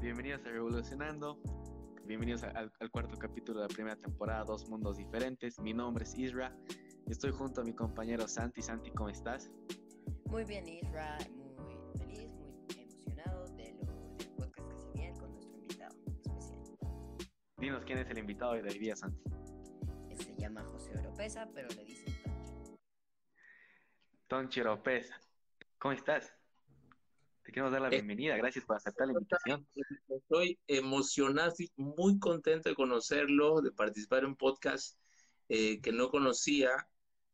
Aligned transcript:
Bienvenidos 0.00 0.40
a 0.46 0.48
Revolucionando. 0.48 1.38
Bienvenidos 2.06 2.42
al, 2.42 2.72
al 2.80 2.90
cuarto 2.90 3.18
capítulo 3.18 3.60
de 3.60 3.68
la 3.68 3.74
primera 3.74 3.96
temporada, 3.96 4.44
Dos 4.44 4.66
Mundos 4.66 4.96
Diferentes. 4.96 5.58
Mi 5.58 5.74
nombre 5.74 6.04
es 6.04 6.16
Isra. 6.16 6.56
Estoy 7.06 7.32
junto 7.32 7.60
a 7.60 7.64
mi 7.64 7.74
compañero 7.74 8.26
Santi. 8.26 8.62
Santi, 8.62 8.90
¿cómo 8.92 9.10
estás? 9.10 9.50
Muy 10.24 10.44
bien, 10.44 10.66
Isra. 10.66 11.18
Muy 11.36 11.98
feliz, 11.98 12.32
muy 12.32 12.80
emocionado 12.80 13.44
de 13.56 13.74
lo, 13.74 14.16
del 14.16 14.30
podcast 14.36 14.70
que 14.70 14.78
se 14.78 14.90
viene 14.92 15.18
con 15.18 15.32
nuestro 15.34 15.58
invitado 15.58 15.94
especial. 15.98 16.38
Dinos 17.58 17.84
quién 17.84 17.98
es 17.98 18.10
el 18.10 18.18
invitado 18.18 18.54
de 18.54 18.62
hoy 18.62 18.78
día, 18.78 18.96
Santi. 18.96 19.22
Se 20.16 20.34
llama 20.36 20.64
José 20.64 20.98
Oropesa, 20.98 21.46
pero 21.52 21.68
le 21.68 21.84
dicen 21.84 22.14
Tonchi. 22.24 22.78
Tonchi 24.28 24.60
Oropesa. 24.62 25.20
¿Cómo 25.78 25.92
estás? 25.92 26.39
Te 27.50 27.54
queremos 27.54 27.72
dar 27.72 27.82
la 27.82 27.88
bienvenida. 27.88 28.36
Gracias 28.36 28.64
por 28.64 28.76
aceptar 28.76 29.08
la 29.08 29.14
invitación. 29.14 29.66
Estoy 30.08 30.56
emocionado, 30.68 31.48
estoy 31.48 31.72
muy 31.74 32.16
contento 32.20 32.68
de 32.68 32.76
conocerlo, 32.76 33.60
de 33.60 33.72
participar 33.72 34.20
en 34.20 34.26
un 34.26 34.36
podcast 34.36 34.96
eh, 35.48 35.80
que 35.80 35.90
no 35.90 36.10
conocía, 36.10 36.70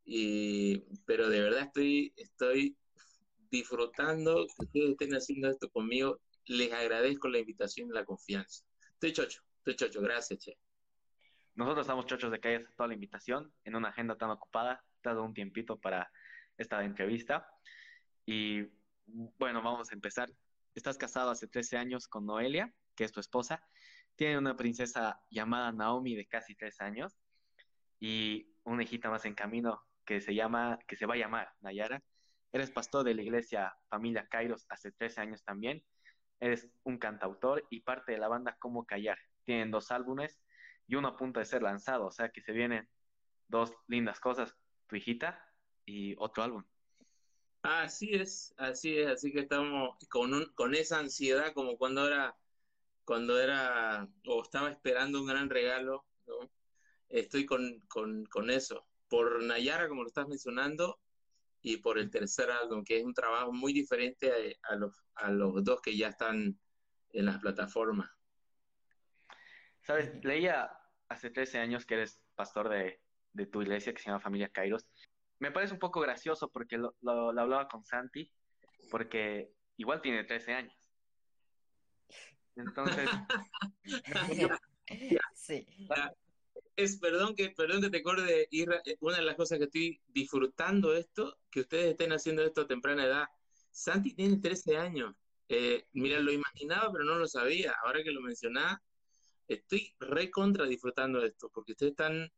y- 0.07 0.79
pero 1.05 1.29
de 1.29 1.43
verdad 1.43 1.65
estoy, 1.65 2.15
estoy 2.17 2.79
disfrutando 3.51 4.47
que 4.47 4.65
ustedes 4.65 4.91
estén 4.93 5.13
haciendo 5.13 5.51
esto 5.51 5.69
conmigo. 5.69 6.19
Les 6.47 6.73
agradezco 6.73 7.29
la 7.29 7.41
invitación 7.41 7.91
y 7.91 7.93
la 7.93 8.07
confianza. 8.07 8.65
Estoy 8.95 9.13
chocho, 9.13 9.43
estoy 9.59 9.77
chocho. 9.77 10.01
Gracias, 10.01 10.39
Che. 10.39 10.57
Nosotros 11.57 11.85
estamos 11.85 12.07
chochos 12.07 12.31
de 12.31 12.41
que 12.41 12.49
hayas 12.49 12.63
aceptado 12.63 12.89
la 12.89 12.95
invitación 12.95 13.53
en 13.65 13.77
una 13.77 13.91
agenda 13.91 14.17
tan 14.17 14.31
ocupada. 14.31 14.83
Te 15.03 15.11
has 15.11 15.15
dado 15.15 15.27
un 15.27 15.35
tiempito 15.35 15.79
para 15.79 16.11
esta 16.57 16.83
entrevista. 16.83 17.47
Y 18.25 18.63
bueno, 19.07 19.63
vamos 19.63 19.91
a 19.91 19.95
empezar. 19.95 20.31
Estás 20.75 20.99
casado 20.99 21.31
hace 21.31 21.47
13 21.49 21.77
años 21.79 22.09
con 22.09 22.27
Noelia, 22.27 22.73
que 22.95 23.05
es 23.05 23.13
tu 23.13 23.21
esposa. 23.21 23.63
Tiene 24.17 24.39
una 24.39 24.57
princesa 24.57 25.21
llamada 25.31 25.73
Naomi 25.73 26.15
de 26.15 26.27
casi 26.27 26.55
3 26.55 26.81
años 26.81 27.17
y 28.01 28.49
una 28.65 28.83
hijita 28.83 29.11
más 29.11 29.25
en 29.25 29.35
camino 29.35 29.83
que 30.05 30.21
se 30.21 30.35
llama, 30.35 30.79
que 30.87 30.97
se 30.97 31.07
va 31.07 31.15
a 31.15 31.19
llamar 31.19 31.53
Nayara. 31.61 32.03
Eres 32.53 32.71
pastor 32.71 33.05
de 33.05 33.15
la 33.15 33.23
iglesia 33.23 33.77
Familia 33.89 34.27
Kairos 34.29 34.67
hace 34.69 34.93
13 34.93 35.21
años 35.21 35.45
también. 35.45 35.83
Eres 36.41 36.69
un 36.85 36.99
cantautor 36.99 37.67
y 37.71 37.81
parte 37.81 38.13
de 38.13 38.19
la 38.19 38.29
banda 38.29 38.57
Cómo 38.59 38.85
Callar. 38.85 39.19
Tienen 39.45 39.71
dos 39.71 39.91
álbumes 39.91 40.41
y 40.87 40.95
uno 40.97 41.09
a 41.09 41.17
punto 41.17 41.41
de 41.41 41.47
ser 41.47 41.63
lanzado, 41.63 42.07
o 42.07 42.11
sea 42.11 42.31
que 42.31 42.41
se 42.41 42.53
vienen 42.53 42.89
dos 43.49 43.73
lindas 43.89 44.21
cosas, 44.21 44.55
tu 44.87 44.97
hijita 44.97 45.43
y 45.85 46.15
otro 46.19 46.43
álbum. 46.43 46.65
Así 47.69 48.15
es, 48.15 48.55
así 48.59 48.97
es, 48.97 49.09
así 49.09 49.33
que 49.33 49.41
estamos 49.41 49.97
con 50.09 50.33
un, 50.33 50.45
con 50.55 50.77
esa 50.77 51.01
ansiedad 51.01 51.53
como 51.53 51.77
cuando 51.77 52.07
era, 52.07 52.37
cuando 53.05 53.41
era, 53.41 54.09
o 54.25 54.41
estaba 54.41 54.71
esperando 54.71 55.21
un 55.21 55.27
gran 55.27 55.51
regalo. 55.51 56.07
Estoy 57.09 57.45
con, 57.45 57.81
con, 57.89 58.25
con 58.27 58.51
eso, 58.51 58.87
por 59.09 59.43
Nayara, 59.43 59.89
como 59.89 60.03
lo 60.03 60.07
estás 60.07 60.29
mencionando, 60.29 61.01
y 61.61 61.79
por 61.79 61.99
el 61.99 62.09
tercer 62.09 62.53
álbum, 62.53 62.85
que 62.85 62.99
es 62.99 63.05
un 63.05 63.15
trabajo 63.15 63.53
muy 63.53 63.73
diferente 63.73 64.31
a, 64.31 64.73
a 64.73 64.77
los, 64.77 64.95
a 65.17 65.33
los 65.33 65.65
dos 65.65 65.81
que 65.81 65.97
ya 65.97 66.11
están 66.11 66.61
en 67.11 67.25
las 67.25 67.41
plataformas. 67.41 68.09
Sabes, 69.81 70.25
leía 70.25 70.71
hace 71.09 71.31
13 71.31 71.59
años 71.59 71.85
que 71.85 71.95
eres 71.95 72.21
pastor 72.37 72.69
de, 72.69 73.01
de 73.33 73.47
tu 73.47 73.61
iglesia 73.61 73.93
que 73.93 74.01
se 74.01 74.09
llama 74.09 74.21
Familia 74.21 74.51
Kairos. 74.51 74.87
Me 75.39 75.51
parece 75.51 75.73
un 75.75 75.79
poco 75.79 76.01
gracioso 76.01 76.51
porque 76.51 76.79
lo, 76.79 76.95
lo- 77.03 77.33
lo 77.33 77.41
hablaba 77.41 77.69
con 77.69 77.85
Santi, 77.85 78.31
porque 78.91 79.53
igual 79.77 80.01
tiene 80.01 80.25
13 80.25 80.53
años. 80.55 80.75
Entonces, 82.57 83.09
Sí. 85.35 85.67
Es, 86.77 86.99
perdón 86.99 87.35
que, 87.35 87.51
perdón 87.51 87.81
que 87.83 87.91
te 87.91 87.99
acorde, 87.99 88.49
eh, 88.51 88.97
una 89.01 89.17
de 89.17 89.23
las 89.23 89.35
cosas 89.37 89.59
que 89.59 89.65
estoy 89.65 90.01
disfrutando 90.09 90.95
esto, 90.95 91.39
que 91.51 91.61
ustedes 91.61 91.91
estén 91.91 92.13
haciendo 92.13 92.43
esto 92.45 92.63
a 92.63 92.67
temprana 92.67 93.05
edad. 93.05 93.25
Santi 93.71 94.15
tiene 94.15 94.39
13 94.39 94.77
años. 94.77 95.15
Eh, 95.49 95.87
mira, 95.93 96.19
lo 96.21 96.33
imaginaba, 96.33 96.91
pero 96.93 97.05
no 97.05 97.17
lo 97.17 97.27
sabía. 97.27 97.75
Ahora 97.85 98.03
que 98.03 98.11
lo 98.11 98.21
mencionás, 98.21 98.79
estoy 99.49 99.95
recontra 100.01 100.67
disfrutando 100.67 101.21
de 101.21 101.29
esto, 101.29 101.51
porque 101.53 101.73
ustedes 101.73 101.93
están, 101.93 102.31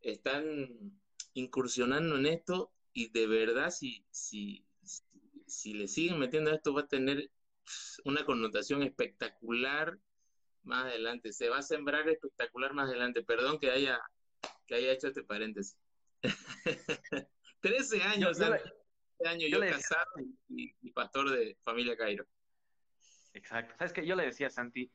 están 0.00 1.00
incursionando 1.34 2.16
en 2.16 2.26
esto 2.26 2.72
y 2.92 3.10
de 3.10 3.26
verdad, 3.26 3.70
si, 3.70 4.04
si, 4.10 4.64
si, 4.82 5.02
si 5.46 5.74
le 5.74 5.88
siguen 5.88 6.18
metiendo 6.18 6.50
a 6.50 6.54
esto, 6.54 6.72
va 6.72 6.82
a 6.82 6.86
tener 6.88 7.30
pss, 7.64 8.00
una 8.04 8.24
connotación 8.24 8.82
espectacular 8.82 9.98
más 10.62 10.86
adelante. 10.86 11.32
Se 11.32 11.48
va 11.48 11.58
a 11.58 11.62
sembrar 11.62 12.08
espectacular 12.08 12.72
más 12.72 12.88
adelante. 12.88 13.22
Perdón 13.22 13.58
que 13.58 13.70
haya, 13.70 14.00
que 14.66 14.76
haya 14.76 14.92
hecho 14.92 15.08
este 15.08 15.22
paréntesis. 15.24 15.76
13 17.60 18.02
años, 18.02 18.38
Yo- 18.38 18.44
yo 18.46 18.50
le- 18.52 18.62
13 19.18 19.28
años 19.34 19.50
yo 19.50 19.60
casado 19.60 20.06
y, 20.48 20.74
y 20.80 20.90
pastor 20.92 21.30
de 21.30 21.56
familia 21.62 21.96
Cairo. 21.96 22.26
exacto. 23.32 23.74
¿Sabes 23.78 23.92
qué? 23.92 24.06
Yo 24.06 24.16
le 24.16 24.24
decía 24.26 24.48
a 24.48 24.50
Santi, 24.50 24.90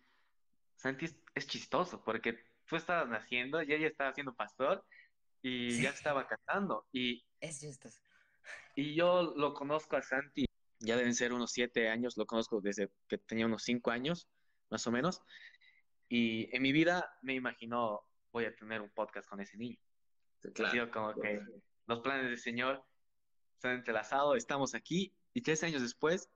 Santi 0.75 1.05
es, 1.05 1.15
es 1.35 1.47
chistoso 1.47 2.03
porque 2.03 2.39
tú 2.65 2.75
estabas 2.75 3.09
naciendo 3.09 3.61
y 3.63 3.73
ella 3.73 3.87
estaba 3.87 4.13
siendo 4.13 4.35
pastor 4.35 4.85
y 5.41 5.71
Sí. 5.71 5.83
ya 5.83 5.89
estaba 5.89 6.27
casando. 6.27 6.87
Y 6.91 7.23
Es. 7.39 7.63
Y 8.75 8.95
yo 8.95 9.33
lo 9.35 9.53
conozco 9.53 9.95
a 9.97 10.01
Santi, 10.01 10.45
ya 10.79 10.95
deben 10.97 11.13
ser 11.15 11.33
unos 11.33 11.51
siete 11.51 11.89
años, 11.89 12.17
lo 12.17 12.25
conozco 12.25 12.61
desde 12.61 12.89
que 13.07 13.17
tenía 13.17 13.45
unos 13.45 13.63
cinco 13.63 13.91
años, 13.91 14.27
más 14.69 14.85
o 14.87 14.91
menos. 14.91 15.21
Y 16.07 16.53
en 16.55 16.61
mi 16.61 16.71
vida 16.71 17.17
me 17.21 17.33
imagino 17.35 18.01
voy 18.31 18.45
a 18.45 18.55
tener 18.55 18.81
un 18.81 18.89
podcast 18.89 19.27
con 19.27 19.39
ese 19.41 19.57
niño. 19.57 19.77
Ha 20.47 20.51
Claro. 20.51 20.71
sido 20.71 20.91
como 20.91 21.13
que 21.19 21.41
los 21.87 21.99
planes 21.99 22.25
del 22.27 22.37
Señor 22.37 22.83
se 23.57 23.67
han 23.67 23.75
entrelazado, 23.75 24.35
estamos 24.35 24.73
aquí 24.73 25.13
y 25.33 25.41
tres 25.41 25.63
años 25.63 25.81
después 25.81 26.29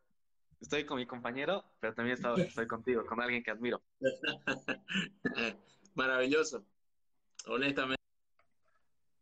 estoy 0.60 0.86
con 0.86 0.98
mi 0.98 1.06
compañero, 1.06 1.64
pero 1.80 1.94
también 1.94 2.16
estoy, 2.18 2.42
estoy 2.42 2.68
contigo, 2.68 3.06
con 3.06 3.22
alguien 3.22 3.44
que 3.44 3.52
admiro. 3.52 3.82
Maravilloso. 5.96 6.66
Honestamente. 7.48 8.03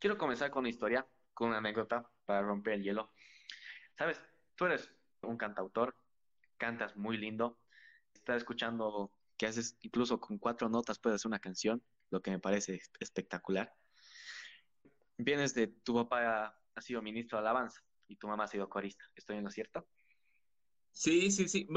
Quiero 0.02 0.18
comenzar 0.18 0.50
con 0.50 0.62
una 0.62 0.70
historia, 0.70 1.08
con 1.32 1.50
una 1.50 1.60
anécdota 1.60 2.10
para 2.26 2.42
romper 2.42 2.74
el 2.74 2.84
hielo. 2.84 3.14
Sabes, 3.96 4.20
tú 4.56 4.66
eres 4.66 4.92
un 5.22 5.38
cantautor, 5.38 5.96
cantas 6.58 6.98
muy 6.98 7.18
lindo, 7.20 7.60
estás 8.12 8.38
escuchando 8.38 9.12
que 9.38 9.46
haces 9.46 9.78
incluso 9.82 10.20
con 10.20 10.40
cuatro 10.40 10.70
notas 10.70 10.98
puedes 10.98 11.18
hacer 11.18 11.30
una 11.30 11.38
canción, 11.38 11.84
lo 12.10 12.20
que 12.20 12.32
me 12.32 12.40
parece 12.40 12.82
espectacular. 13.00 13.76
Vienes 15.20 15.54
de 15.54 15.68
tu 15.68 15.94
papá 15.94 16.58
ha 16.74 16.82
sido 16.82 17.04
ministro 17.04 17.38
de 17.38 17.42
alabanza 17.42 17.84
y 18.08 18.16
tu 18.16 18.28
mamá 18.28 18.46
ha 18.46 18.48
sido 18.48 18.68
corista, 18.68 19.06
¿estoy 19.14 19.38
en 19.38 19.44
lo 19.44 19.52
cierto? 19.52 19.88
Sí, 20.90 21.30
sí, 21.30 21.48
sí. 21.48 21.68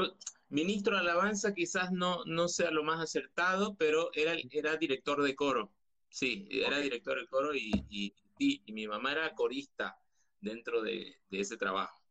Ministro 0.49 0.95
de 0.95 1.01
Alabanza 1.01 1.53
quizás 1.53 1.91
no, 1.91 2.25
no 2.25 2.47
sea 2.47 2.71
lo 2.71 2.83
más 2.83 2.99
acertado, 2.99 3.75
pero 3.77 4.09
era, 4.13 4.33
era 4.49 4.77
director 4.77 5.21
de 5.21 5.35
coro. 5.35 5.74
Sí, 6.15 6.47
era 6.49 6.77
director 6.79 7.19
de 7.19 7.27
coro 7.27 7.53
y, 7.53 7.71
y, 7.89 8.15
y- 8.39 8.63
y 8.65 8.71
mi 8.71 8.87
mamá 8.87 9.11
era 9.11 9.35
corista 9.35 9.97
dentro 10.39 10.81
de, 10.81 11.13
de 11.29 11.39
ese 11.41 11.57
trabajo. 11.57 12.01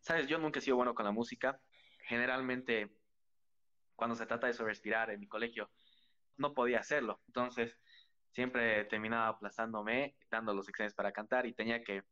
Sabes, 0.00 0.28
yo 0.28 0.38
nunca 0.38 0.60
he 0.60 0.62
sido 0.62 0.76
bueno 0.76 0.94
con 0.94 1.04
la 1.04 1.12
música. 1.12 1.60
Generalmente, 2.08 2.96
cuando 3.94 4.16
se 4.16 4.24
trata 4.24 4.46
de 4.46 4.52
eso 4.52 4.64
respirar 4.64 5.10
en 5.10 5.20
mi 5.20 5.28
colegio, 5.28 5.70
no 6.38 6.54
podía 6.54 6.78
hacerlo. 6.80 7.20
Entonces, 7.26 7.78
siempre 8.30 8.86
terminaba 8.86 9.28
aplazándome, 9.28 10.16
dando 10.30 10.54
los 10.54 10.66
exámenes 10.66 10.94
para 10.94 11.12
cantar 11.12 11.44
y 11.44 11.52
tenía 11.52 11.84
que, 11.84 12.04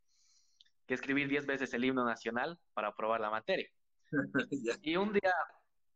que 0.86 0.92
escribir 0.94 1.28
10 1.28 1.46
veces 1.46 1.72
el 1.72 1.86
himno 1.86 2.04
nacional 2.04 2.60
para 2.74 2.88
aprobar 2.88 3.22
la 3.22 3.30
materia. 3.30 3.70
Y 4.82 4.96
un 4.96 5.14
día 5.14 5.32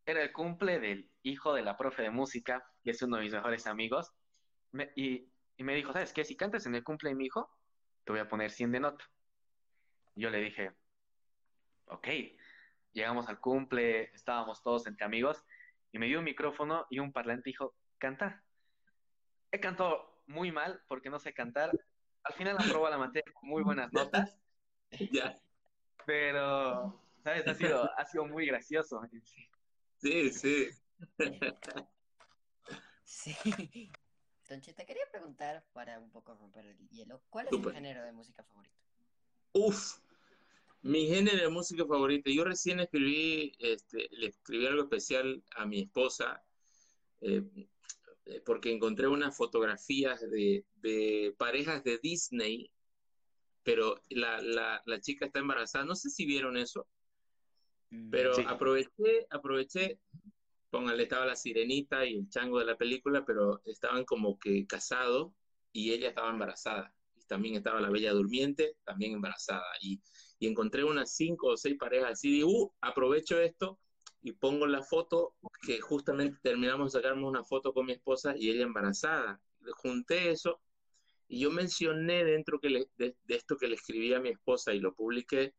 era 0.07 0.23
el 0.23 0.33
cumple 0.33 0.81
del 0.81 1.13
hijo 1.23 1.53
de 1.53 1.63
la 1.63 1.77
profe 1.77 2.05
de 2.05 2.11
música, 2.11 2.65
que 2.83 2.93
es 2.93 3.03
uno 3.03 3.19
de 3.19 3.25
mis 3.25 3.35
mejores 3.35 3.67
amigos, 3.67 4.13
me- 4.77 4.93
y, 4.95 5.29
y 5.57 5.65
me 5.65 5.75
dijo, 5.75 5.93
¿sabes 5.93 6.13
qué? 6.13 6.25
Si 6.25 6.37
cantas 6.37 6.67
en 6.67 6.75
el 6.75 6.85
cumple 6.85 7.11
de 7.11 7.17
mi 7.17 7.27
hijo, 7.27 7.51
te 8.05 8.13
voy 8.13 8.21
a 8.21 8.29
poner 8.29 8.51
100 8.51 8.73
de 8.73 8.81
nota. 8.81 9.05
Yo 10.15 10.31
le 10.31 10.39
dije, 10.39 10.73
ok, 11.87 12.09
llegamos 12.93 13.29
al 13.29 13.41
cumple, 13.41 14.05
estábamos 14.15 14.63
todos 14.63 14.87
entre 14.87 15.05
amigos, 15.05 15.45
y 15.93 15.99
me 15.99 16.07
dio 16.07 16.19
un 16.19 16.25
micrófono 16.25 16.87
y 16.91 16.99
un 16.99 17.13
parlante 17.13 17.51
y 17.51 17.53
dijo, 17.53 17.75
cantar. 17.99 18.43
He 19.51 19.61
cantado 19.61 20.23
muy 20.27 20.53
mal 20.53 20.83
porque 20.89 21.11
no 21.11 21.19
sé 21.19 21.33
cantar. 21.33 21.71
Al 22.23 22.35
final 22.35 22.57
aprobó 22.59 22.89
la 22.91 22.99
materia 22.99 23.33
con 23.33 23.49
muy 23.49 23.63
buenas 23.63 23.93
notas, 23.93 24.39
Ya. 25.13 25.41
pero, 26.05 27.03
¿sabes? 27.23 27.47
Ha 27.47 27.55
sido, 27.55 27.99
ha 27.99 28.05
sido 28.05 28.27
muy 28.27 28.47
gracioso. 28.47 29.01
Sí. 29.11 29.21
Sí, 29.99 30.31
sí. 30.31 30.69
Sí. 34.47 34.55
Tonchi, 34.55 34.73
te 34.73 34.87
quería 34.87 35.03
preguntar, 35.11 35.65
para 35.73 35.99
un 35.99 36.11
poco 36.11 36.35
romper 36.35 36.67
el 36.67 36.89
hielo, 36.91 37.21
¿cuál 37.31 37.47
es 37.47 37.51
tu 37.51 37.71
género 37.71 38.05
de 38.05 38.13
música 38.13 38.45
favorito? 38.45 38.75
Uf. 39.53 39.99
Mi 40.83 41.09
género 41.09 41.39
de 41.39 41.49
música 41.49 41.85
favorita. 41.85 42.31
Yo 42.31 42.45
recién 42.45 42.79
escribí, 42.79 43.53
este, 43.59 44.09
le 44.13 44.29
escribí 44.29 44.67
algo 44.67 44.83
especial 44.83 45.43
a 45.57 45.67
mi 45.67 45.81
esposa, 45.81 46.45
eh, 47.21 47.43
eh, 48.27 48.41
porque 48.45 48.71
encontré 48.71 49.09
unas 49.09 49.37
fotografías 49.37 50.21
de, 50.31 50.65
de 50.77 51.35
parejas 51.37 51.83
de 51.83 51.99
Disney, 51.99 52.71
pero 53.65 54.01
la, 54.11 54.41
la, 54.41 54.83
la, 54.87 55.01
chica 55.01 55.27
está 55.27 55.41
embarazada. 55.41 55.85
No 55.85 55.97
sé 55.97 56.09
si 56.09 56.25
vieron 56.25 56.57
eso, 56.57 56.87
mm, 57.91 58.11
pero 58.11 58.35
sí. 58.35 58.45
aproveché, 58.47 59.27
aproveché, 59.31 59.99
póngale, 60.71 61.05
estaba 61.05 61.27
la 61.27 61.37
sirenita 61.37 62.05
y 62.07 62.17
el 62.19 62.29
chango 62.29 62.59
de 62.59 62.67
la 62.67 62.77
película, 62.77 63.25
pero 63.25 63.61
estaban 63.65 64.05
como 64.05 64.39
que 64.39 64.67
casados 64.67 65.33
y 65.73 65.93
ella 65.93 66.09
estaba 66.09 66.31
embarazada. 66.31 66.95
Y 67.15 67.25
también 67.27 67.57
estaba 67.57 67.81
la 67.81 67.91
bella 67.91 68.13
durmiente, 68.13 68.77
también 68.85 69.13
embarazada. 69.13 69.67
Y 69.81 70.01
y 70.39 70.47
encontré 70.47 70.85
unas 70.85 71.15
cinco 71.15 71.49
o 71.49 71.57
seis 71.57 71.77
parejas 71.79 72.13
así, 72.13 72.39
y 72.39 72.45
uh, 72.45 72.71
aprovecho 72.81 73.41
esto 73.41 73.79
y 74.23 74.33
pongo 74.33 74.67
la 74.67 74.83
foto 74.83 75.35
que 75.63 75.81
justamente 75.81 76.39
terminamos 76.43 76.93
de 76.93 76.99
sacarme 76.99 77.25
una 77.25 77.45
foto 77.45 77.73
con 77.73 77.87
mi 77.87 77.93
esposa 77.93 78.35
y 78.37 78.51
ella 78.51 78.65
embarazada. 78.65 79.41
Junté 79.77 80.31
eso 80.31 80.61
y 81.29 81.41
yo 81.41 81.51
mencioné 81.51 82.25
dentro 82.25 82.61
que 82.61 82.71
le, 82.71 82.89
de, 82.99 83.17
de, 83.25 83.35
esto 83.35 83.57
que 83.57 83.69
le 83.69 83.77
escribí 83.77 84.13
a 84.15 84.21
mi 84.21 84.31
esposa 84.31 84.75
y 84.75 84.81
lo 84.81 84.95
publiqué, 84.95 85.55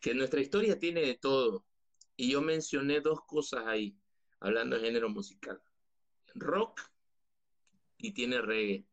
que 0.00 0.14
nuestra 0.14 0.40
historia 0.40 0.78
tiene 0.78 1.02
de 1.02 1.16
todo. 1.16 1.64
Y 2.16 2.30
yo 2.32 2.42
mencioné 2.42 3.00
dos 3.00 3.20
cosas 3.26 3.64
ahí, 3.66 3.96
hablando 4.40 4.76
de 4.76 4.86
género 4.86 5.08
musical. 5.08 5.60
Rock 6.34 6.80
y 7.98 8.12
tiene 8.12 8.40
reggae, 8.42 8.84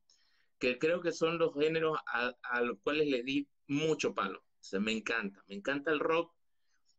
que 0.60 0.80
creo 0.80 1.02
que 1.02 1.12
son 1.12 1.38
los 1.38 1.54
géneros 1.54 1.98
a, 2.08 2.34
a 2.44 2.62
los 2.62 2.80
cuales 2.80 3.08
le 3.08 3.24
di 3.24 3.48
mucho 3.68 4.14
palo 4.14 4.44
sea, 4.64 4.80
me 4.80 4.94
encanta, 4.94 5.44
me 5.48 5.56
encanta 5.56 5.92
el 5.92 6.00
rock, 6.00 6.34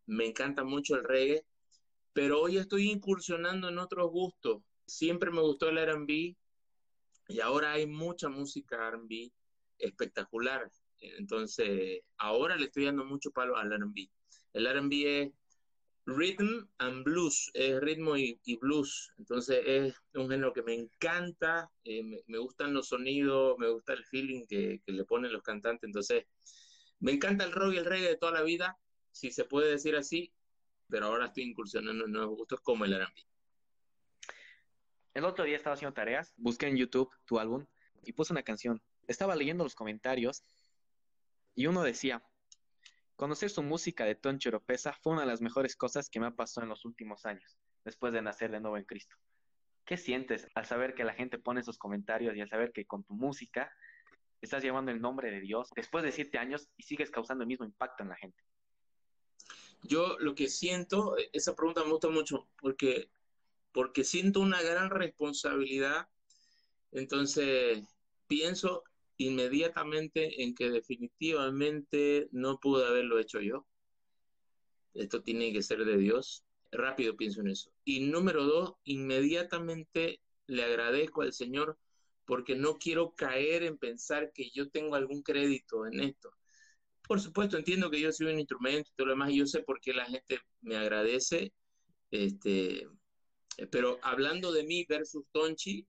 me 0.07 0.27
encanta 0.27 0.65
mucho 0.65 0.97
el 0.97 1.05
reggae, 1.05 1.45
pero 2.13 2.43
hoy 2.43 2.59
estoy 2.59 2.91
incursionando 2.91 3.69
en 3.69 3.79
otros 3.79 4.11
gustos. 4.11 4.63
Siempre 4.87 5.31
me 5.31 5.41
gustó 5.41 5.71
el 5.71 5.79
RB 5.79 6.37
y 7.29 7.41
ahora 7.41 7.73
hay 7.73 7.87
mucha 7.87 8.29
música 8.29 8.91
RB 8.91 9.33
espectacular. 9.79 10.71
Entonces, 11.01 12.03
ahora 12.19 12.57
le 12.57 12.67
estoy 12.67 12.85
dando 12.85 13.05
mucho 13.05 13.31
palo 13.31 13.57
al 13.57 13.73
RB. 13.73 14.09
El 14.53 14.67
RB 14.67 14.93
es 15.07 15.33
rhythm 16.07 16.69
and 16.79 17.05
blues, 17.05 17.51
es 17.55 17.81
ritmo 17.81 18.17
y, 18.17 18.39
blues. 18.61 19.13
Entonces, 19.19 19.61
es 19.67 19.95
un 20.15 20.29
género 20.29 20.53
que 20.53 20.63
me 20.63 20.75
encanta, 20.75 21.71
eh, 21.85 22.03
me, 22.27 22.39
gustan 22.39 22.75
los 22.75 22.89
sonidos, 22.89 23.59
me 23.59 23.69
gusta 23.71 23.95
el 23.95 24.05
feeling 24.05 24.47
que, 24.47 24.81
que 24.85 24.93
le 24.93 25.05
ponen 25.05 25.33
los 25.33 25.43
cantantes. 25.43 25.87
Entonces, 25.87 26.27
me 27.01 27.13
encanta 27.13 27.45
el 27.45 27.53
rock 27.53 27.75
y 27.75 27.77
el 27.79 27.85
reggae 27.85 28.09
de 28.09 28.17
toda 28.17 28.33
la 28.33 28.43
vida, 28.43 28.79
si 29.11 29.31
se 29.31 29.45
puede 29.45 29.71
decir 29.71 29.97
así, 29.97 30.33
pero 30.89 31.07
ahora 31.07 31.27
estoy 31.27 31.45
incursionando 31.45 32.05
en 32.05 32.13
nuevos 32.13 32.37
gustos 32.37 32.61
como 32.61 32.85
el 32.85 32.93
R&B. 32.93 33.27
El 35.15 35.25
otro 35.25 35.45
día 35.45 35.57
estaba 35.57 35.75
haciendo 35.75 35.95
tareas, 35.95 36.33
busqué 36.37 36.67
en 36.67 36.77
YouTube 36.77 37.11
tu 37.25 37.39
álbum 37.39 37.65
y 38.03 38.13
puse 38.13 38.33
una 38.33 38.43
canción. 38.43 38.83
Estaba 39.07 39.37
leyendo 39.37 39.65
los 39.65 39.75
comentarios 39.75 40.43
y 41.55 41.67
uno 41.67 41.83
decía, 41.83 42.23
conocer 43.17 43.51
su 43.51 43.63
música 43.63 44.05
de 44.05 44.15
Toncho 44.15 44.49
Oropesa 44.49 44.93
fue 45.03 45.13
una 45.13 45.23
de 45.23 45.29
las 45.29 45.41
mejores 45.41 45.77
cosas 45.77 46.09
que 46.09 46.21
me 46.21 46.27
ha 46.27 46.31
pasado 46.33 46.65
en 46.65 46.71
los 46.71 46.85
últimos 46.85 47.27
años, 47.27 47.59
después 47.85 48.13
de 48.13 48.23
nacer 48.23 48.51
de 48.51 48.61
nuevo 48.61 48.77
en 48.77 48.85
Cristo. 48.85 49.17
¿Qué 49.85 49.97
sientes 49.97 50.49
al 50.55 50.65
saber 50.67 50.95
que 50.95 51.05
la 51.05 51.15
gente 51.15 51.39
pone 51.39 51.61
esos 51.61 51.79
comentarios 51.79 52.35
y 52.37 52.41
al 52.41 52.49
saber 52.49 52.73
que 52.73 52.87
con 52.87 53.05
tu 53.05 53.15
música 53.15 53.71
estás 54.41 54.63
llevando 54.63 54.91
el 54.91 55.01
nombre 55.01 55.31
de 55.31 55.41
Dios 55.41 55.71
después 55.77 56.05
de 56.05 56.13
siete 56.13 56.39
años 56.39 56.69
y 56.77 56.83
sigues 56.83 57.11
causando 57.11 57.43
el 57.43 57.49
mismo 57.49 57.65
impacto 57.65 58.03
en 58.03 58.09
la 58.09 58.17
gente? 58.17 58.43
Yo 59.83 60.19
lo 60.19 60.35
que 60.35 60.49
siento, 60.49 61.17
esa 61.33 61.55
pregunta 61.55 61.85
me 61.85 61.91
gusta 61.91 62.09
mucho 62.09 62.49
porque, 62.59 63.11
porque 63.73 64.05
siento 64.05 64.41
una 64.41 64.63
gran 64.63 64.89
responsabilidad, 64.89 66.09
entonces 66.93 67.83
pienso 68.27 68.85
inmediatamente 69.17 70.43
en 70.43 70.55
que 70.55 70.71
definitivamente 70.71 72.29
no 72.33 72.59
pude 72.59 72.87
haberlo 72.87 73.19
hecho 73.19 73.41
yo. 73.41 73.67
Esto 74.95 75.23
tiene 75.23 75.53
que 75.53 75.63
ser 75.63 75.85
de 75.85 75.97
Dios. 75.97 76.45
Rápido 76.71 77.17
pienso 77.17 77.41
en 77.41 77.49
eso. 77.49 77.71
Y 77.85 78.01
número 78.01 78.45
dos, 78.45 78.75
inmediatamente 78.85 80.21
le 80.47 80.65
agradezco 80.65 81.23
al 81.23 81.33
Señor 81.33 81.79
porque 82.25 82.57
no 82.57 82.79
quiero 82.79 83.15
caer 83.15 83.63
en 83.65 83.79
pensar 83.79 84.33
que 84.33 84.51
yo 84.51 84.71
tengo 84.71 84.95
algún 84.95 85.23
crédito 85.23 85.87
en 85.87 86.01
esto. 86.01 86.31
Por 87.07 87.21
supuesto, 87.21 87.59
entiendo 87.59 87.91
que 87.91 88.01
yo 88.01 88.11
soy 88.13 88.29
un 88.29 88.39
instrumento 88.39 88.91
y 88.91 88.95
todo 88.97 89.09
lo 89.09 89.13
demás, 89.13 89.31
y 89.31 89.39
yo 89.39 89.47
sé 89.47 89.63
por 89.63 89.79
qué 89.81 89.93
la 89.93 90.07
gente 90.07 90.39
me 90.63 90.77
agradece, 90.77 91.53
este, 92.11 92.89
pero 93.71 93.99
hablando 94.03 94.53
de 94.53 94.65
mí 94.65 94.87
versus 94.89 95.25
Tonchi, 95.33 95.87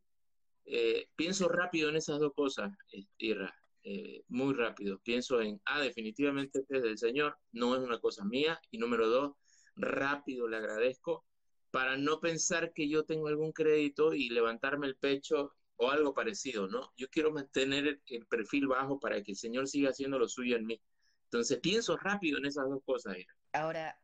eh, 0.66 1.10
pienso 1.16 1.48
rápido 1.48 1.90
en 1.90 1.96
esas 1.96 2.20
dos 2.20 2.34
cosas, 2.34 2.72
Irra, 3.18 3.54
eh, 3.84 4.24
muy 4.30 4.54
rápido. 4.54 5.00
Pienso 5.04 5.42
en, 5.42 5.62
ah, 5.66 5.80
definitivamente 5.80 6.60
este 6.60 6.78
es 6.78 6.84
del 6.84 6.98
Señor, 6.98 7.38
no 7.52 7.76
es 7.76 7.82
una 7.82 8.00
cosa 8.00 8.26
mía, 8.26 8.60
y 8.72 8.80
número 8.80 9.08
dos, 9.08 9.36
rápido 9.76 10.48
le 10.48 10.58
agradezco 10.58 11.26
para 11.70 11.98
no 11.98 12.20
pensar 12.20 12.74
que 12.74 12.88
yo 12.88 13.04
tengo 13.04 13.28
algún 13.28 13.52
crédito 13.52 14.14
y 14.14 14.30
levantarme 14.30 14.88
el 14.88 14.96
pecho 14.96 15.54
o 15.76 15.92
algo 15.92 16.14
parecido, 16.14 16.68
¿no? 16.68 16.94
Yo 16.96 17.10
quiero 17.10 17.32
mantener 17.32 18.02
el, 18.08 18.26
perfil 18.28 18.68
bajo 18.68 19.00
para 19.00 19.22
que 19.22 19.34
el 19.34 19.38
Señor 19.38 19.68
siga 19.68 19.90
haciendo 19.90 20.18
lo 20.18 20.28
suyo 20.28 20.56
en 20.56 20.66
mí. 20.66 20.82
Entonces 21.26 21.60
pienso 21.60 21.98
rápido 21.98 22.38
en 22.38 22.46
esas 22.46 22.70
dos 22.70 22.82
cosas. 22.86 23.18
Ahora, 23.52 24.00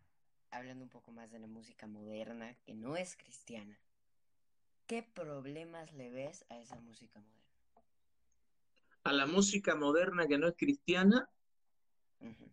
hablando 0.50 0.84
un 0.84 0.90
poco 0.90 1.12
más 1.12 1.32
de 1.32 1.40
la 1.40 1.48
música 1.48 1.88
moderna, 1.88 2.56
que 2.66 2.74
no 2.74 2.98
es 2.98 3.16
cristiana, 3.16 3.80
¿qué 4.92 5.04
problemas 5.04 5.94
le 5.94 6.10
ves 6.10 6.44
a 6.50 6.60
esa 6.60 6.78
música 6.82 7.22
moderna? 7.22 7.82
A 9.06 9.14
la 9.14 9.26
música 9.26 9.74
moderna 9.74 10.28
que 10.28 10.38
no 10.38 10.50
es 10.50 10.56
cristiana, 10.58 11.30
uh 12.20 12.26
-huh. 12.26 12.52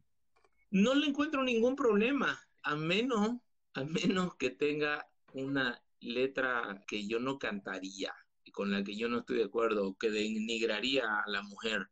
no 0.71 0.95
le 0.95 1.09
encuentro 1.09 1.43
ningún 1.43 1.75
problema, 1.75 2.41
a 2.63 2.77
menos, 2.77 3.41
a 3.75 3.83
menos 3.83 4.37
que 4.37 4.51
tenga 4.51 5.11
una 5.33 5.83
letra 5.99 6.85
que 6.87 7.09
yo 7.09 7.19
no 7.19 7.41
cantaría 7.41 8.15
con 8.53 8.71
la 8.71 8.85
que 8.85 8.97
yo 8.97 9.09
no 9.09 9.19
estoy 9.19 9.39
de 9.39 9.45
acuerdo, 9.47 9.97
que 9.99 10.09
denigraría 10.09 11.03
a 11.21 11.29
la 11.29 11.43
mujer. 11.43 11.91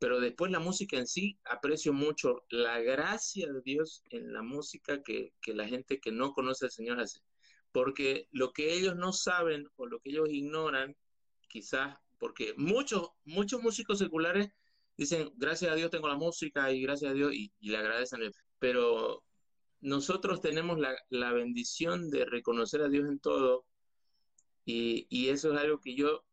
Pero 0.00 0.18
después 0.18 0.50
la 0.50 0.58
música 0.58 0.96
en 0.96 1.06
sí, 1.06 1.38
aprecio 1.44 1.92
mucho 1.92 2.44
la 2.50 2.80
gracia 2.80 3.46
de 3.52 3.60
Dios 3.62 4.02
en 4.10 4.32
la 4.32 4.42
música 4.42 5.04
que, 5.04 5.34
que 5.40 5.54
la 5.54 5.68
gente 5.68 6.00
que 6.00 6.10
no 6.10 6.32
conoce 6.32 6.64
al 6.64 6.72
Señor 6.72 6.98
hace. 6.98 7.20
Porque 7.72 8.28
lo 8.32 8.52
que 8.52 8.74
ellos 8.74 8.96
no 8.96 9.12
saben 9.12 9.68
o 9.76 9.86
lo 9.86 10.00
que 10.00 10.10
ellos 10.10 10.28
ignoran, 10.30 10.96
quizás, 11.48 11.96
porque 12.18 12.54
muchos, 12.56 13.10
muchos 13.24 13.62
músicos 13.62 13.98
seculares 13.98 14.50
dicen, 14.96 15.30
gracias 15.36 15.72
a 15.72 15.74
Dios 15.74 15.90
tengo 15.90 16.08
la 16.08 16.16
música 16.16 16.72
y 16.72 16.82
gracias 16.82 17.12
a 17.12 17.14
Dios, 17.14 17.32
y, 17.34 17.52
le 17.60 17.76
agradecen. 17.76 18.20
Pero 18.58 19.22
nosotros 19.80 20.40
tenemos 20.40 20.78
la, 20.78 20.96
la 21.10 21.32
bendición 21.32 22.10
de 22.10 22.24
reconocer 22.24 22.82
a 22.82 22.88
Dios 22.88 23.08
en 23.08 23.20
todo 23.20 23.64
y, 24.64 25.06
y, 25.08 25.30
eso 25.30 25.54
es 25.54 25.60
algo 25.60 25.80
que 25.80 25.94
yo, 25.94 26.24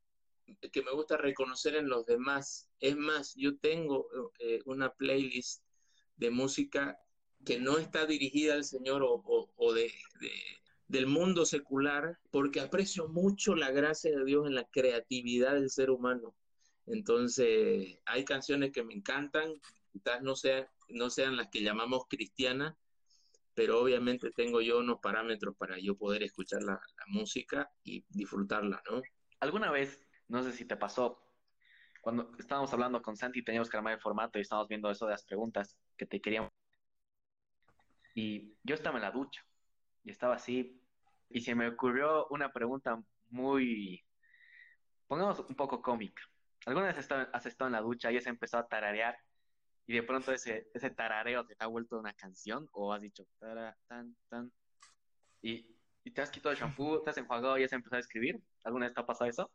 que 0.74 0.84
me 0.84 0.92
gusta 0.92 1.16
reconocer 1.16 1.76
en 1.76 1.88
los 1.88 2.06
demás. 2.06 2.70
Es 2.82 2.98
más, 2.98 3.34
yo 3.36 3.58
tengo 3.58 4.10
eh, 4.40 4.60
una 4.66 4.94
playlist 4.94 5.64
de 6.18 6.32
música 6.32 7.00
que 7.46 7.60
no 7.60 7.78
está 7.78 8.06
dirigida 8.06 8.56
al 8.56 8.66
Señor 8.66 9.04
o, 9.04 9.24
o, 9.56 9.74
de, 9.74 9.90
del 10.88 11.08
mundo 11.08 11.46
secular, 11.46 12.20
porque 12.32 12.60
aprecio 12.60 13.08
mucho 13.08 13.56
la 13.56 13.72
gracia 13.72 14.12
de 14.12 14.24
Dios 14.24 14.48
en 14.48 14.56
la 14.56 14.66
creatividad 14.66 15.54
del 15.54 15.70
ser 15.70 15.90
humano. 15.90 16.36
Entonces, 16.86 18.00
hay 18.06 18.26
canciones 18.26 18.72
que 18.72 18.84
me 18.84 18.94
encantan, 18.94 19.54
quizás 19.92 20.22
no, 20.22 20.36
sea, 20.36 20.70
no 20.90 21.10
sean 21.10 21.38
las 21.38 21.48
que 21.50 21.64
llamamos 21.64 22.06
cristianas, 22.08 22.76
pero 23.56 23.82
obviamente 23.82 24.30
tengo 24.32 24.62
yo 24.62 24.80
unos 24.80 25.00
parámetros 25.00 25.56
para 25.56 25.80
yo 25.80 25.98
poder 25.98 26.24
escuchar 26.24 26.62
la, 26.62 26.74
la, 26.74 27.06
música 27.08 27.72
y 27.84 28.06
disfrutarla, 28.10 28.84
¿no? 28.90 29.02
¿Alguna 29.40 29.72
vez, 29.72 30.00
no 30.28 30.44
sé 30.44 30.52
si 30.52 30.66
te 30.66 30.76
pasó, 30.76 31.22
cuando 32.02 32.32
estábamos 32.38 32.72
hablando 32.74 33.02
con 33.02 33.18
Santi, 33.18 33.44
teníamos 33.44 33.70
que 33.70 33.78
armar 33.78 33.94
el 33.94 34.00
formato 34.00 34.38
y 34.38 34.42
estábamos 34.42 34.68
viendo 34.68 34.92
eso 34.92 35.06
de 35.06 35.14
las 35.14 35.24
preguntas 35.24 35.78
que 35.98 36.06
te 36.06 36.22
queríamos... 36.22 36.52
Y 38.14 38.54
yo 38.64 38.76
estaba 38.76 38.98
en 38.98 39.04
la 39.04 39.12
ducha 39.12 39.46
y 40.06 40.12
estaba 40.12 40.36
así 40.36 40.80
y 41.30 41.42
se 41.42 41.56
me 41.56 41.68
ocurrió 41.68 42.28
una 42.28 42.54
pregunta 42.54 43.04
muy, 43.30 44.06
pongamos 45.08 45.40
un 45.40 45.56
poco 45.56 45.82
cómica. 45.82 46.22
¿Alguna 46.66 46.88
vez 46.88 46.98
has 46.98 47.46
estado, 47.46 47.68
en 47.68 47.74
la 47.74 47.82
ducha 47.82 48.12
y 48.12 48.18
has 48.18 48.28
empezado 48.28 48.64
a 48.64 48.68
tararear 48.68 49.18
y 49.88 49.94
de 49.94 50.04
pronto 50.04 50.32
ese, 50.32 50.70
ese 50.74 50.90
tarareo 50.90 51.46
te 51.46 51.56
ha 51.60 51.68
vuelto 51.68 52.00
una 52.00 52.14
canción 52.14 52.68
o 52.72 52.94
has 52.94 53.02
dicho 53.02 53.28
tara, 53.40 53.78
tan, 53.88 54.16
tan, 54.30 54.52
y, 55.42 55.76
y, 56.04 56.12
te 56.12 56.22
has 56.22 56.32
quitado 56.32 56.54
el 56.54 56.60
shampoo, 56.60 57.02
te 57.02 57.12
has 57.12 57.18
enjuagado 57.18 57.58
y 57.58 57.64
has 57.64 57.74
empezado 57.74 57.98
a 57.98 58.00
escribir? 58.00 58.42
¿Alguna 58.64 58.88
vez 58.88 58.96
te 58.96 59.02
ha 59.02 59.06
pasado 59.06 59.30
eso? 59.30 59.52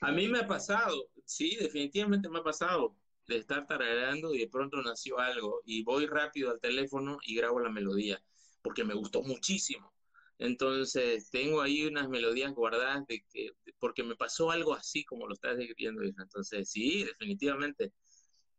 A 0.00 0.10
mí 0.10 0.28
me 0.28 0.40
ha 0.40 0.46
pasado, 0.46 1.10
sí, 1.24 1.56
definitivamente 1.56 2.28
me 2.28 2.38
ha 2.38 2.42
pasado. 2.42 2.96
de 3.26 3.38
estar 3.38 3.66
tarareando 3.66 4.34
y 4.34 4.38
de 4.38 4.48
pronto 4.48 4.82
nació 4.82 5.18
algo 5.18 5.62
y 5.64 5.82
voy 5.82 6.06
rápido 6.06 6.50
al 6.50 6.60
teléfono 6.60 7.18
y 7.22 7.34
grabo 7.36 7.58
la 7.58 7.70
melodía 7.70 8.22
porque 8.64 8.82
me 8.82 8.94
gustó 8.94 9.22
muchísimo. 9.22 9.93
Entonces, 10.38 11.30
tengo 11.30 11.60
ahí 11.62 11.86
unas 11.86 12.08
melodías 12.08 12.52
guardadas 12.54 13.06
de 13.06 13.24
que, 13.30 13.50
porque 13.78 14.02
me 14.02 14.16
pasó 14.16 14.50
algo 14.50 14.74
así 14.74 15.04
como 15.04 15.26
lo 15.26 15.34
estás 15.34 15.56
describiendo. 15.56 16.02
Entonces, 16.02 16.70
sí, 16.70 17.04
definitivamente. 17.04 17.92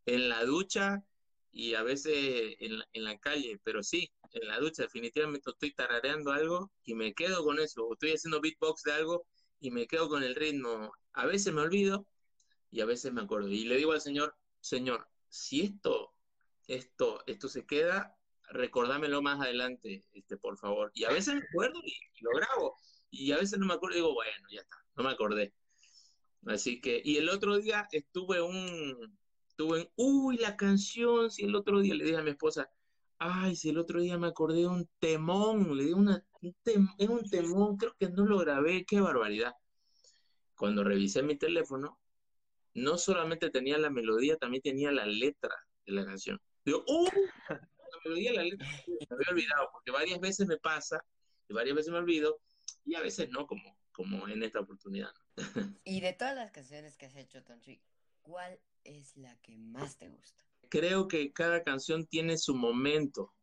En 0.05 0.29
la 0.29 0.43
ducha 0.45 1.03
y 1.51 1.75
a 1.75 1.83
veces 1.83 2.55
en 2.59 2.79
la, 2.79 2.85
en 2.93 3.03
la 3.05 3.17
calle, 3.19 3.59
pero 3.63 3.81
sí, 3.83 4.11
en 4.33 4.47
la 4.47 4.59
ducha 4.59 4.83
definitivamente 4.83 5.49
estoy 5.49 5.73
tarareando 5.73 6.31
algo 6.31 6.71
y 6.83 6.95
me 6.95 7.13
quedo 7.13 7.43
con 7.43 7.59
eso. 7.59 7.87
Estoy 7.93 8.11
haciendo 8.11 8.41
beatbox 8.41 8.83
de 8.83 8.93
algo 8.93 9.25
y 9.59 9.71
me 9.71 9.87
quedo 9.87 10.09
con 10.09 10.23
el 10.23 10.35
ritmo. 10.35 10.91
A 11.13 11.25
veces 11.25 11.53
me 11.53 11.61
olvido 11.61 12.05
y 12.71 12.81
a 12.81 12.85
veces 12.85 13.13
me 13.13 13.21
acuerdo. 13.21 13.49
Y 13.49 13.65
le 13.65 13.77
digo 13.77 13.93
al 13.93 14.01
Señor, 14.01 14.35
Señor, 14.59 15.07
si 15.29 15.61
esto, 15.61 16.13
esto, 16.67 17.23
esto 17.25 17.47
se 17.47 17.65
queda, 17.65 18.17
recordámelo 18.49 19.21
más 19.21 19.39
adelante, 19.41 20.05
este, 20.13 20.37
por 20.37 20.57
favor. 20.57 20.91
Y 20.93 21.05
a 21.05 21.09
veces 21.09 21.35
me 21.35 21.41
acuerdo 21.41 21.79
y, 21.83 21.93
lo 22.21 22.31
grabo. 22.31 22.75
Y 23.09 23.31
a 23.31 23.37
veces 23.37 23.59
no 23.59 23.65
me 23.65 23.73
acuerdo 23.73 23.95
digo, 23.95 24.13
bueno, 24.13 24.47
ya 24.51 24.61
está, 24.61 24.77
no 24.95 25.03
me 25.03 25.11
acordé. 25.11 25.53
Así 26.45 26.79
que, 26.81 27.01
y 27.03 27.17
el 27.17 27.29
otro 27.29 27.57
día 27.57 27.87
estuve 27.91 28.41
un, 28.41 29.17
estuve 29.49 29.81
en, 29.81 29.89
uy, 29.95 30.37
la 30.37 30.55
canción, 30.55 31.31
si 31.31 31.43
el 31.45 31.55
otro 31.55 31.79
día 31.79 31.95
le 31.95 32.03
dije 32.05 32.17
a 32.17 32.23
mi 32.23 32.31
esposa, 32.31 32.69
ay, 33.17 33.55
si 33.55 33.69
el 33.69 33.77
otro 33.77 34.01
día 34.01 34.17
me 34.17 34.27
acordé 34.27 34.59
de 34.59 34.67
un 34.67 34.89
temón, 34.99 35.75
le 35.75 35.85
di 35.85 35.93
una, 35.93 36.23
un 36.41 36.55
es 36.97 37.09
un 37.09 37.29
temón, 37.29 37.77
creo 37.77 37.95
que 37.97 38.09
no 38.09 38.25
lo 38.25 38.37
grabé, 38.37 38.85
qué 38.85 38.99
barbaridad. 38.99 39.53
Cuando 40.55 40.83
revisé 40.83 41.23
mi 41.23 41.37
teléfono, 41.37 41.99
no 42.73 42.97
solamente 42.97 43.49
tenía 43.49 43.77
la 43.77 43.89
melodía, 43.89 44.37
también 44.37 44.61
tenía 44.61 44.91
la 44.91 45.05
letra 45.05 45.55
de 45.85 45.93
la 45.93 46.05
canción. 46.05 46.39
Digo, 46.63 46.83
¡uh! 46.87 47.07
Melodía 48.03 48.33
la 48.33 48.43
letra 48.43 48.67
me 48.87 49.07
había 49.09 49.27
olvidado, 49.31 49.69
porque 49.71 49.91
varias 49.91 50.19
veces 50.19 50.47
me 50.47 50.57
pasa, 50.57 51.03
y 51.47 51.53
varias 51.53 51.75
veces 51.75 51.91
me 51.91 51.99
olvido, 51.99 52.39
y 52.85 52.95
a 52.95 53.01
veces 53.01 53.29
no, 53.29 53.47
como, 53.47 53.77
como 53.91 54.27
en 54.27 54.43
esta 54.43 54.59
oportunidad. 54.59 55.11
y 55.83 56.01
de 56.01 56.13
todas 56.13 56.35
las 56.35 56.51
canciones 56.51 56.97
que 56.97 57.05
has 57.05 57.15
hecho, 57.15 57.43
Tonchi, 57.43 57.81
¿cuál 58.21 58.59
es 58.83 59.15
la 59.17 59.35
que 59.41 59.57
más 59.57 59.97
te 59.97 60.09
gusta? 60.09 60.43
Creo 60.69 61.07
que 61.07 61.31
cada 61.31 61.63
canción 61.63 62.05
tiene 62.07 62.37
su 62.37 62.55
momento. 62.55 63.33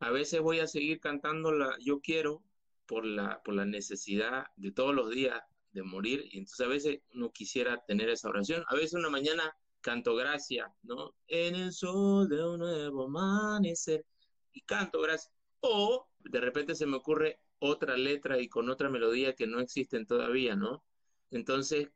A 0.00 0.10
veces 0.10 0.40
voy 0.40 0.58
a 0.58 0.66
seguir 0.66 0.98
cantando 0.98 1.52
la 1.52 1.76
Yo 1.80 2.00
quiero 2.00 2.42
por 2.86 3.04
la, 3.04 3.40
por 3.42 3.54
la 3.54 3.64
necesidad 3.64 4.46
de 4.56 4.72
todos 4.72 4.94
los 4.94 5.10
días 5.10 5.40
de 5.72 5.82
morir, 5.82 6.28
y 6.30 6.38
entonces 6.38 6.66
a 6.66 6.68
veces 6.68 7.00
no 7.12 7.32
quisiera 7.32 7.82
tener 7.86 8.10
esa 8.10 8.28
oración. 8.28 8.64
A 8.68 8.74
veces 8.74 8.94
una 8.94 9.08
mañana 9.08 9.56
canto 9.82 10.14
gracia, 10.14 10.72
¿no? 10.82 11.14
En 11.26 11.54
el 11.54 11.72
sol 11.72 12.28
de 12.28 12.42
un 12.42 12.60
nuevo 12.60 13.04
amanecer 13.04 14.06
y 14.52 14.62
canto 14.62 15.00
gracia. 15.02 15.30
O 15.60 16.08
de 16.20 16.40
repente 16.40 16.74
se 16.74 16.86
me 16.86 16.96
ocurre 16.96 17.40
otra 17.58 17.96
letra 17.96 18.40
y 18.40 18.48
con 18.48 18.70
otra 18.70 18.88
melodía 18.88 19.34
que 19.34 19.46
no 19.46 19.60
existen 19.60 20.06
todavía, 20.06 20.56
¿no? 20.56 20.82
Entonces, 21.30 21.88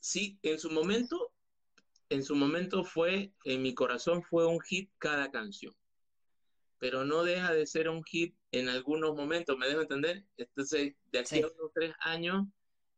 sí, 0.00 0.38
en 0.42 0.58
su 0.58 0.70
momento, 0.70 1.32
en 2.10 2.22
su 2.22 2.36
momento 2.36 2.84
fue, 2.84 3.32
en 3.44 3.62
mi 3.62 3.74
corazón 3.74 4.22
fue 4.22 4.46
un 4.46 4.60
hit 4.60 4.90
cada 4.98 5.30
canción, 5.30 5.74
pero 6.78 7.04
no 7.04 7.24
deja 7.24 7.52
de 7.52 7.66
ser 7.66 7.88
un 7.88 8.04
hit 8.04 8.36
en 8.52 8.68
algunos 8.68 9.16
momentos, 9.16 9.56
¿me 9.58 9.66
dejo 9.66 9.80
entender? 9.80 10.24
Entonces, 10.36 10.94
de 11.10 11.18
aquí 11.18 11.42
a 11.42 11.46
unos 11.46 11.72
tres 11.74 11.94
años, 12.00 12.46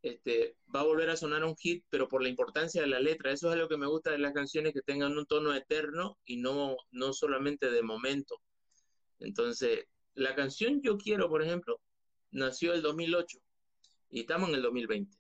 este, 0.07 0.57
va 0.75 0.81
a 0.81 0.85
volver 0.85 1.11
a 1.11 1.17
sonar 1.17 1.45
un 1.45 1.57
hit, 1.57 1.85
pero 1.91 2.09
por 2.09 2.23
la 2.23 2.29
importancia 2.29 2.81
de 2.81 2.87
la 2.87 3.01
letra. 3.01 3.33
Eso 3.33 3.51
es 3.51 3.59
lo 3.59 3.69
que 3.69 3.77
me 3.77 3.87
gusta 3.87 4.13
de 4.13 4.19
las 4.19 4.33
canciones, 4.33 4.73
que 4.73 4.83
tengan 4.83 5.17
un 5.19 5.27
tono 5.27 5.55
eterno 5.55 6.19
y 6.25 6.37
no, 6.37 6.77
no 6.91 7.13
solamente 7.13 7.71
de 7.71 7.83
momento. 7.83 8.41
Entonces, 9.19 9.87
la 10.15 10.35
canción 10.35 10.81
Yo 10.83 10.97
Quiero, 10.97 11.29
por 11.29 11.43
ejemplo, 11.43 11.81
nació 12.31 12.73
el 12.73 12.83
2008 12.83 13.39
y 14.11 14.21
estamos 14.21 14.49
en 14.51 14.55
el 14.55 14.63
2020. 14.63 15.17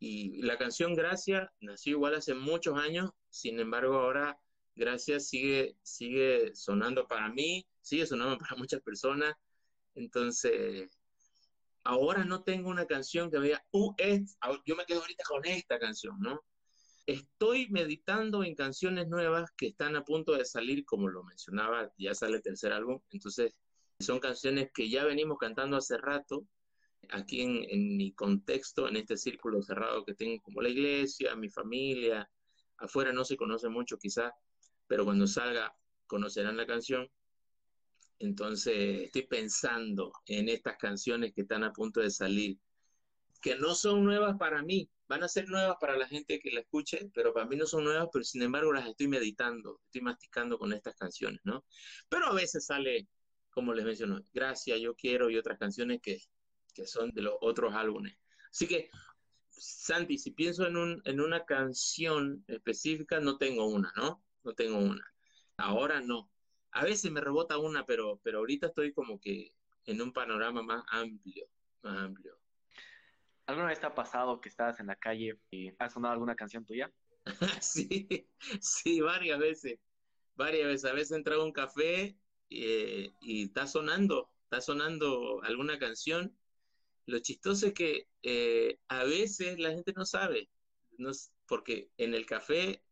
Y 0.00 0.42
la 0.42 0.56
canción 0.58 0.94
Gracias 0.94 1.48
nació 1.60 1.92
igual 1.92 2.14
hace 2.14 2.34
muchos 2.34 2.78
años, 2.78 3.10
sin 3.30 3.58
embargo 3.58 3.96
ahora 3.96 4.38
Gracias 4.78 5.26
sigue, 5.28 5.74
sigue 5.82 6.54
sonando 6.54 7.08
para 7.08 7.28
mí, 7.30 7.66
sigue 7.80 8.06
sonando 8.06 8.38
para 8.38 8.54
muchas 8.54 8.80
personas. 8.80 9.34
Entonces, 9.96 10.88
ahora 11.88 12.22
no 12.22 12.42
tengo 12.44 12.68
una 12.68 12.84
canción 12.84 13.30
que 13.30 13.40
diga, 13.40 13.64
uh, 13.72 13.94
yo 14.66 14.76
me 14.76 14.84
quedo 14.84 15.00
ahorita 15.00 15.24
con 15.26 15.46
esta 15.46 15.78
canción, 15.78 16.20
¿no? 16.20 16.44
Estoy 17.06 17.66
meditando 17.70 18.44
en 18.44 18.54
canciones 18.54 19.08
nuevas 19.08 19.50
que 19.56 19.68
están 19.68 19.96
a 19.96 20.04
punto 20.04 20.32
de 20.36 20.44
salir, 20.44 20.84
como 20.84 21.08
lo 21.08 21.24
mencionaba, 21.24 21.90
ya 21.96 22.14
sale 22.14 22.36
el 22.36 22.42
tercer 22.42 22.74
álbum, 22.74 23.00
entonces 23.08 23.54
son 24.00 24.20
canciones 24.20 24.70
que 24.74 24.90
ya 24.90 25.06
venimos 25.06 25.38
cantando 25.38 25.78
hace 25.78 25.96
rato, 25.96 26.46
aquí 27.08 27.40
en, 27.40 27.64
en 27.70 27.96
mi 27.96 28.12
contexto, 28.12 28.86
en 28.86 28.96
este 28.96 29.16
círculo 29.16 29.62
cerrado 29.62 30.04
que 30.04 30.14
tengo 30.14 30.42
como 30.42 30.60
la 30.60 30.68
iglesia, 30.68 31.34
mi 31.36 31.48
familia, 31.48 32.30
afuera 32.76 33.14
no 33.14 33.24
se 33.24 33.38
conoce 33.38 33.70
mucho 33.70 33.96
quizá, 33.96 34.34
pero 34.86 35.06
cuando 35.06 35.26
salga 35.26 35.74
conocerán 36.06 36.58
la 36.58 36.66
canción. 36.66 37.08
Entonces 38.18 39.02
estoy 39.02 39.22
pensando 39.26 40.12
en 40.26 40.48
estas 40.48 40.76
canciones 40.76 41.32
que 41.32 41.42
están 41.42 41.64
a 41.64 41.72
punto 41.72 42.00
de 42.00 42.10
salir, 42.10 42.58
que 43.40 43.56
no 43.56 43.74
son 43.74 44.04
nuevas 44.04 44.36
para 44.38 44.62
mí, 44.62 44.90
van 45.06 45.22
a 45.22 45.28
ser 45.28 45.48
nuevas 45.48 45.76
para 45.80 45.96
la 45.96 46.06
gente 46.06 46.40
que 46.40 46.50
la 46.50 46.60
escuche, 46.60 47.10
pero 47.14 47.32
para 47.32 47.46
mí 47.46 47.56
no 47.56 47.66
son 47.66 47.84
nuevas, 47.84 48.08
pero 48.12 48.24
sin 48.24 48.42
embargo 48.42 48.72
las 48.72 48.86
estoy 48.86 49.08
meditando, 49.08 49.80
estoy 49.86 50.02
masticando 50.02 50.58
con 50.58 50.72
estas 50.72 50.96
canciones, 50.96 51.40
¿no? 51.44 51.64
Pero 52.08 52.26
a 52.26 52.34
veces 52.34 52.66
sale, 52.66 53.08
como 53.50 53.72
les 53.72 53.84
menciono, 53.84 54.20
Gracias, 54.34 54.80
Yo 54.80 54.94
Quiero 54.94 55.30
y 55.30 55.36
otras 55.36 55.58
canciones 55.58 56.00
que, 56.02 56.20
que 56.74 56.86
son 56.86 57.10
de 57.12 57.22
los 57.22 57.34
otros 57.40 57.74
álbumes. 57.74 58.16
Así 58.50 58.66
que, 58.66 58.90
Santi, 59.50 60.18
si 60.18 60.32
pienso 60.32 60.66
en, 60.66 60.76
un, 60.76 61.02
en 61.04 61.20
una 61.20 61.44
canción 61.44 62.44
específica, 62.46 63.20
no 63.20 63.38
tengo 63.38 63.66
una, 63.66 63.92
¿no? 63.96 64.22
No 64.44 64.54
tengo 64.54 64.78
una. 64.78 65.04
Ahora 65.56 66.00
no, 66.00 66.30
a 66.72 66.84
veces 66.84 67.10
me 67.10 67.20
rebota 67.20 67.58
una, 67.58 67.84
pero, 67.86 68.20
pero 68.22 68.38
ahorita 68.38 68.68
estoy 68.68 68.92
como 68.92 69.20
que 69.20 69.54
en 69.86 70.02
un 70.02 70.12
panorama 70.12 70.62
más 70.62 70.84
amplio, 70.88 71.46
más 71.82 71.98
amplio. 72.02 72.38
¿Alguna 73.46 73.68
vez 73.68 73.80
te 73.80 73.86
ha 73.86 73.94
pasado 73.94 74.40
que 74.40 74.50
estabas 74.50 74.78
en 74.78 74.88
la 74.88 74.96
calle 74.96 75.38
y 75.50 75.72
ha 75.78 75.88
sonado 75.88 76.12
alguna 76.12 76.36
canción 76.36 76.66
tuya? 76.66 76.92
sí, 77.62 78.28
sí, 78.60 79.00
varias 79.00 79.38
veces, 79.38 79.78
varias 80.34 80.66
veces. 80.66 80.90
A 80.90 80.94
veces 80.94 81.16
entrado 81.16 81.42
a 81.42 81.46
un 81.46 81.52
café 81.52 82.14
eh, 82.50 83.14
y 83.22 83.44
está 83.44 83.66
sonando, 83.66 84.30
está 84.44 84.60
sonando 84.60 85.40
alguna 85.44 85.78
canción. 85.78 86.36
Lo 87.06 87.18
chistoso 87.20 87.68
es 87.68 87.72
que 87.72 88.08
eh, 88.22 88.78
a 88.88 89.04
veces 89.04 89.58
la 89.58 89.70
gente 89.70 89.94
no 89.96 90.04
sabe, 90.04 90.50
no, 90.98 91.10
porque 91.46 91.90
en 91.96 92.12
el 92.12 92.26
café 92.26 92.82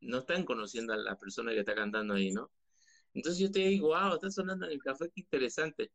no 0.00 0.18
están 0.18 0.44
conociendo 0.44 0.92
a 0.92 0.96
la 0.96 1.18
persona 1.18 1.50
que 1.50 1.60
está 1.60 1.74
cantando 1.74 2.14
ahí, 2.14 2.30
¿no? 2.30 2.50
Entonces 3.14 3.40
yo 3.40 3.46
estoy 3.46 3.62
ahí, 3.62 3.80
wow, 3.80 4.14
está 4.14 4.30
sonando 4.30 4.66
en 4.66 4.72
el 4.72 4.82
café, 4.82 5.10
qué 5.14 5.22
interesante. 5.22 5.90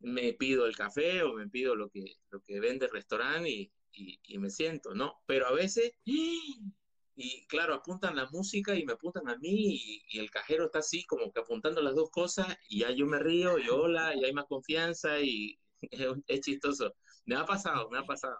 Me 0.00 0.32
pido 0.34 0.66
el 0.66 0.76
café 0.76 1.22
o 1.22 1.34
me 1.34 1.48
pido 1.48 1.74
lo 1.76 1.88
que, 1.90 2.16
lo 2.30 2.42
que 2.42 2.60
vende 2.60 2.86
el 2.86 2.92
restaurante 2.92 3.50
y, 3.50 3.72
y, 3.92 4.38
me 4.38 4.50
siento, 4.50 4.94
¿no? 4.94 5.22
Pero 5.26 5.46
a 5.46 5.52
veces, 5.52 5.92
y 6.04 7.46
claro, 7.46 7.74
apuntan 7.74 8.16
la 8.16 8.26
música 8.30 8.74
y 8.74 8.84
me 8.84 8.94
apuntan 8.94 9.28
a 9.28 9.36
mí 9.36 10.02
y, 10.10 10.18
el 10.18 10.30
cajero 10.30 10.66
está 10.66 10.80
así 10.80 11.04
como 11.06 11.32
que 11.32 11.40
apuntando 11.40 11.82
las 11.82 11.94
dos 11.94 12.10
cosas 12.10 12.46
y 12.68 12.80
ya 12.80 12.90
yo 12.90 13.06
me 13.06 13.18
río 13.18 13.58
y 13.58 13.68
hola 13.68 14.14
y 14.14 14.24
hay 14.24 14.32
más 14.32 14.46
confianza 14.46 15.20
y 15.20 15.58
es, 15.80 16.00
es 16.26 16.40
chistoso. 16.40 16.94
Me 17.24 17.36
ha 17.36 17.44
pasado, 17.44 17.88
me 17.90 17.98
ha 17.98 18.04
pasado. 18.04 18.38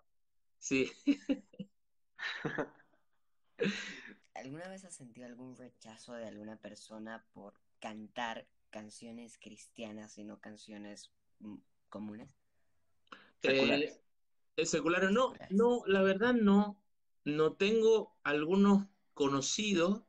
Sí. 0.58 0.90
¿Alguna 4.34 4.68
vez 4.68 4.84
has 4.84 4.94
sentido 4.96 5.26
algún 5.26 5.56
rechazo 5.56 6.14
de 6.14 6.26
alguna 6.26 6.56
persona 6.56 7.24
por 7.32 7.54
cantar 7.82 8.46
canciones 8.70 9.36
cristianas 9.38 10.16
y 10.16 10.24
no 10.24 10.40
canciones 10.40 11.10
mm, 11.40 11.56
comunes? 11.88 12.30
Eh, 13.42 14.00
secular 14.64 15.10
no, 15.10 15.34
no, 15.50 15.82
la 15.86 16.02
verdad 16.02 16.32
no. 16.32 16.78
No 17.24 17.54
tengo 17.54 18.16
algunos 18.22 18.86
conocidos, 19.14 20.02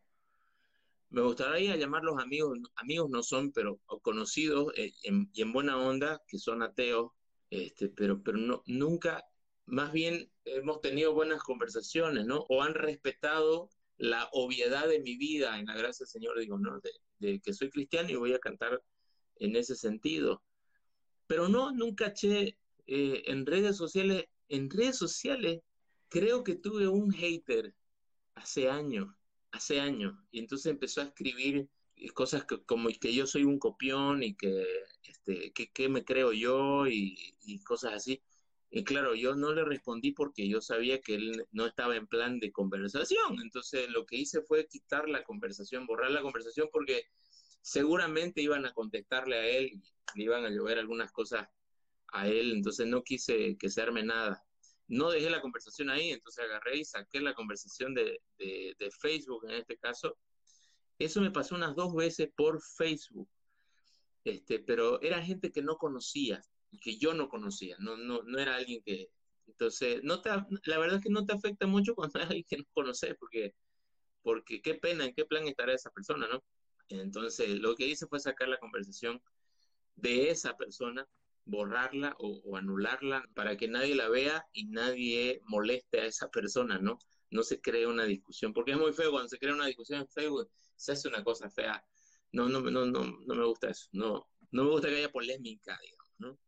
me 1.10 1.22
gustaría 1.22 1.75
llamarlos 1.75 2.20
amigos, 2.20 2.58
amigos 2.75 3.10
no 3.10 3.22
son, 3.22 3.51
pero 3.51 3.80
conocidos 4.01 4.74
eh, 4.75 4.94
y 5.03 5.42
en 5.42 5.53
buena 5.53 5.77
onda, 5.77 6.22
que 6.27 6.39
son 6.39 6.63
ateos, 6.63 7.12
este, 7.50 7.89
pero, 7.89 8.24
pero 8.24 8.38
no, 8.38 8.63
nunca, 8.65 9.24
más 9.65 9.92
bien 9.92 10.32
hemos 10.46 10.82
tenido 10.82 11.13
buenas 11.13 11.44
conversaciones, 11.44 12.25
¿no? 12.25 12.46
O 12.50 12.63
han 12.63 12.74
respetado 12.74 13.70
la 13.98 14.27
obviedad 14.32 14.88
de 14.88 15.00
mi 15.00 15.15
vida 15.18 15.60
en 15.60 15.68
la 15.68 15.75
gracia 15.75 16.03
del 16.03 16.12
Señor, 16.12 16.39
digo, 16.39 16.58
no, 16.58 16.80
de, 16.80 16.92
que 17.44 17.53
soy 17.53 17.70
cristiano 17.70 18.10
y 18.10 18.15
voy 18.15 18.34
a 18.34 18.39
cantar 18.39 18.82
en 19.38 19.56
ese 19.56 19.75
sentido. 19.75 20.44
Pero 21.27 21.48
no, 21.50 21.72
nunca 21.72 22.08
eché 22.08 22.58
eh, 22.88 23.24
en 23.25 23.46
redes 23.46 23.77
sociales, 23.77 24.25
en 24.50 24.70
redes 24.70 24.98
sociales 24.98 25.62
creo 26.10 26.44
que 26.44 26.56
tuve 26.56 26.88
un 26.88 27.12
hater 27.12 27.74
hace 28.36 28.70
años, 28.70 29.08
hace 29.51 29.80
años, 29.80 30.15
y 30.32 30.39
entonces 30.39 30.72
empezó 30.72 31.01
a 31.01 31.06
escribir 31.06 31.70
cosas 32.13 32.46
como 32.65 32.89
que 33.00 33.13
yo 33.13 33.25
soy 33.25 33.44
un 33.44 33.60
copión 33.60 34.24
y 34.24 34.36
que, 34.36 34.65
este, 35.03 35.53
que, 35.53 35.89
me 35.89 36.03
creo 36.03 36.34
yo 36.34 36.88
y, 36.88 37.36
y, 37.46 37.63
cosas 37.63 37.94
así. 37.94 38.22
Y 38.75 38.84
claro, 38.84 39.13
yo 39.13 39.36
no 39.36 39.53
le 39.53 39.63
respondí 39.63 40.13
porque 40.13 40.50
yo 40.50 40.60
sabía 40.60 41.00
que 41.00 41.13
él 41.13 41.46
no 41.51 41.68
estaba 41.68 41.96
en 41.96 42.08
plan 42.08 42.39
de 42.39 42.51
conversación. 42.51 43.39
Entonces 43.39 43.88
lo 43.92 44.03
que 44.03 44.15
hice 44.15 44.42
fue 44.42 44.65
quitar 44.65 45.08
la 45.08 45.24
conversación, 45.24 45.86
borrar 45.86 46.10
la 46.10 46.24
conversación 46.24 46.70
porque 46.72 47.06
seguramente 47.62 48.42
iban 48.42 48.65
a 48.65 48.74
contestarle 48.74 49.36
a 49.38 49.48
él, 49.48 49.80
le 50.15 50.24
iban 50.24 50.44
a 50.44 50.50
llover 50.50 50.80
algunas 50.80 51.12
cosas 51.12 51.48
a 52.13 52.27
él, 52.27 52.51
entonces 52.51 52.88
no 52.88 53.03
quise 53.03 53.56
que 53.60 53.70
se 53.70 53.80
arme 53.80 54.01
nada. 54.01 54.44
No 54.88 55.12
dejé 55.12 55.30
la 55.30 55.42
conversación 55.42 55.92
ahí, 55.92 56.10
entonces 56.10 56.44
agarré 56.44 56.77
y 56.77 56.86
saqué 56.86 57.22
la 57.22 57.36
conversación 57.36 57.94
de, 57.94 58.22
de, 58.39 58.92
Facebook 59.00 59.46
en 59.50 59.58
este 59.58 59.77
caso. 59.77 60.18
Eso 60.98 61.22
me 61.22 61.30
pasó 61.30 61.53
unas 61.53 61.75
dos 61.75 61.94
veces 61.94 62.32
por 62.36 62.60
Facebook, 62.60 63.30
este, 64.24 64.58
pero 64.58 65.00
era 65.03 65.22
gente 65.22 65.51
que 65.51 65.62
no 65.62 65.77
conocía 65.77 66.42
y 66.42 66.52
que 66.82 66.98
yo 66.98 67.13
no 67.13 67.30
conocía, 67.30 67.75
no, 67.80 67.98
no, 67.98 68.24
no 68.24 68.39
era 68.39 68.56
alguien 68.56 68.82
que... 68.84 69.10
Entonces, 69.48 70.01
no 70.03 70.22
te, 70.22 70.30
la 70.65 70.77
verdad 70.80 70.98
es 70.98 71.03
que 71.03 71.10
no 71.10 71.25
te 71.25 71.34
afecta 71.34 71.68
mucho 71.68 71.96
cuando 71.96 72.20
hay 72.20 72.25
alguien 72.25 72.46
que 72.48 72.58
no 72.58 72.65
conoces, 72.74 73.15
porque, 73.20 73.56
porque 74.22 74.62
qué 74.62 74.75
pena, 74.75 75.06
en 75.06 75.13
qué 75.13 75.25
plan 75.25 75.48
estará 75.48 75.74
esa 75.74 75.92
persona, 75.92 76.27
¿no? 76.27 76.44
Entonces, 76.89 77.50
lo 77.60 77.75
que 77.75 77.88
hice 77.88 78.08
fue 78.08 78.20
sacar 78.20 78.48
la 78.50 78.60
conversación 78.60 79.22
de 79.96 80.30
esa 80.30 80.58
persona, 80.58 81.08
borrarla 81.46 82.15
o, 82.20 82.56
anularla 82.56 83.27
para 83.36 83.58
que 83.58 83.68
nadie 83.68 83.96
la 83.96 84.10
vea 84.10 84.46
y 84.53 84.65
nadie 84.65 85.42
moleste 85.46 86.01
a 86.01 86.06
esa 86.06 86.30
persona, 86.30 86.80
¿no? 86.80 87.00
No 87.32 87.44
se 87.44 87.62
cree 87.62 87.88
una 87.88 88.06
discusión, 88.06 88.53
porque 88.53 88.72
es 88.72 88.77
muy 88.77 88.94
feo 88.94 89.12
cuando 89.12 89.30
se 89.30 89.39
crea 89.39 89.53
una 89.53 89.65
discusión 89.68 90.01
en 90.01 90.08
Facebook, 90.08 90.50
se 90.75 90.94
hace 90.94 91.08
una 91.08 91.24
cosa 91.24 91.50
fea. 91.50 91.84
No, 92.32 92.50
no, 92.50 92.62
no, 92.62 92.86
no, 92.86 93.03
no 93.03 93.36
me 93.36 93.46
gusta 93.46 93.70
eso. 93.70 93.88
No, 93.92 94.27
no 94.51 94.63
me 94.63 94.70
gusta 94.70 94.88
que 94.88 94.98
haya 94.98 95.12
polémica, 95.12 95.77
digamos, 95.82 96.13
¿no? 96.20 96.39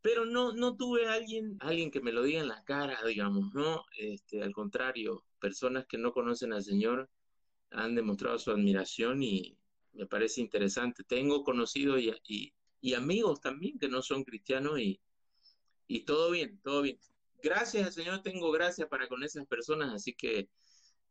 Pero 0.00 0.24
no, 0.24 0.52
no 0.52 0.76
tuve 0.76 1.06
alguien, 1.08 1.56
alguien 1.60 1.90
que 1.90 2.00
me 2.00 2.12
lo 2.12 2.22
diga 2.22 2.40
en 2.40 2.48
la 2.48 2.62
cara, 2.64 2.98
digamos, 3.04 3.52
¿no? 3.52 3.84
Este, 3.96 4.42
al 4.42 4.52
contrario, 4.52 5.24
personas 5.40 5.86
que 5.86 5.98
no 5.98 6.12
conocen 6.12 6.52
al 6.52 6.62
Señor 6.62 7.10
han 7.70 7.94
demostrado 7.94 8.38
su 8.38 8.50
admiración 8.50 9.22
y, 9.22 9.58
me 9.92 10.06
parece 10.06 10.40
interesante. 10.40 11.02
Tengo 11.02 11.42
conocidos 11.42 12.00
y, 12.00 12.54
y, 12.80 12.94
amigos 12.94 13.40
también 13.40 13.78
que 13.78 13.88
no 13.88 14.00
son 14.00 14.22
cristianos 14.22 14.78
y, 14.78 15.00
y 15.88 16.04
todo 16.04 16.30
bien, 16.30 16.60
todo 16.62 16.82
bien. 16.82 16.98
Gracias 17.42 17.86
al 17.86 17.92
Señor 17.92 18.22
tengo 18.22 18.50
gracias 18.52 18.88
para 18.88 19.08
con 19.08 19.24
esas 19.24 19.46
personas, 19.46 19.92
así 19.92 20.14
que 20.14 20.48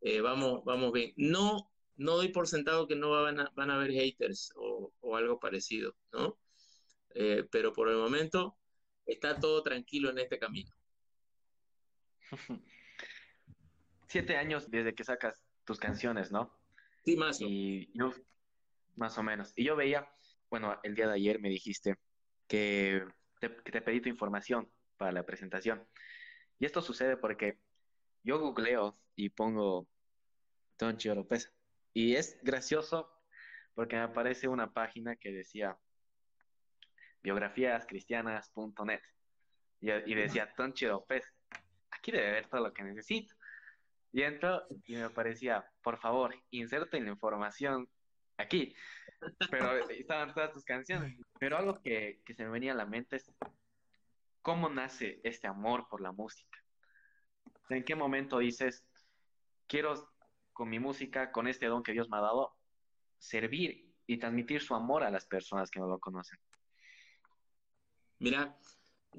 eh, 0.02 0.22
vamos, 0.22 0.64
vamos 0.64 0.94
bien. 0.94 1.14
No, 1.18 1.70
no 1.98 2.16
doy 2.16 2.30
por 2.30 2.48
sentado 2.48 2.88
que 2.88 2.96
no 2.96 3.12
van 3.12 3.42
a, 3.42 3.52
van 3.56 3.72
a 3.72 3.76
haber 3.76 3.92
haters 3.92 4.54
o, 4.56 4.94
o 5.02 5.16
algo 5.18 5.40
parecido, 5.40 5.96
¿no? 6.14 6.38
Eh, 7.16 7.46
pero 7.52 7.74
por 7.74 7.90
el 7.90 7.98
momento 7.98 8.58
está 9.08 9.40
todo 9.40 9.64
tranquilo 9.64 10.10
en 10.10 10.20
este 10.20 10.38
camino. 10.38 10.72
Siete 14.08 14.38
años 14.38 14.70
desde 14.70 14.94
que 14.94 15.04
sacas 15.04 15.44
tus 15.66 15.80
canciones, 15.80 16.32
¿no? 16.32 16.54
Sí, 17.04 17.18
más. 17.18 17.42
Y 17.42 17.90
yo, 17.94 18.14
más 18.96 19.18
o 19.18 19.24
menos. 19.24 19.54
Y 19.56 19.64
yo 19.64 19.76
veía, 19.76 20.10
bueno, 20.50 20.80
el 20.84 20.96
día 20.96 21.08
de 21.08 21.16
ayer 21.16 21.40
me 21.40 21.50
dijiste 21.50 21.96
que 22.48 23.06
te, 23.40 23.50
pedí 23.50 24.02
tu 24.02 24.10
información 24.10 24.70
para 24.98 25.12
la 25.12 25.26
presentación. 25.26 25.88
Y 26.60 26.66
esto 26.66 26.82
sucede 26.82 27.18
porque 27.18 27.60
yo 28.24 28.40
googleo 28.40 29.00
y 29.16 29.30
pongo 29.30 29.88
Don 30.78 30.98
López. 31.04 31.54
Y 31.94 32.16
es 32.16 32.40
gracioso 32.44 33.12
porque 33.74 33.96
me 33.96 34.04
aparece 34.04 34.48
una 34.48 34.74
página 34.74 35.16
que 35.16 35.32
decía 35.32 35.78
biografíascristianas.net 37.24 39.02
y, 39.80 39.92
y 39.92 40.16
decía 40.16 40.54
Tonchi 40.56 40.86
López. 40.86 41.34
Aquí 41.92 42.12
debe 42.12 42.30
haber 42.30 42.48
todo 42.48 42.62
lo 42.62 42.74
que 42.74 42.84
necesito. 42.84 43.36
Y 44.12 44.24
entro 44.24 44.64
y 44.86 44.96
me 44.96 45.04
aparecía, 45.04 45.70
por 45.82 45.98
favor, 46.00 46.34
inserten 46.52 47.06
la 47.06 47.12
información 47.12 47.88
aquí. 48.38 48.74
Pero 49.52 49.90
estaban 49.90 50.34
todas 50.34 50.54
tus 50.54 50.64
canciones. 50.64 51.20
Pero 51.40 51.58
algo 51.58 51.82
que, 51.82 52.22
se 52.36 52.44
me 52.44 52.50
venía 52.50 52.72
a 52.72 52.76
la 52.76 52.86
mente 52.86 53.18
es 53.18 53.32
cómo 54.42 54.70
nace 54.70 55.20
este 55.24 55.48
amor 55.48 55.88
por 55.90 56.02
la 56.02 56.12
música. 56.12 56.64
¿En 57.70 57.84
qué 57.84 57.96
momento 57.96 58.40
dices, 58.40 58.86
quiero 59.68 60.10
con 60.54 60.70
mi 60.70 60.80
música, 60.80 61.32
con 61.32 61.48
este 61.48 61.66
don 61.68 61.84
que 61.84 61.92
Dios 61.92 62.10
me 62.10 62.18
ha 62.18 62.22
dado, 62.22 62.56
servir 63.18 63.94
y 64.06 64.18
transmitir 64.18 64.62
su 64.62 64.74
amor 64.74 65.04
a 65.04 65.12
las 65.12 65.26
personas 65.26 65.70
que 65.70 65.80
no 65.80 65.88
lo 65.88 66.00
conocen? 66.00 66.40
Mira, 68.20 68.58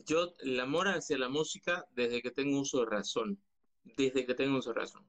yo 0.06 0.34
el 0.40 0.58
amor 0.60 0.88
hacia 0.88 1.18
la 1.18 1.28
música 1.28 1.86
desde 1.92 2.22
que 2.22 2.30
tengo 2.30 2.60
uso 2.60 2.80
de 2.80 2.86
razón, 2.86 3.40
desde 3.84 4.26
que 4.26 4.34
tengo 4.34 4.58
uso 4.58 4.70
de 4.70 4.80
razón. 4.80 5.08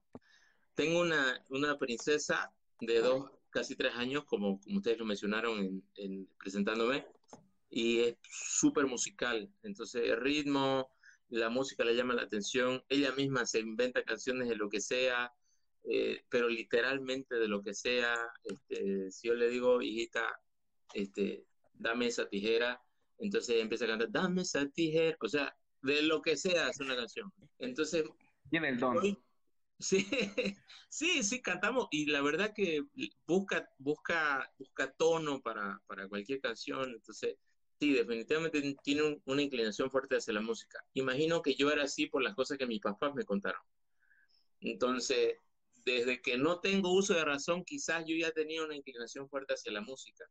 Tengo 0.76 1.02
una, 1.02 1.44
una 1.50 1.78
princesa 1.78 2.54
de 2.80 3.02
dos 3.02 3.32
casi 3.50 3.76
tres 3.76 3.94
años, 3.96 4.26
como, 4.26 4.60
como 4.62 4.78
ustedes 4.78 5.00
lo 5.00 5.06
mencionaron 5.06 5.84
en, 5.96 6.30
presentándome, 6.38 7.06
y 7.70 8.00
es 8.00 8.18
súper 8.22 8.86
musical. 8.86 9.52
Entonces, 9.64 10.04
el 10.10 10.20
ritmo, 10.22 10.92
la 11.30 11.50
música 11.50 11.84
le 11.84 11.96
llama 11.96 12.14
la 12.14 12.24
atención. 12.24 12.84
Ella 12.90 13.12
misma 13.12 13.46
se 13.46 13.60
inventa 13.60 14.04
canciones 14.04 14.48
de 14.48 14.56
lo 14.56 14.70
que 14.70 14.82
sea, 14.82 15.34
eh, 15.84 16.24
pero 16.30 16.48
literalmente 16.48 17.36
de 17.36 17.48
lo 17.48 17.62
que 17.62 17.74
sea. 17.74 18.16
Este, 18.44 19.12
si 19.12 19.28
yo 19.28 19.34
le 19.36 19.50
digo, 19.50 19.82
hijita, 19.82 20.40
este, 20.94 21.46
dame 21.74 22.08
esa 22.08 22.28
tijera, 22.28 22.82
entonces 23.20 23.56
ella 23.56 23.64
empieza 23.64 23.86
a 23.86 23.90
cantar, 23.90 24.12
dame 24.12 24.42
esa 24.42 24.68
tijera, 24.70 25.18
o 25.22 25.28
sea, 25.28 25.56
de 25.82 26.02
lo 26.04 26.22
que 26.22 26.36
sea 26.36 26.70
es 26.70 26.80
una 26.80 26.96
canción. 26.96 27.32
Entonces, 27.60 28.06
tiene 28.50 28.70
el 28.70 28.80
don. 28.80 29.18
Sí, 29.80 30.06
sí, 30.90 31.24
sí, 31.24 31.42
cantamos 31.42 31.88
y 31.92 32.08
la 32.08 32.22
verdad 32.22 32.54
que 32.54 32.84
busca, 33.26 33.70
busca, 33.78 34.52
busca 34.58 34.92
tono 34.92 35.42
para, 35.42 35.82
cualquier 36.10 36.42
canción, 36.42 36.92
entonces 36.92 37.38
sí, 37.80 37.94
definitivamente 37.94 38.76
tiene 38.84 39.22
una 39.26 39.42
inclinación 39.42 39.90
fuerte 39.90 40.18
hacia 40.18 40.34
la 40.34 40.42
música. 40.42 40.84
Imagino 40.94 41.42
que 41.42 41.56
yo 41.56 41.72
era 41.72 41.84
así 41.84 42.08
por 42.08 42.22
las 42.22 42.36
cosas 42.36 42.58
que 42.58 42.68
mis 42.68 42.82
papás 42.82 43.14
me 43.16 43.24
contaron. 43.24 43.62
Entonces, 44.60 45.38
desde 45.86 46.22
que 46.22 46.38
no 46.38 46.60
tengo 46.60 46.92
uso 46.94 47.14
de 47.14 47.24
razón, 47.24 47.64
quizás 47.64 48.04
yo 48.06 48.16
ya 48.18 48.32
tenía 48.32 48.64
una 48.64 48.76
inclinación 48.76 49.30
fuerte 49.30 49.54
hacia 49.54 49.72
la 49.72 49.82
música. 49.82 50.26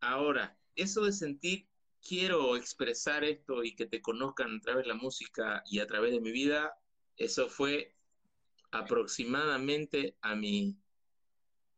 Ahora, 0.00 0.58
eso 0.74 1.04
de 1.04 1.12
sentir, 1.12 1.68
quiero 2.06 2.56
expresar 2.56 3.24
esto 3.24 3.64
y 3.64 3.74
que 3.74 3.86
te 3.86 4.02
conozcan 4.02 4.56
a 4.56 4.60
través 4.60 4.84
de 4.84 4.88
la 4.88 4.94
música 4.94 5.62
y 5.66 5.78
a 5.78 5.86
través 5.86 6.12
de 6.12 6.20
mi 6.20 6.32
vida, 6.32 6.74
eso 7.16 7.48
fue 7.48 7.94
aproximadamente 8.70 10.16
a 10.20 10.34
mis 10.34 10.74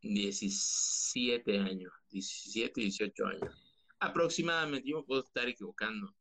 17 0.03 1.59
años, 1.59 1.93
17, 2.11 2.81
18 2.81 3.27
años. 3.27 3.55
Aproximadamente, 3.99 4.89
yo 4.89 4.99
me 4.99 5.05
puedo 5.05 5.25
estar 5.25 5.49
equivocando 5.49 6.15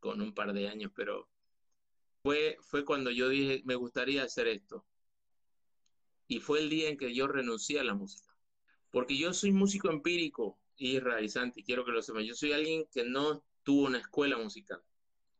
con 0.00 0.20
un 0.20 0.34
par 0.34 0.52
de 0.52 0.68
años, 0.68 0.92
pero 0.94 1.28
fue, 2.22 2.56
fue 2.60 2.84
cuando 2.84 3.10
yo 3.10 3.28
dije, 3.28 3.62
me 3.64 3.74
gustaría 3.74 4.22
hacer 4.22 4.48
esto. 4.48 4.84
Y 6.28 6.40
fue 6.40 6.60
el 6.60 6.70
día 6.70 6.88
en 6.88 6.96
que 6.96 7.14
yo 7.14 7.26
renuncié 7.26 7.80
a 7.80 7.84
la 7.84 7.94
música. 7.94 8.34
Porque 8.90 9.16
yo 9.16 9.32
soy 9.32 9.52
músico 9.52 9.90
empírico, 9.90 10.58
Isra 10.82 11.20
y 11.20 11.28
Santi, 11.28 11.62
quiero 11.62 11.84
que 11.84 11.92
lo 11.92 12.02
sepan. 12.02 12.24
Yo 12.24 12.34
soy 12.34 12.52
alguien 12.52 12.86
que 12.92 13.04
no 13.04 13.44
tuvo 13.62 13.86
una 13.86 13.98
escuela 13.98 14.36
musical. 14.38 14.82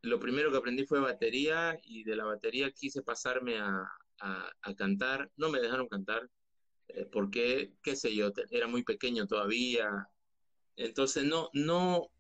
Lo 0.02 0.18
primero 0.18 0.50
que 0.50 0.58
aprendí 0.58 0.84
fue 0.86 1.00
batería 1.00 1.78
y 1.84 2.04
de 2.04 2.16
la 2.16 2.24
batería 2.24 2.70
quise 2.72 3.02
pasarme 3.02 3.58
a, 3.58 3.88
a, 4.20 4.74
cantar, 4.74 5.30
no 5.36 5.50
me 5.50 5.60
dejaron 5.60 5.88
cantar, 5.88 6.28
eh, 6.88 7.06
porque, 7.10 7.72
qué 7.82 7.96
sé 7.96 8.14
yo, 8.14 8.32
era 8.50 8.66
muy 8.66 8.84
pequeño 8.84 9.26
todavía. 9.26 10.08
Entonces, 10.76 11.24
no, 11.24 11.50
no, 11.52 12.10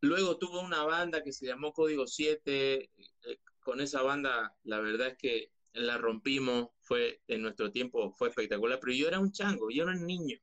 luego 0.00 0.38
tuve 0.38 0.58
una 0.60 0.84
banda 0.84 1.22
que 1.22 1.32
se 1.32 1.46
llamó 1.46 1.72
Código 1.72 2.06
7, 2.06 2.90
eh, 3.24 3.38
con 3.60 3.80
esa 3.80 4.02
banda, 4.02 4.54
la 4.64 4.80
verdad 4.80 5.08
es 5.08 5.16
que 5.16 5.52
la 5.72 5.98
rompimos, 5.98 6.68
fue, 6.80 7.20
en 7.28 7.42
nuestro 7.42 7.70
tiempo 7.70 8.12
fue 8.12 8.28
espectacular, 8.28 8.78
pero 8.80 8.92
yo 8.92 9.08
era 9.08 9.20
un 9.20 9.32
chango, 9.32 9.70
yo 9.70 9.84
era 9.84 9.92
un 9.92 10.06
niño. 10.06 10.38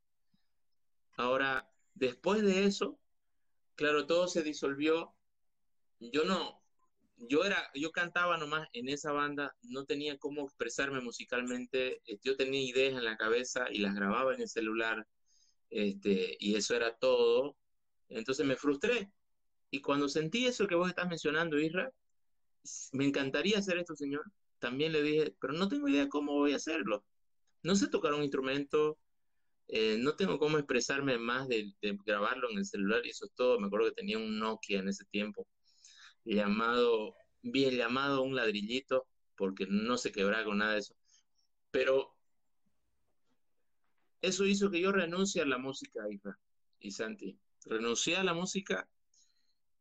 Ahora, 1.18 1.68
después 1.98 2.42
de 2.44 2.66
eso, 2.66 3.00
claro, 3.76 4.06
todo 4.06 4.28
se 4.28 4.44
disolvió. 4.44 5.14
Yo 6.00 6.26
no, 6.26 6.62
yo 7.18 7.44
era, 7.44 7.70
yo 7.74 7.92
cantaba 7.92 8.38
nomás 8.38 8.68
en 8.74 8.90
esa 8.90 9.12
banda, 9.12 9.56
no 9.64 9.86
tenía 9.86 10.18
cómo 10.18 10.46
expresarme 10.46 11.02
musicalmente, 11.02 12.02
eh, 12.06 12.20
yo 12.24 12.36
tenía 12.38 12.62
ideas 12.62 12.94
en 12.94 13.06
la 13.06 13.18
cabeza 13.18 13.66
y 13.72 13.80
las 13.80 13.96
grababa 13.96 14.34
en 14.36 14.42
el 14.42 14.50
celular, 14.50 15.08
este, 15.70 16.38
y 16.40 16.56
eso 16.56 16.76
era 16.76 16.96
todo. 16.98 17.58
Entonces 18.10 18.46
me 18.46 18.56
frustré. 18.56 19.12
Y 19.72 19.82
cuando 19.82 20.08
sentí 20.08 20.46
eso 20.46 20.68
que 20.68 20.76
vos 20.76 20.90
estás 20.90 21.10
mencionando, 21.10 21.60
Isra, 21.60 21.92
me 22.94 23.06
encantaría 23.06 23.58
hacer 23.60 23.78
esto, 23.78 23.96
señor. 23.96 24.24
También 24.60 24.92
le 24.92 25.02
dije, 25.02 25.36
pero 25.42 25.54
no 25.54 25.68
tengo 25.68 25.88
idea 25.88 26.08
cómo 26.10 26.34
voy 26.34 26.54
a 26.54 26.58
hacerlo. 26.58 27.04
No 27.64 27.76
sé 27.76 27.88
tocar 27.88 28.14
un 28.14 28.24
instrumento, 28.24 28.98
Eh, 29.70 29.98
no 30.00 30.16
tengo 30.16 30.40
cómo 30.40 30.58
expresarme 30.58 31.18
más 31.18 31.48
de, 31.48 31.74
grabarlo 32.06 32.50
en 32.50 32.60
el 32.60 32.66
celular 32.66 33.06
y 33.06 33.10
eso 33.10 33.26
es 33.26 33.32
todo. 33.36 33.60
Me 33.60 33.68
acuerdo 33.68 33.88
que 33.88 33.96
tenía 33.96 34.18
un 34.18 34.40
Nokia 34.40 34.80
en 34.80 34.90
ese 34.90 35.06
tiempo, 35.06 35.48
llamado, 36.24 37.16
bien 37.42 37.76
llamado 37.76 38.22
un 38.24 38.36
ladrillito, 38.36 39.08
porque 39.36 39.68
no 39.70 39.98
se 39.98 40.12
quebraba 40.12 40.46
con 40.46 40.60
nada 40.60 40.74
de 40.74 40.80
eso. 40.80 40.96
Pero 41.72 42.16
eso 44.22 44.46
hizo 44.46 44.72
que 44.72 44.82
yo 44.82 44.92
renuncie 44.92 45.42
a 45.42 45.46
la 45.46 45.58
música, 45.58 46.02
hija 46.10 46.38
y 46.80 46.92
Santi. 46.92 47.38
Renuncié 47.66 48.18
a 48.18 48.24
la 48.24 48.34
música 48.34 48.88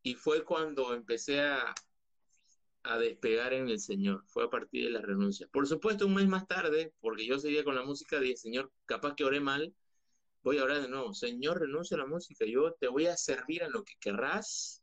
y 0.03 0.15
fue 0.15 0.45
cuando 0.45 0.95
empecé 0.95 1.41
a, 1.41 1.75
a 2.87 2.99
despegar 2.99 3.53
en 3.53 3.69
el 3.69 3.81
Señor. 3.81 4.25
Fue 4.27 4.45
a 4.45 4.51
partir 4.51 4.85
de 4.85 4.91
la 4.91 5.01
renuncia. 5.01 5.49
Por 5.49 5.67
supuesto, 5.67 6.07
un 6.07 6.15
mes 6.15 6.27
más 6.27 6.47
tarde, 6.47 6.93
porque 7.01 7.27
yo 7.27 7.39
seguía 7.39 7.65
con 7.65 7.75
la 7.75 7.83
música, 7.83 8.21
dije, 8.21 8.37
Señor, 8.37 8.73
capaz 8.87 9.15
que 9.15 9.25
oré 9.25 9.41
mal, 9.41 9.75
voy 10.43 10.59
a 10.59 10.65
orar 10.65 10.83
de 10.83 10.89
nuevo. 10.89 11.13
Señor, 11.15 11.61
renuncio 11.61 11.97
a 11.97 12.01
la 12.01 12.07
música. 12.07 12.45
Yo 12.47 12.73
te 12.75 12.89
voy 12.89 13.07
a 13.07 13.17
servir 13.17 13.63
en 13.63 13.73
lo 13.73 13.85
que 13.85 13.95
querrás, 14.01 14.83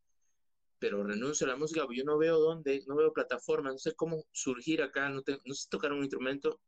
pero 0.80 1.04
renuncio 1.04 1.46
a 1.46 1.50
la 1.50 1.56
música 1.56 1.84
porque 1.84 2.00
yo 2.00 2.04
no 2.04 2.18
veo 2.18 2.38
dónde, 2.40 2.84
no 2.88 2.96
veo 2.96 3.14
plataforma, 3.14 3.72
no 3.72 3.78
sé 3.78 3.94
cómo 3.96 4.26
surgir 4.32 4.82
acá, 4.82 5.10
no, 5.10 5.22
no 5.46 5.54
sé 5.54 5.70
tocar 5.70 5.94
un 5.94 6.00
instrumento. 6.00 6.60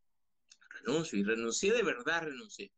Renuncio 0.69 1.19
y 1.19 1.23
renuncié 1.23 1.73
de 1.73 1.83
verdad, 1.83 2.23
renuncié. 2.23 2.71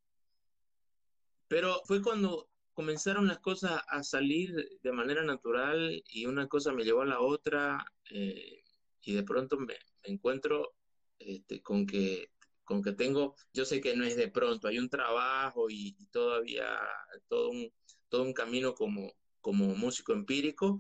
Pero 1.48 1.82
fue 1.86 2.02
cuando 2.02 2.50
comenzaron 2.78 3.26
las 3.26 3.40
cosas 3.40 3.82
a 3.88 4.04
salir 4.04 4.54
de 4.84 4.92
manera 4.92 5.24
natural 5.24 6.04
y 6.12 6.28
una 6.28 6.48
cosa 6.48 6.72
me 6.72 6.84
llevó 6.84 7.02
a 7.02 7.08
la 7.08 7.22
otra 7.22 7.84
eh, 8.12 8.62
y 9.02 9.16
de 9.16 9.24
pronto 9.24 9.58
me, 9.58 9.74
encuentro 10.04 10.76
este, 11.18 11.64
con 11.64 11.88
que 11.88 12.30
con 12.64 12.84
que 12.84 12.92
tengo, 12.92 13.34
yo 13.52 13.66
sé 13.66 13.82
que 13.82 13.96
no 13.96 14.04
es 14.04 14.16
de 14.16 14.28
pronto, 14.28 14.68
hay 14.68 14.78
un 14.78 14.90
trabajo 14.90 15.72
y, 15.72 15.96
todavía 16.12 16.78
todo 17.28 17.50
un, 17.50 17.74
todo 18.10 18.22
un 18.22 18.34
camino 18.34 18.76
como, 18.76 19.12
como 19.42 19.74
músico 19.76 20.14
empírico, 20.14 20.80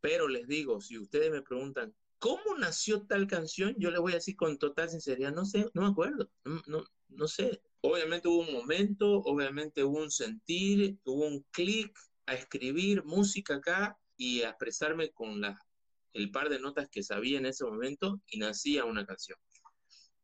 pero 0.00 0.26
les 0.26 0.48
digo, 0.48 0.80
si 0.80 0.98
ustedes 0.98 1.30
me 1.30 1.42
preguntan, 1.42 1.94
¿cómo 2.18 2.56
nació 2.58 3.06
tal 3.06 3.28
canción? 3.28 3.76
Yo 3.78 3.92
les 3.92 4.00
voy 4.00 4.12
a 4.12 4.16
decir 4.16 4.34
con 4.34 4.58
total 4.58 4.90
sinceridad, 4.90 5.32
no 5.32 5.44
sé, 5.44 5.66
no 5.72 5.82
me 5.82 5.88
acuerdo, 5.88 6.30
no, 6.66 6.82
no 7.10 7.28
sé, 7.28 7.60
Obviamente 7.80 8.26
hubo 8.26 8.40
un 8.40 8.52
momento, 8.52 9.18
obviamente 9.20 9.84
hubo 9.84 9.98
un 9.98 10.10
sentir, 10.10 10.98
hubo 11.04 11.26
un 11.26 11.44
clic 11.52 11.96
a 12.26 12.34
escribir 12.34 13.04
música 13.04 13.56
acá 13.56 13.96
y 14.16 14.42
a 14.42 14.50
expresarme 14.50 15.12
con 15.12 15.40
la, 15.40 15.58
el 16.12 16.30
par 16.32 16.48
de 16.48 16.58
notas 16.58 16.88
que 16.90 17.04
sabía 17.04 17.38
en 17.38 17.46
ese 17.46 17.64
momento 17.64 18.20
y 18.26 18.38
nacía 18.38 18.84
una 18.84 19.06
canción. 19.06 19.38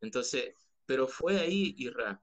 Entonces, 0.00 0.54
pero 0.84 1.06
fue 1.06 1.38
ahí, 1.38 1.74
Irra, 1.78 2.20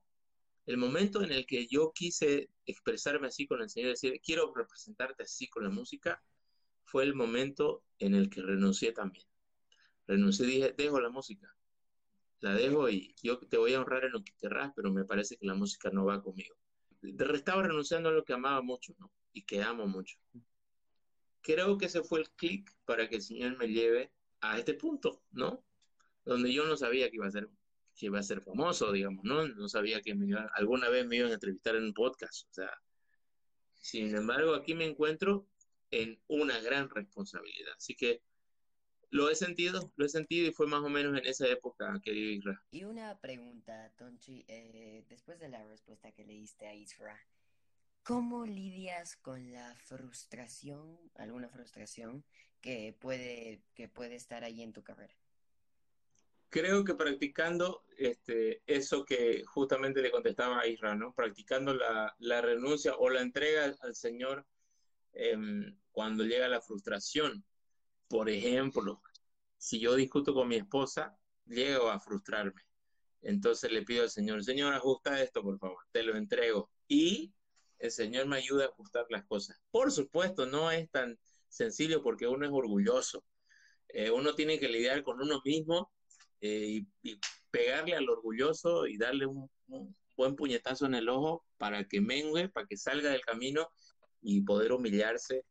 el 0.65 0.77
momento 0.77 1.23
en 1.23 1.31
el 1.31 1.45
que 1.45 1.65
yo 1.67 1.93
quise 1.95 2.49
expresarme 2.65 3.27
así 3.27 3.47
con 3.47 3.61
el 3.61 3.69
Señor, 3.69 3.91
decir, 3.91 4.19
quiero 4.21 4.53
representarte 4.53 5.23
así 5.23 5.47
con 5.47 5.63
la 5.63 5.69
música, 5.69 6.21
fue 6.83 7.03
el 7.03 7.15
momento 7.15 7.83
en 7.99 8.15
el 8.15 8.29
que 8.29 8.41
renuncié 8.41 8.91
también. 8.91 9.25
Renuncié, 10.07 10.45
dije, 10.45 10.75
dejo 10.77 10.99
la 10.99 11.09
música 11.09 11.55
la 12.41 12.53
dejo 12.53 12.89
y 12.89 13.15
yo 13.21 13.39
te 13.39 13.57
voy 13.57 13.73
a 13.73 13.81
honrar 13.81 14.03
en 14.03 14.11
lo 14.11 14.23
que 14.23 14.33
querrás, 14.33 14.71
pero 14.75 14.91
me 14.91 15.05
parece 15.05 15.37
que 15.37 15.45
la 15.45 15.53
música 15.53 15.89
no 15.91 16.05
va 16.05 16.21
conmigo. 16.21 16.55
Estaba 17.01 17.63
renunciando 17.63 18.09
a 18.09 18.11
lo 18.11 18.25
que 18.25 18.33
amaba 18.33 18.61
mucho, 18.61 18.93
¿no? 18.99 19.11
Y 19.31 19.43
que 19.43 19.61
amo 19.61 19.87
mucho. 19.87 20.17
Creo 21.41 21.77
que 21.77 21.85
ese 21.85 22.03
fue 22.03 22.19
el 22.19 22.29
clic 22.31 22.71
para 22.85 23.07
que 23.07 23.15
el 23.15 23.21
Señor 23.21 23.57
me 23.57 23.67
lleve 23.67 24.11
a 24.41 24.57
este 24.57 24.73
punto, 24.73 25.23
¿no? 25.31 25.63
Donde 26.25 26.51
yo 26.51 26.65
no 26.65 26.75
sabía 26.77 27.09
que 27.09 27.15
iba 27.15 27.27
a 27.27 27.31
ser, 27.31 27.47
que 27.95 28.07
iba 28.07 28.19
a 28.19 28.23
ser 28.23 28.41
famoso, 28.41 28.91
digamos, 28.91 29.23
¿no? 29.23 29.47
No 29.47 29.67
sabía 29.69 30.01
que 30.01 30.15
me 30.15 30.35
alguna 30.55 30.89
vez 30.89 31.05
me 31.07 31.17
iban 31.17 31.31
a 31.31 31.35
entrevistar 31.35 31.75
en 31.75 31.85
un 31.85 31.93
podcast, 31.93 32.47
o 32.49 32.53
sea. 32.53 32.71
Sin 33.75 34.15
embargo, 34.15 34.53
aquí 34.53 34.75
me 34.75 34.85
encuentro 34.85 35.47
en 35.89 36.19
una 36.27 36.59
gran 36.59 36.89
responsabilidad. 36.89 37.73
Así 37.75 37.95
que 37.95 38.21
lo 39.11 39.29
he 39.29 39.35
sentido, 39.35 39.91
lo 39.97 40.05
he 40.05 40.09
sentido 40.09 40.47
y 40.47 40.53
fue 40.53 40.67
más 40.67 40.81
o 40.81 40.89
menos 40.89 41.17
en 41.17 41.25
esa 41.25 41.45
época, 41.47 41.99
querido 42.01 42.31
Isra. 42.31 42.63
Y 42.71 42.85
una 42.85 43.19
pregunta, 43.19 43.91
Tonchi, 43.97 44.45
eh, 44.47 45.03
después 45.09 45.39
de 45.39 45.49
la 45.49 45.63
respuesta 45.65 46.11
que 46.13 46.25
le 46.25 46.33
diste 46.33 46.65
a 46.65 46.73
Isra, 46.73 47.19
¿cómo 48.03 48.45
lidias 48.45 49.17
con 49.17 49.51
la 49.51 49.75
frustración, 49.75 50.97
alguna 51.15 51.49
frustración 51.49 52.23
que 52.61 52.95
puede, 52.99 53.61
que 53.75 53.89
puede 53.89 54.15
estar 54.15 54.45
ahí 54.45 54.61
en 54.61 54.71
tu 54.71 54.81
carrera? 54.81 55.13
Creo 56.47 56.83
que 56.85 56.95
practicando 56.95 57.83
este, 57.97 58.61
eso 58.65 59.05
que 59.05 59.43
justamente 59.45 60.01
le 60.01 60.11
contestaba 60.11 60.61
a 60.61 60.67
Isra, 60.67 60.95
¿no? 60.95 61.13
Practicando 61.13 61.73
la, 61.73 62.15
la 62.19 62.41
renuncia 62.41 62.95
o 62.95 63.09
la 63.09 63.21
entrega 63.21 63.75
al 63.81 63.95
Señor 63.95 64.45
em, 65.11 65.77
cuando 65.91 66.23
llega 66.23 66.47
la 66.47 66.61
frustración 66.61 67.45
por 68.11 68.29
ejemplo, 68.29 69.01
si 69.57 69.79
yo 69.79 69.95
discuto 69.95 70.33
con 70.33 70.49
mi 70.49 70.57
esposa, 70.57 71.17
llego 71.45 71.89
a 71.89 71.99
frustrarme. 71.99 72.61
Entonces 73.21 73.71
le 73.71 73.83
pido 73.83 74.03
al 74.03 74.09
Señor, 74.09 74.43
Señor, 74.43 74.73
ajusta 74.73 75.21
esto, 75.23 75.41
por 75.41 75.57
favor, 75.57 75.77
te 75.93 76.03
lo 76.03 76.17
entrego. 76.17 76.69
Y 76.89 77.33
el 77.79 77.89
Señor 77.89 78.27
me 78.27 78.35
ayuda 78.35 78.65
a 78.65 78.67
ajustar 78.67 79.05
las 79.09 79.23
cosas. 79.23 79.61
Por 79.71 79.93
supuesto, 79.93 80.45
no 80.45 80.71
es 80.71 80.89
tan 80.91 81.17
sencillo 81.47 82.03
porque 82.03 82.27
uno 82.27 82.45
es 82.45 82.51
orgulloso. 82.51 83.23
Eh, 83.87 84.11
uno 84.11 84.35
tiene 84.35 84.59
que 84.59 84.67
lidiar 84.67 85.03
con 85.03 85.21
uno 85.21 85.41
mismo 85.45 85.91
eh, 86.41 86.83
y, 87.01 87.19
pegarle 87.49 87.95
al 87.95 88.09
orgulloso 88.09 88.87
y 88.87 88.97
darle 88.97 89.25
un, 89.25 89.49
buen 90.17 90.35
puñetazo 90.35 90.85
en 90.85 90.95
el 90.95 91.07
ojo 91.07 91.45
para 91.57 91.87
que 91.87 92.01
mengue, 92.01 92.49
para 92.49 92.67
que 92.67 92.77
salga 92.77 93.11
del 93.11 93.21
camino 93.21 93.69
y 94.21 94.41
poder 94.41 94.73
humillarse 94.73 95.45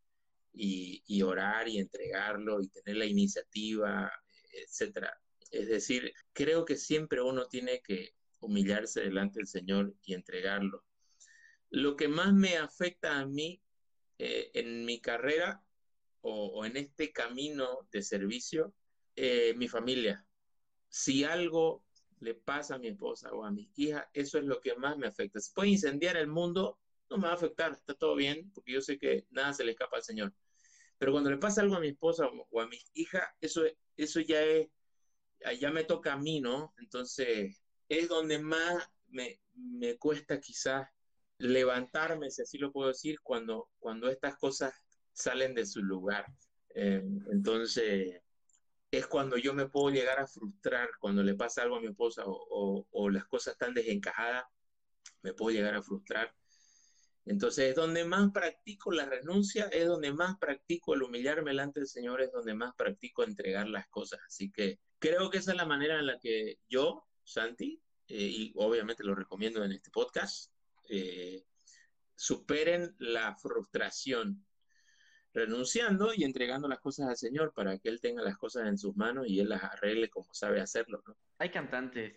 y, 0.53 1.23
orar 1.23 1.69
y 1.69 1.79
entregarlo 1.79 2.61
y 2.61 2.69
tener 2.69 2.97
la 2.97 3.07
iniciativa, 3.07 4.11
etcétera. 4.53 5.17
Es 5.51 5.69
decir, 5.69 6.13
creo 6.33 6.65
que 6.65 6.77
siempre 6.77 7.21
uno 7.21 7.47
tiene 7.47 7.81
que 7.83 8.15
humillarse 8.41 9.01
delante 9.01 9.39
del 9.39 9.47
Señor 9.47 9.95
y 10.03 10.15
entregarlo. 10.15 10.85
Lo 11.71 11.97
que 11.97 12.09
más 12.09 12.33
me 12.33 12.57
afecta 12.57 13.19
a 13.19 13.27
mí 13.27 13.61
eh, 14.19 14.51
en 14.55 14.85
mi 14.85 15.01
carrera 15.01 15.63
o, 16.23 16.65
en 16.65 16.77
este 16.77 17.13
camino 17.13 17.89
de 17.91 18.03
servicio, 18.03 18.75
eh, 19.17 19.55
mi 19.57 19.69
familia. 19.69 20.27
Si 20.89 21.25
algo 21.25 21.85
le 22.21 22.35
pasa 22.35 22.75
a 22.75 22.79
mi 22.79 22.89
esposa 22.89 23.33
o 23.33 23.45
a 23.45 23.51
mi 23.51 23.71
hija, 23.77 24.11
eso 24.13 24.39
es 24.39 24.45
lo 24.45 24.61
que 24.61 24.75
más 24.77 24.99
me 24.99 25.07
afecta. 25.07 25.41
Si 25.41 25.53
puede 25.53 25.71
incendiar 25.71 26.17
el 26.17 26.27
mundo, 26.27 26.79
no 27.11 27.19
me 27.19 27.25
va 27.25 27.33
a 27.33 27.37
afectar, 27.37 27.73
está 27.73 27.95
todo 27.95 28.15
bien, 28.15 28.51
porque 28.55 28.73
yo 28.73 28.81
sé 28.81 28.99
que 28.99 29.27
nada 29.31 29.53
se 29.53 29.65
le 29.65 29.73
escapa 29.73 29.97
al 29.97 30.03
Señor. 30.03 30.33
Pero 30.97 31.13
cuando 31.13 31.31
le 31.31 31.39
pasa 31.39 31.61
algo 31.61 31.75
a 31.77 31.81
mi 31.81 31.89
esposa 31.89 32.27
o 32.29 32.61
a 32.61 32.69
mi 32.69 32.79
hija, 32.95 33.35
eso, 33.41 33.63
eso 33.97 34.21
ya 34.21 34.43
es, 34.43 34.69
ya 35.59 35.71
me 35.71 35.85
toca 35.85 36.13
a 36.13 36.19
mí, 36.19 36.41
¿no? 36.41 36.75
Entonces, 36.79 37.61
es 37.89 38.09
donde 38.09 38.39
más 38.39 38.89
me, 39.09 39.41
me 39.55 39.97
cuesta 39.97 40.41
quizás 40.41 40.87
levantarme, 41.39 42.31
si 42.31 42.43
así 42.43 42.59
lo 42.59 42.71
puedo 42.71 42.89
decir, 42.89 43.19
cuando, 43.23 43.71
cuando 43.79 44.09
estas 44.09 44.37
cosas 44.37 44.75
salen 45.13 45.55
de 45.55 45.67
su 45.67 45.83
lugar. 45.83 46.27
Eh, 46.75 47.03
entonces, 47.33 48.21
es 48.91 49.07
cuando 49.07 49.37
yo 49.37 49.55
me 49.55 49.69
puedo 49.69 49.91
llegar 49.91 50.21
a 50.21 50.27
frustrar, 50.27 50.91
cuando 51.01 51.23
le 51.23 51.35
pasa 51.35 51.63
algo 51.63 51.77
a 51.77 51.81
mi 51.81 51.89
esposa 51.89 52.25
o, 52.27 52.87
o 52.91 53.11
las 53.11 53.25
cosas 53.25 53.55
están 53.55 53.75
desencajadas, 53.75 54.45
me 55.23 55.33
puedo 55.33 55.57
llegar 55.57 55.75
a 55.75 55.83
frustrar 55.83 56.35
entonces 57.31 57.71
es 57.71 57.77
donde 57.77 58.05
más 58.05 58.33
practico 58.33 58.91
la 58.91 59.07
renuncia, 59.07 59.67
es 59.67 59.87
donde 59.87 60.13
más 60.13 60.37
practico 60.39 60.95
el 60.95 61.05
humillarme 61.05 61.53
delante 61.53 61.79
del 61.79 61.87
Señor, 61.87 62.21
es 62.21 62.33
donde 62.33 62.55
más 62.55 62.75
practico 62.75 63.23
entregar 63.23 63.69
las 63.69 63.87
cosas. 63.87 64.19
Así 64.27 64.51
que 64.51 64.81
creo 64.99 65.31
que 65.31 65.39
esa 65.39 65.53
es 65.53 65.57
la 65.57 65.65
manera 65.65 66.01
en 66.01 66.07
la 66.07 66.19
que 66.19 66.59
yo, 66.69 67.07
Santi, 67.23 67.81
eh, 68.09 68.17
y 68.17 68.53
obviamente 68.57 69.05
lo 69.05 69.15
recomiendo 69.15 69.63
en 69.63 69.71
este 69.71 69.93
podcast, 69.93 70.51
eh, 70.89 71.45
superen 72.17 72.97
la 72.99 73.37
frustración, 73.37 74.45
renunciando 75.33 76.13
y 76.13 76.25
entregando 76.25 76.67
las 76.67 76.81
cosas 76.81 77.11
al 77.11 77.17
Señor 77.17 77.53
para 77.55 77.79
que 77.79 77.91
Él 77.91 78.01
tenga 78.01 78.25
las 78.25 78.39
cosas 78.39 78.67
en 78.67 78.77
sus 78.77 78.97
manos 78.97 79.29
y 79.29 79.39
Él 79.39 79.51
las 79.51 79.63
arregle 79.63 80.11
como 80.11 80.35
sabe 80.35 80.61
hacerlo. 80.61 81.01
Hay 81.39 81.53
cantantes 81.53 82.13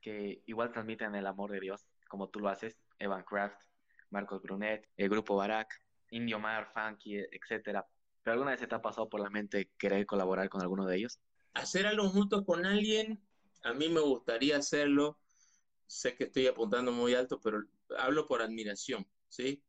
que 0.00 0.44
igual 0.46 0.70
transmiten 0.70 1.16
el 1.16 1.26
amor 1.26 1.50
de 1.50 1.58
Dios, 1.58 1.84
como 2.06 2.28
tú 2.28 2.38
lo 2.38 2.48
haces, 2.48 2.78
Evan 3.00 3.24
Craft, 3.24 3.60
Marcos 4.12 4.42
Brunet, 4.42 4.88
el 4.96 5.08
grupo 5.08 5.36
Barak, 5.36 5.82
Indio 6.10 6.38
Mar, 6.38 6.70
Funky, 6.72 7.16
etcétera. 7.16 7.86
¿Pero 8.22 8.34
alguna 8.34 8.52
vez 8.52 8.60
se 8.60 8.66
te 8.66 8.74
ha 8.74 8.82
pasado 8.82 9.08
por 9.08 9.20
la 9.20 9.30
mente 9.30 9.70
querer 9.78 10.06
colaborar 10.06 10.48
con 10.48 10.62
alguno 10.62 10.86
de 10.86 10.96
ellos? 10.96 11.18
Hacer 11.54 11.86
algo 11.86 12.08
junto 12.08 12.44
con 12.44 12.64
alguien, 12.64 13.20
a 13.64 13.72
mí 13.72 13.88
me 13.88 14.00
gustaría 14.00 14.58
hacerlo. 14.58 15.18
Sé 15.86 16.14
que 16.14 16.24
estoy 16.24 16.46
apuntando 16.46 16.92
muy 16.92 17.14
alto, 17.14 17.40
pero 17.40 17.62
hablo 17.98 18.26
por 18.26 18.42
admiración, 18.42 19.06
¿sí? 19.28 19.62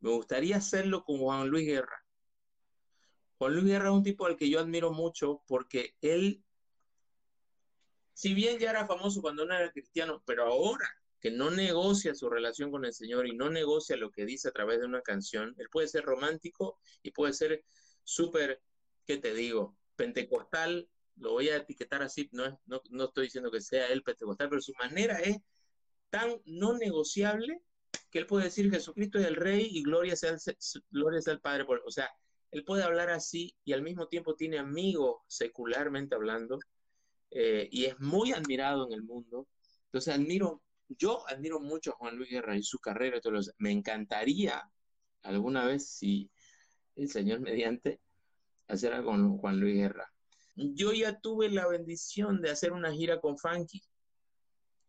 Me 0.00 0.10
gustaría 0.10 0.56
hacerlo 0.56 1.04
con 1.04 1.18
Juan 1.18 1.48
Luis 1.48 1.66
Guerra. 1.66 2.04
Juan 3.38 3.54
Luis 3.54 3.66
Guerra 3.66 3.86
es 3.86 3.94
un 3.94 4.02
tipo 4.02 4.26
al 4.26 4.36
que 4.36 4.50
yo 4.50 4.60
admiro 4.60 4.92
mucho 4.92 5.42
porque 5.46 5.96
él, 6.00 6.44
si 8.12 8.34
bien 8.34 8.58
ya 8.58 8.70
era 8.70 8.86
famoso 8.86 9.22
cuando 9.22 9.46
no 9.46 9.54
era 9.54 9.72
cristiano, 9.72 10.22
pero 10.26 10.44
ahora 10.44 10.86
que 11.20 11.30
no 11.30 11.50
negocia 11.50 12.14
su 12.14 12.28
relación 12.30 12.70
con 12.70 12.84
el 12.84 12.94
Señor 12.94 13.26
y 13.26 13.36
no 13.36 13.50
negocia 13.50 13.96
lo 13.96 14.10
que 14.10 14.24
dice 14.24 14.48
a 14.48 14.52
través 14.52 14.80
de 14.80 14.86
una 14.86 15.02
canción, 15.02 15.54
él 15.58 15.68
puede 15.70 15.88
ser 15.88 16.04
romántico 16.04 16.78
y 17.02 17.10
puede 17.10 17.32
ser 17.32 17.64
súper, 18.04 18.62
¿qué 19.06 19.18
te 19.18 19.34
digo? 19.34 19.76
Pentecostal, 19.96 20.88
lo 21.16 21.32
voy 21.32 21.50
a 21.50 21.56
etiquetar 21.56 22.02
así, 22.02 22.28
no, 22.32 22.60
no, 22.66 22.82
no 22.90 23.04
estoy 23.04 23.24
diciendo 23.24 23.50
que 23.50 23.60
sea 23.60 23.88
él 23.88 24.02
pentecostal, 24.02 24.48
pero 24.48 24.62
su 24.62 24.72
manera 24.74 25.18
es 25.18 25.36
tan 26.08 26.40
no 26.46 26.76
negociable 26.76 27.62
que 28.10 28.18
él 28.18 28.26
puede 28.26 28.44
decir 28.44 28.70
Jesucristo 28.70 29.18
es 29.18 29.26
el 29.26 29.36
Rey 29.36 29.68
y 29.70 29.82
gloria 29.82 30.16
sea 30.16 30.30
el, 30.30 31.40
Padre. 31.40 31.64
O 31.84 31.90
sea, 31.90 32.10
él 32.50 32.64
puede 32.64 32.82
hablar 32.82 33.10
así 33.10 33.54
y 33.64 33.72
al 33.72 33.82
mismo 33.82 34.08
tiempo 34.08 34.34
tiene 34.34 34.58
amigos 34.58 35.22
secularmente 35.28 36.14
hablando 36.14 36.58
eh, 37.30 37.68
y 37.70 37.84
es 37.84 37.98
muy 38.00 38.32
admirado 38.32 38.86
en 38.86 38.94
el 38.94 39.02
mundo. 39.02 39.46
Entonces 39.86 40.14
admiro, 40.14 40.62
yo 40.98 41.26
admiro 41.28 41.60
mucho 41.60 41.92
a 41.92 41.96
Juan 41.96 42.16
Luis 42.16 42.30
Guerra 42.30 42.56
y 42.56 42.62
su 42.62 42.78
carrera 42.78 43.18
y 43.18 43.30
Me 43.58 43.70
encantaría 43.70 44.68
alguna 45.22 45.66
vez, 45.66 45.88
si 45.88 46.30
el 46.96 47.08
Señor 47.08 47.40
mediante, 47.40 48.00
hacer 48.68 48.92
algo 48.92 49.10
con 49.10 49.38
Juan 49.38 49.60
Luis 49.60 49.76
Guerra. 49.76 50.12
Yo 50.56 50.92
ya 50.92 51.18
tuve 51.18 51.48
la 51.48 51.66
bendición 51.68 52.40
de 52.40 52.50
hacer 52.50 52.72
una 52.72 52.92
gira 52.92 53.20
con 53.20 53.38
Funky 53.38 53.82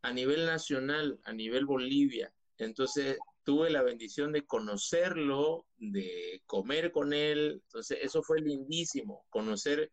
a 0.02 0.12
nivel 0.12 0.46
nacional, 0.46 1.20
a 1.24 1.34
nivel 1.34 1.66
Bolivia. 1.66 2.34
Entonces 2.58 3.18
tuve 3.44 3.70
la 3.70 3.84
bendición 3.84 4.32
de 4.32 4.46
conocerlo, 4.46 5.66
de 5.78 6.42
comer 6.46 6.92
con 6.92 7.14
él. 7.14 7.62
Entonces 7.66 8.00
eso 8.02 8.24
fue 8.24 8.42
lindísimo, 8.42 9.26
conocer 9.30 9.92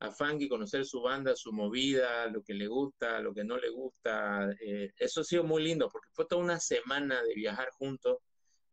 a 0.00 0.10
Funky, 0.10 0.48
conocer 0.48 0.84
su 0.84 1.02
banda, 1.02 1.34
su 1.34 1.52
movida, 1.52 2.26
lo 2.28 2.42
que 2.42 2.54
le 2.54 2.68
gusta, 2.68 3.20
lo 3.20 3.34
que 3.34 3.44
no 3.44 3.56
le 3.58 3.68
gusta. 3.70 4.50
Eh, 4.60 4.92
eso 4.96 5.22
ha 5.22 5.24
sido 5.24 5.44
muy 5.44 5.62
lindo 5.62 5.88
porque 5.90 6.08
fue 6.12 6.26
toda 6.26 6.42
una 6.42 6.60
semana 6.60 7.22
de 7.22 7.34
viajar 7.34 7.70
juntos 7.72 8.18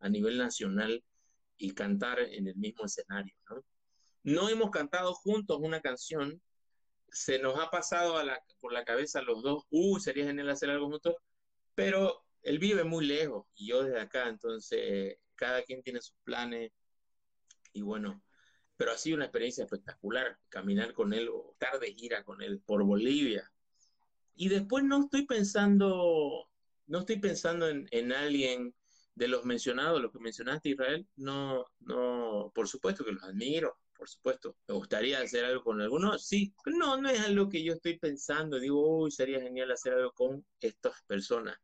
a 0.00 0.08
nivel 0.08 0.38
nacional 0.38 1.02
y 1.56 1.72
cantar 1.72 2.20
en 2.20 2.46
el 2.46 2.56
mismo 2.56 2.84
escenario. 2.84 3.34
¿no? 4.22 4.48
hemos 4.48 4.70
cantado 4.70 5.14
juntos 5.14 5.58
una 5.60 5.80
canción, 5.80 6.40
se 7.08 7.38
nos 7.38 7.58
ha 7.58 7.70
pasado 7.70 8.16
por 8.60 8.72
la 8.72 8.84
cabeza 8.84 9.22
los 9.22 9.42
dos, 9.42 9.64
uh, 9.70 9.98
sería 9.98 10.26
genial 10.26 10.50
hacer 10.50 10.70
algo 10.70 10.88
juntos, 10.88 11.14
pero 11.74 12.24
él 12.42 12.58
vive 12.58 12.84
muy 12.84 13.06
lejos 13.06 13.46
y 13.54 13.68
yo 13.68 13.82
desde 13.84 14.00
acá, 14.00 14.28
entonces 14.28 15.16
cada 15.34 15.62
quien 15.62 15.82
tiene 15.82 16.00
sus 16.00 16.16
planes 16.24 16.72
y 17.72 17.82
bueno, 17.82 18.22
pero 18.76 18.92
ha 18.92 18.98
sido 18.98 19.16
una 19.16 19.26
experiencia 19.26 19.64
espectacular 19.64 20.38
caminar 20.48 20.92
con 20.92 21.12
él 21.12 21.28
o 21.28 21.52
estar 21.52 21.78
de 21.80 21.92
gira 21.94 22.24
con 22.24 22.42
él 22.42 22.60
por 22.64 22.84
Bolivia. 22.84 23.50
Y 24.34 24.48
después 24.48 24.84
no 24.84 25.04
estoy 25.04 25.26
pensando, 25.26 26.48
no 26.86 26.98
estoy 26.98 27.18
pensando 27.18 27.68
en, 27.68 27.88
en 27.90 28.12
alguien 28.12 28.74
de 29.14 29.28
los 29.28 29.44
mencionados, 29.44 30.00
los 30.00 30.12
que 30.12 30.18
mencionaste, 30.18 30.68
Israel, 30.68 31.06
no, 31.16 31.64
no, 31.80 32.52
por 32.54 32.68
supuesto 32.68 33.02
que 33.02 33.12
los 33.12 33.22
admiro, 33.22 33.78
por 33.96 34.08
supuesto. 34.10 34.56
¿Me 34.68 34.74
gustaría 34.74 35.20
hacer 35.20 35.46
algo 35.46 35.64
con 35.64 35.80
alguno? 35.80 36.18
Sí, 36.18 36.54
no, 36.66 37.00
no 37.00 37.08
es 37.08 37.20
algo 37.20 37.48
que 37.48 37.64
yo 37.64 37.72
estoy 37.72 37.98
pensando, 37.98 38.60
digo, 38.60 39.04
uy, 39.04 39.10
sería 39.10 39.40
genial 39.40 39.72
hacer 39.72 39.94
algo 39.94 40.12
con 40.12 40.44
estas 40.60 41.02
personas. 41.04 41.56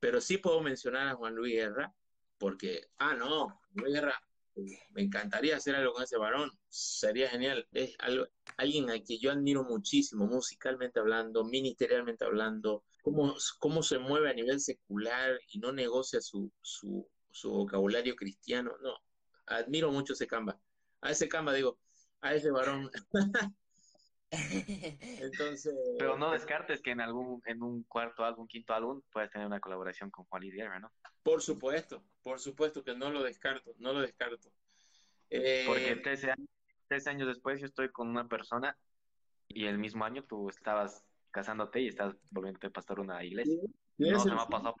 Pero 0.00 0.20
sí 0.20 0.38
puedo 0.38 0.60
mencionar 0.60 1.06
a 1.06 1.14
Juan 1.14 1.36
Luis 1.36 1.54
Guerra, 1.54 1.94
porque, 2.36 2.88
ah, 2.98 3.14
no, 3.14 3.60
Luis 3.74 3.94
Guerra, 3.94 4.20
me 4.90 5.02
encantaría 5.02 5.56
hacer 5.56 5.74
algo 5.74 5.92
con 5.92 6.02
ese 6.02 6.16
varón, 6.16 6.50
sería 6.68 7.28
genial. 7.28 7.66
Es 7.72 7.94
algo, 7.98 8.26
alguien 8.56 8.90
a 8.90 9.00
quien 9.00 9.20
yo 9.20 9.32
admiro 9.32 9.64
muchísimo, 9.64 10.26
musicalmente 10.26 11.00
hablando, 11.00 11.44
ministerialmente 11.44 12.24
hablando, 12.24 12.84
cómo, 13.02 13.34
cómo 13.58 13.82
se 13.82 13.98
mueve 13.98 14.30
a 14.30 14.34
nivel 14.34 14.60
secular 14.60 15.38
y 15.52 15.58
no 15.58 15.72
negocia 15.72 16.20
su, 16.20 16.50
su, 16.62 17.08
su 17.30 17.50
vocabulario 17.50 18.16
cristiano. 18.16 18.72
No, 18.82 18.94
admiro 19.46 19.90
mucho 19.90 20.12
ese 20.12 20.26
Camba 20.26 20.60
a 21.00 21.10
ese 21.10 21.28
cama, 21.28 21.52
digo, 21.54 21.78
a 22.20 22.34
ese 22.34 22.50
varón. 22.50 22.90
Entonces. 24.30 25.74
Pero 25.98 26.18
no 26.18 26.32
descartes 26.32 26.82
que 26.82 26.90
en 26.90 27.00
algún, 27.00 27.42
en 27.46 27.62
un 27.62 27.82
cuarto 27.84 28.24
álbum, 28.24 28.46
quinto 28.46 28.74
álbum, 28.74 29.02
puedes 29.10 29.30
tener 29.30 29.46
una 29.46 29.60
colaboración 29.60 30.10
con 30.10 30.24
Juan 30.26 30.42
Guerra, 30.42 30.78
¿no? 30.78 30.92
Por 31.22 31.42
supuesto, 31.42 32.02
por 32.22 32.38
supuesto 32.38 32.84
que 32.84 32.94
no 32.94 33.10
lo 33.10 33.22
descarto, 33.22 33.74
no 33.78 33.92
lo 33.92 34.00
descarto. 34.00 34.50
Eh, 35.30 35.64
Porque 35.66 35.96
13 35.96 36.30
años, 36.32 37.06
años 37.06 37.28
después 37.28 37.60
yo 37.60 37.66
estoy 37.66 37.90
con 37.90 38.08
una 38.08 38.28
persona 38.28 38.76
y 39.48 39.66
el 39.66 39.78
mismo 39.78 40.04
año 40.04 40.24
tú 40.24 40.48
estabas 40.48 41.04
casándote 41.30 41.80
y 41.80 41.88
estás 41.88 42.14
volviendo 42.30 42.66
a 42.66 42.70
pastor 42.70 43.00
una 43.00 43.22
iglesia. 43.24 43.60
no 43.98 44.20
se 44.20 44.30
me 44.30 44.40
ha 44.40 44.46
pasado. 44.46 44.74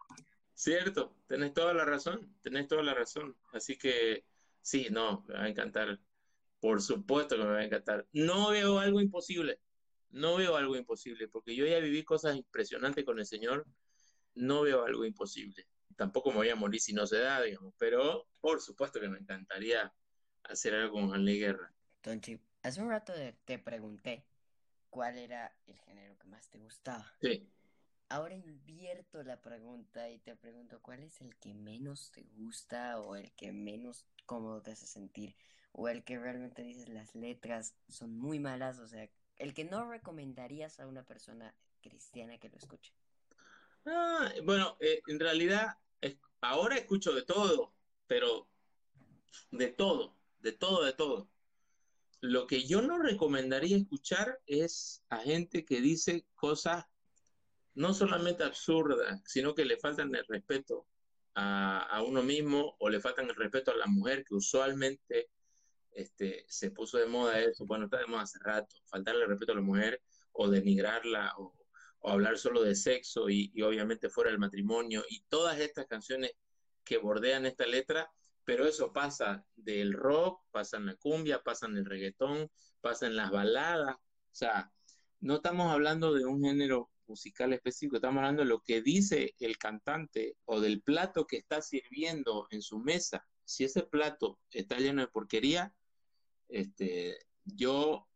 Cierto, 0.54 1.14
tenés 1.26 1.54
toda 1.54 1.72
la 1.72 1.84
razón, 1.84 2.34
tenés 2.42 2.66
toda 2.66 2.82
la 2.82 2.92
razón. 2.92 3.36
Así 3.52 3.78
que 3.78 4.24
sí, 4.60 4.88
no, 4.90 5.24
me 5.28 5.34
va 5.34 5.44
a 5.44 5.48
encantar 5.48 6.00
por 6.60 6.82
supuesto 6.82 7.36
que 7.36 7.44
me 7.44 7.50
va 7.50 7.58
a 7.58 7.64
encantar. 7.64 8.06
No 8.12 8.50
veo 8.50 8.78
algo 8.78 9.00
imposible. 9.00 9.60
No 10.10 10.36
veo 10.36 10.56
algo 10.56 10.76
imposible, 10.76 11.28
porque 11.28 11.54
yo 11.54 11.66
ya 11.66 11.78
viví 11.80 12.02
cosas 12.02 12.36
impresionantes 12.36 13.04
con 13.04 13.18
el 13.18 13.26
Señor. 13.26 13.66
No 14.34 14.62
veo 14.62 14.84
algo 14.84 15.04
imposible. 15.04 15.66
Tampoco 15.96 16.30
me 16.30 16.36
voy 16.36 16.48
a 16.48 16.56
morir 16.56 16.80
si 16.80 16.92
no 16.92 17.06
se 17.06 17.18
da, 17.18 17.42
digamos. 17.42 17.74
Pero 17.78 18.26
por 18.40 18.60
supuesto 18.60 19.00
que 19.00 19.08
me 19.08 19.18
encantaría 19.18 19.92
hacer 20.44 20.74
algo 20.74 20.94
con 20.94 21.08
Juan 21.08 21.26
Guerra. 21.26 21.72
Tonchi, 22.00 22.40
hace 22.62 22.80
un 22.80 22.88
rato 22.88 23.12
te 23.44 23.58
pregunté 23.58 24.24
cuál 24.90 25.18
era 25.18 25.54
el 25.66 25.76
género 25.80 26.16
que 26.18 26.26
más 26.28 26.48
te 26.48 26.58
gustaba. 26.58 27.12
Sí. 27.20 27.48
Ahora 28.08 28.34
invierto 28.34 29.22
la 29.22 29.42
pregunta 29.42 30.08
y 30.08 30.18
te 30.18 30.34
pregunto 30.34 30.80
cuál 30.80 31.00
es 31.00 31.20
el 31.20 31.36
que 31.36 31.52
menos 31.52 32.10
te 32.10 32.22
gusta 32.22 32.98
o 33.00 33.16
el 33.16 33.32
que 33.32 33.52
menos 33.52 34.06
cómodo 34.24 34.62
te 34.62 34.70
hace 34.70 34.86
sentir 34.86 35.36
o 35.72 35.88
el 35.88 36.04
que 36.04 36.18
realmente 36.18 36.62
dices 36.62 36.88
las 36.88 37.14
letras 37.14 37.74
son 37.88 38.16
muy 38.16 38.38
malas, 38.38 38.78
o 38.78 38.88
sea, 38.88 39.08
el 39.36 39.54
que 39.54 39.64
no 39.64 39.88
recomendarías 39.88 40.80
a 40.80 40.86
una 40.86 41.04
persona 41.04 41.54
cristiana 41.80 42.38
que 42.38 42.48
lo 42.48 42.56
escuche? 42.56 42.92
Ah, 43.86 44.32
bueno, 44.44 44.76
eh, 44.80 45.00
en 45.06 45.20
realidad 45.20 45.78
ahora 46.40 46.76
escucho 46.76 47.12
de 47.12 47.22
todo, 47.22 47.74
pero 48.06 48.48
de 49.50 49.68
todo, 49.68 50.16
de 50.40 50.52
todo, 50.52 50.84
de 50.84 50.92
todo. 50.92 51.28
Lo 52.20 52.46
que 52.46 52.66
yo 52.66 52.82
no 52.82 52.98
recomendaría 52.98 53.76
escuchar 53.76 54.40
es 54.46 55.04
a 55.08 55.18
gente 55.18 55.64
que 55.64 55.80
dice 55.80 56.26
cosas 56.34 56.84
no 57.74 57.94
solamente 57.94 58.42
absurdas, 58.42 59.22
sino 59.24 59.54
que 59.54 59.64
le 59.64 59.78
faltan 59.78 60.12
el 60.14 60.26
respeto 60.26 60.86
a, 61.34 61.82
a, 61.82 62.02
uno 62.02 62.24
mismo 62.24 62.74
o 62.80 62.88
le 62.88 63.00
faltan 63.00 63.28
el 63.28 63.36
respeto 63.36 63.70
a 63.70 63.76
la 63.76 63.86
mujer, 63.86 64.24
que 64.24 64.34
usualmente 64.34 65.30
este, 65.92 66.44
se 66.48 66.70
puso 66.70 66.98
de 66.98 67.06
moda 67.06 67.40
eso, 67.40 67.66
bueno, 67.66 67.86
está 67.86 67.98
hace 68.20 68.38
rato, 68.40 68.76
faltarle 68.86 69.26
respeto 69.26 69.52
a 69.52 69.56
la 69.56 69.62
mujer 69.62 70.00
o 70.32 70.48
denigrarla 70.48 71.34
o, 71.38 71.54
hablar 72.04 72.38
solo 72.38 72.62
de 72.62 72.76
sexo 72.76 73.28
y, 73.28 73.52
obviamente 73.60 74.08
fuera 74.08 74.30
del 74.30 74.38
matrimonio 74.38 75.02
y 75.10 75.24
todas 75.28 75.58
estas 75.58 75.86
canciones 75.86 76.30
que 76.84 76.96
bordean 76.96 77.44
esta 77.44 77.66
letra, 77.66 78.08
pero 78.44 78.66
eso 78.66 78.92
pasa 78.92 79.44
del 79.56 79.92
rock, 79.92 80.40
pasa 80.50 80.76
en 80.76 80.86
la 80.86 80.94
cumbia, 80.94 81.42
pasa 81.42 81.66
en 81.66 81.76
el 81.76 81.84
reggaetón, 81.84 82.48
pasa 82.80 83.06
en 83.06 83.16
las 83.16 83.30
baladas, 83.30 83.96
o 83.96 84.34
sea, 84.34 84.72
no 85.20 85.36
estamos 85.36 85.72
hablando 85.72 86.14
de 86.14 86.24
un 86.24 86.42
género 86.42 86.88
musical 87.08 87.52
específico, 87.52 87.96
estamos 87.96 88.18
hablando 88.18 88.42
de 88.42 88.48
lo 88.48 88.60
que 88.60 88.80
dice 88.82 89.34
el 89.40 89.58
cantante 89.58 90.36
o 90.44 90.60
del 90.60 90.80
plato 90.82 91.26
que 91.26 91.38
está 91.38 91.60
sirviendo 91.60 92.46
en 92.50 92.62
su 92.62 92.78
mesa. 92.78 93.26
Si 93.44 93.64
ese 93.64 93.82
plato 93.82 94.38
está 94.50 94.78
lleno 94.78 95.00
de 95.00 95.08
porquería, 95.08 95.74
este, 96.48 97.18
yo 97.44 98.08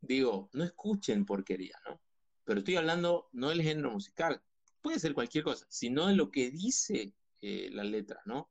digo, 0.00 0.50
no 0.52 0.64
escuchen 0.64 1.24
porquería, 1.24 1.76
¿no? 1.88 2.00
Pero 2.44 2.60
estoy 2.60 2.76
hablando 2.76 3.28
no 3.32 3.48
del 3.48 3.62
género 3.62 3.90
musical, 3.90 4.40
puede 4.80 4.98
ser 4.98 5.14
cualquier 5.14 5.44
cosa, 5.44 5.66
sino 5.68 6.06
de 6.06 6.14
lo 6.14 6.30
que 6.30 6.50
dice 6.50 7.14
eh, 7.40 7.68
la 7.72 7.84
letra, 7.84 8.20
¿no? 8.24 8.50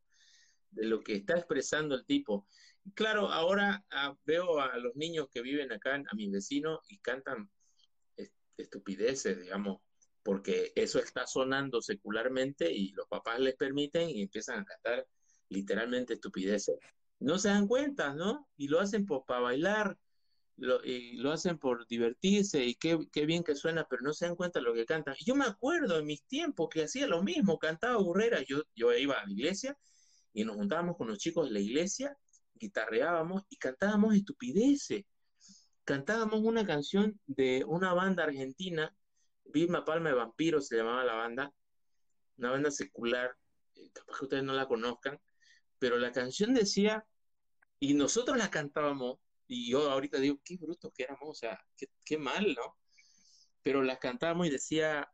De 0.70 0.86
lo 0.86 1.02
que 1.02 1.16
está 1.16 1.38
expresando 1.38 1.96
el 1.96 2.06
tipo. 2.06 2.48
Claro, 2.94 3.32
ahora 3.32 3.86
ah, 3.92 4.16
veo 4.26 4.60
a 4.60 4.78
los 4.78 4.96
niños 4.96 5.28
que 5.32 5.42
viven 5.42 5.72
acá, 5.72 5.96
a 5.96 6.16
mis 6.16 6.32
vecinos, 6.32 6.80
y 6.90 7.00
cantan 7.00 7.50
estupideces, 8.58 9.42
digamos, 9.42 9.82
porque 10.24 10.72
eso 10.76 11.00
está 11.00 11.28
sonando 11.28 11.82
secularmente 11.82 12.72
y 12.72 12.90
los 12.90 13.08
papás 13.08 13.40
les 13.40 13.56
permiten 13.56 14.10
y 14.10 14.24
empiezan 14.24 14.60
a 14.60 14.66
cantar 14.66 15.08
literalmente 15.50 16.16
estupideces 16.16 16.76
no 17.20 17.40
se 17.40 17.50
dan 17.50 17.68
cuenta, 17.68 18.14
¿no? 18.14 18.48
Y 18.58 18.68
lo 18.68 18.80
hacen 18.80 19.06
para 19.06 19.42
bailar, 19.42 19.98
lo, 20.58 20.84
y 20.84 21.18
lo 21.18 21.32
hacen 21.32 21.58
por 21.58 21.86
divertirse 21.88 22.64
y 22.64 22.76
qué, 22.76 22.98
qué, 23.12 23.26
bien 23.26 23.44
que 23.44 23.56
suena, 23.56 23.86
pero 23.90 24.02
no 24.04 24.14
se 24.14 24.26
dan 24.26 24.36
cuenta 24.36 24.60
de 24.60 24.66
lo 24.66 24.74
que 24.74 24.86
cantan. 24.86 25.16
Y 25.20 25.26
yo 25.26 25.36
me 25.36 25.46
acuerdo 25.46 26.00
en 26.00 26.06
mis 26.06 26.24
tiempos 26.24 26.70
que 26.70 26.84
hacía 26.84 27.08
lo 27.08 27.24
mismo, 27.24 27.60
cantaba 27.60 27.98
burrera, 27.98 28.42
yo, 28.44 28.64
yo 28.76 28.94
iba 28.94 29.16
a 29.16 29.26
la 29.26 29.32
iglesia 29.32 29.78
y 30.34 30.44
nos 30.44 30.56
juntábamos 30.56 30.98
con 30.98 31.08
los 31.08 31.18
chicos 31.18 31.48
de 31.48 31.54
la 31.54 31.60
iglesia, 31.60 32.18
guitarreábamos 32.56 33.44
y 33.50 33.58
cantábamos 33.58 34.16
estupideces. 34.16 35.06
Cantábamos 35.84 36.42
una 36.42 36.66
canción 36.66 37.20
de 37.28 37.64
una 37.66 37.94
banda 37.94 38.24
argentina, 38.24 38.96
Vilma 39.46 39.86
Palma 39.86 40.10
de 40.10 40.16
Vampiros 40.16 40.68
se 40.68 40.78
llamaba 40.78 41.04
la 41.04 41.14
banda, 41.14 41.54
una 42.38 42.52
banda 42.52 42.72
secular, 42.72 43.36
eh, 43.76 43.92
capaz 43.94 44.18
que 44.18 44.26
ustedes 44.26 44.44
no 44.44 44.54
la 44.54 44.68
conozcan, 44.68 45.20
pero 45.86 46.00
la 46.00 46.12
canción 46.12 46.56
decía, 46.56 47.06
y 47.80 47.94
nosotros 47.94 48.38
la 48.38 48.50
cantábamos, 48.50 49.20
y 49.48 49.70
yo 49.70 49.92
ahorita 49.92 50.18
digo, 50.18 50.40
qué 50.44 50.58
brutos 50.58 50.92
que 50.92 51.04
éramos, 51.04 51.30
o 51.30 51.34
sea, 51.36 51.64
qué, 51.78 51.92
qué 52.04 52.18
mal, 52.18 52.56
¿no? 52.56 52.76
Pero 53.62 53.84
la 53.84 54.00
cantábamos 54.00 54.48
y 54.48 54.50
decía, 54.50 55.08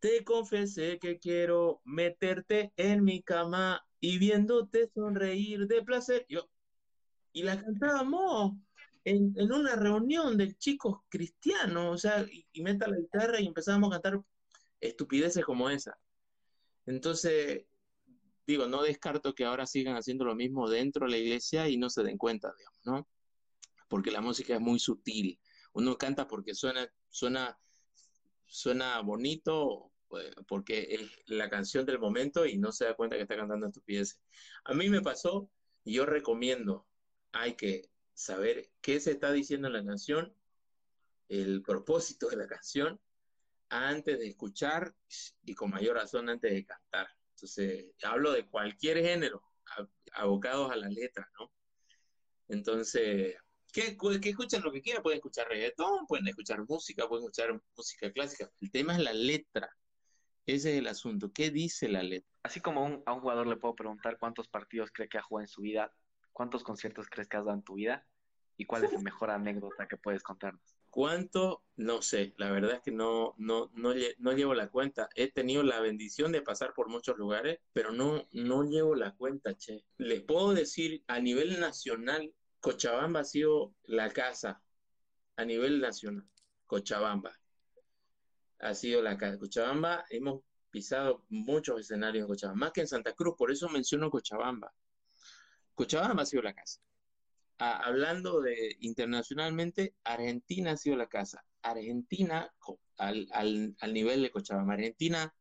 te 0.00 0.24
confesé 0.24 0.98
que 0.98 1.18
quiero 1.18 1.82
meterte 1.84 2.72
en 2.78 3.04
mi 3.04 3.22
cama 3.22 3.86
y 4.00 4.16
viéndote 4.16 4.88
sonreír 4.94 5.66
de 5.66 5.82
placer. 5.82 6.24
Yo, 6.30 6.48
y 7.34 7.42
la 7.42 7.60
cantábamos 7.60 8.54
en, 9.04 9.34
en 9.36 9.52
una 9.52 9.76
reunión 9.76 10.38
de 10.38 10.54
chicos 10.56 11.00
cristianos, 11.10 11.94
o 11.94 11.98
sea, 11.98 12.22
y, 12.22 12.46
y 12.54 12.62
meta 12.62 12.88
la 12.88 12.96
guitarra 12.96 13.38
y 13.38 13.48
empezábamos 13.48 13.90
a 13.90 14.00
cantar 14.00 14.22
estupideces 14.80 15.44
como 15.44 15.68
esa. 15.68 15.98
Entonces, 16.86 17.66
digo, 18.46 18.66
no 18.66 18.82
descarto 18.82 19.34
que 19.34 19.44
ahora 19.44 19.66
sigan 19.66 19.96
haciendo 19.96 20.24
lo 20.24 20.34
mismo 20.34 20.68
dentro 20.68 21.06
de 21.06 21.12
la 21.12 21.18
iglesia 21.18 21.68
y 21.68 21.76
no 21.76 21.90
se 21.90 22.02
den 22.02 22.18
cuenta, 22.18 22.52
digamos, 22.56 22.80
¿no? 22.84 23.08
Porque 23.88 24.10
la 24.10 24.20
música 24.20 24.54
es 24.54 24.60
muy 24.60 24.78
sutil. 24.78 25.38
Uno 25.72 25.96
canta 25.96 26.26
porque 26.26 26.54
suena, 26.54 26.88
suena, 27.08 27.58
suena 28.46 29.00
bonito, 29.00 29.92
porque 30.46 30.86
es 30.90 31.10
la 31.26 31.50
canción 31.50 31.84
del 31.84 31.98
momento 31.98 32.46
y 32.46 32.56
no 32.56 32.72
se 32.72 32.84
da 32.84 32.94
cuenta 32.94 33.16
que 33.16 33.22
está 33.22 33.36
cantando 33.36 33.66
estupideces. 33.66 34.20
A 34.64 34.74
mí 34.74 34.88
me 34.88 35.02
pasó, 35.02 35.50
y 35.84 35.94
yo 35.94 36.06
recomiendo, 36.06 36.86
hay 37.32 37.54
que 37.54 37.90
saber 38.12 38.70
qué 38.80 39.00
se 39.00 39.12
está 39.12 39.32
diciendo 39.32 39.68
en 39.68 39.74
la 39.74 39.84
canción, 39.84 40.34
el 41.28 41.62
propósito 41.62 42.28
de 42.28 42.36
la 42.36 42.46
canción, 42.46 43.00
antes 43.68 44.18
de 44.18 44.28
escuchar 44.28 44.94
y 45.42 45.54
con 45.54 45.70
mayor 45.70 45.96
razón 45.96 46.28
antes 46.28 46.52
de 46.52 46.64
cantar. 46.64 47.08
Entonces, 47.44 47.92
hablo 48.02 48.32
de 48.32 48.46
cualquier 48.46 49.02
género, 49.02 49.42
abocados 50.14 50.72
a 50.72 50.76
la 50.76 50.88
letra, 50.88 51.28
¿no? 51.38 51.52
Entonces, 52.48 53.36
que, 53.70 53.98
que 53.98 54.28
escuchen 54.30 54.62
lo 54.62 54.72
que 54.72 54.80
quieran, 54.80 55.02
pueden 55.02 55.18
escuchar 55.18 55.46
reggaetón, 55.48 56.06
pueden 56.06 56.26
escuchar 56.26 56.64
música, 56.66 57.06
pueden 57.06 57.24
escuchar 57.24 57.60
música 57.76 58.10
clásica. 58.12 58.50
El 58.62 58.70
tema 58.70 58.94
es 58.94 59.00
la 59.00 59.12
letra. 59.12 59.68
Ese 60.46 60.72
es 60.72 60.78
el 60.78 60.86
asunto. 60.86 61.32
¿Qué 61.34 61.50
dice 61.50 61.88
la 61.88 62.02
letra? 62.02 62.30
Así 62.42 62.60
como 62.60 62.82
un, 62.82 63.02
a 63.04 63.12
un 63.12 63.20
jugador 63.20 63.46
le 63.46 63.56
puedo 63.56 63.74
preguntar 63.74 64.16
cuántos 64.18 64.48
partidos 64.48 64.90
cree 64.90 65.08
que 65.08 65.18
ha 65.18 65.22
jugado 65.22 65.44
en 65.44 65.48
su 65.48 65.60
vida, 65.60 65.92
cuántos 66.32 66.64
conciertos 66.64 67.08
crees 67.10 67.28
que 67.28 67.36
has 67.36 67.44
dado 67.44 67.58
en 67.58 67.62
tu 67.62 67.74
vida 67.74 68.06
y 68.56 68.64
cuál 68.64 68.84
es 68.84 68.92
la 68.94 69.00
mejor 69.12 69.30
anécdota 69.30 69.86
que 69.86 69.98
puedes 69.98 70.22
contarnos. 70.22 70.73
¿Cuánto? 70.94 71.64
No 71.74 72.02
sé, 72.02 72.34
la 72.36 72.52
verdad 72.52 72.74
es 72.74 72.82
que 72.82 72.92
no, 72.92 73.34
no, 73.36 73.68
no, 73.74 73.94
no, 74.18 74.32
llevo 74.32 74.54
la 74.54 74.68
cuenta. 74.70 75.08
He 75.16 75.28
tenido 75.28 75.64
la 75.64 75.80
bendición 75.80 76.30
de 76.30 76.40
pasar 76.40 76.72
por 76.72 76.88
muchos 76.88 77.18
lugares, 77.18 77.58
pero 77.72 77.90
no, 77.90 78.28
no 78.30 78.62
llevo 78.62 78.94
la 78.94 79.12
cuenta, 79.16 79.56
che. 79.56 79.84
Les 79.96 80.22
puedo 80.22 80.54
decir, 80.54 81.02
a 81.08 81.18
nivel 81.18 81.58
nacional, 81.58 82.32
Cochabamba 82.60 83.20
ha 83.20 83.24
sido 83.24 83.74
la 83.86 84.08
casa, 84.10 84.62
a 85.34 85.44
nivel 85.44 85.80
nacional, 85.80 86.30
Cochabamba. 86.64 87.36
Ha 88.60 88.72
sido 88.74 89.02
la 89.02 89.18
casa. 89.18 89.36
Cochabamba, 89.36 90.04
hemos 90.10 90.42
pisado 90.70 91.24
muchos 91.28 91.80
escenarios 91.80 92.22
en 92.22 92.28
Cochabamba, 92.28 92.66
más 92.66 92.72
que 92.72 92.82
en 92.82 92.86
Santa 92.86 93.14
Cruz, 93.14 93.34
por 93.36 93.50
eso 93.50 93.68
menciono 93.68 94.10
Cochabamba. 94.10 94.72
Cochabamba 95.74 96.22
ha 96.22 96.26
sido 96.26 96.44
la 96.44 96.54
casa 96.54 96.80
hablando 97.58 98.40
de 98.40 98.76
internacionalmente, 98.80 99.94
Argentina 100.04 100.72
ha 100.72 100.76
sido 100.76 100.96
la 100.96 101.08
casa. 101.08 101.44
Argentina, 101.62 102.52
al, 102.98 103.28
al, 103.32 103.76
al 103.80 103.94
nivel 103.94 104.22
de 104.22 104.30
Cochabamba, 104.30 104.74
Argentina 104.74 105.34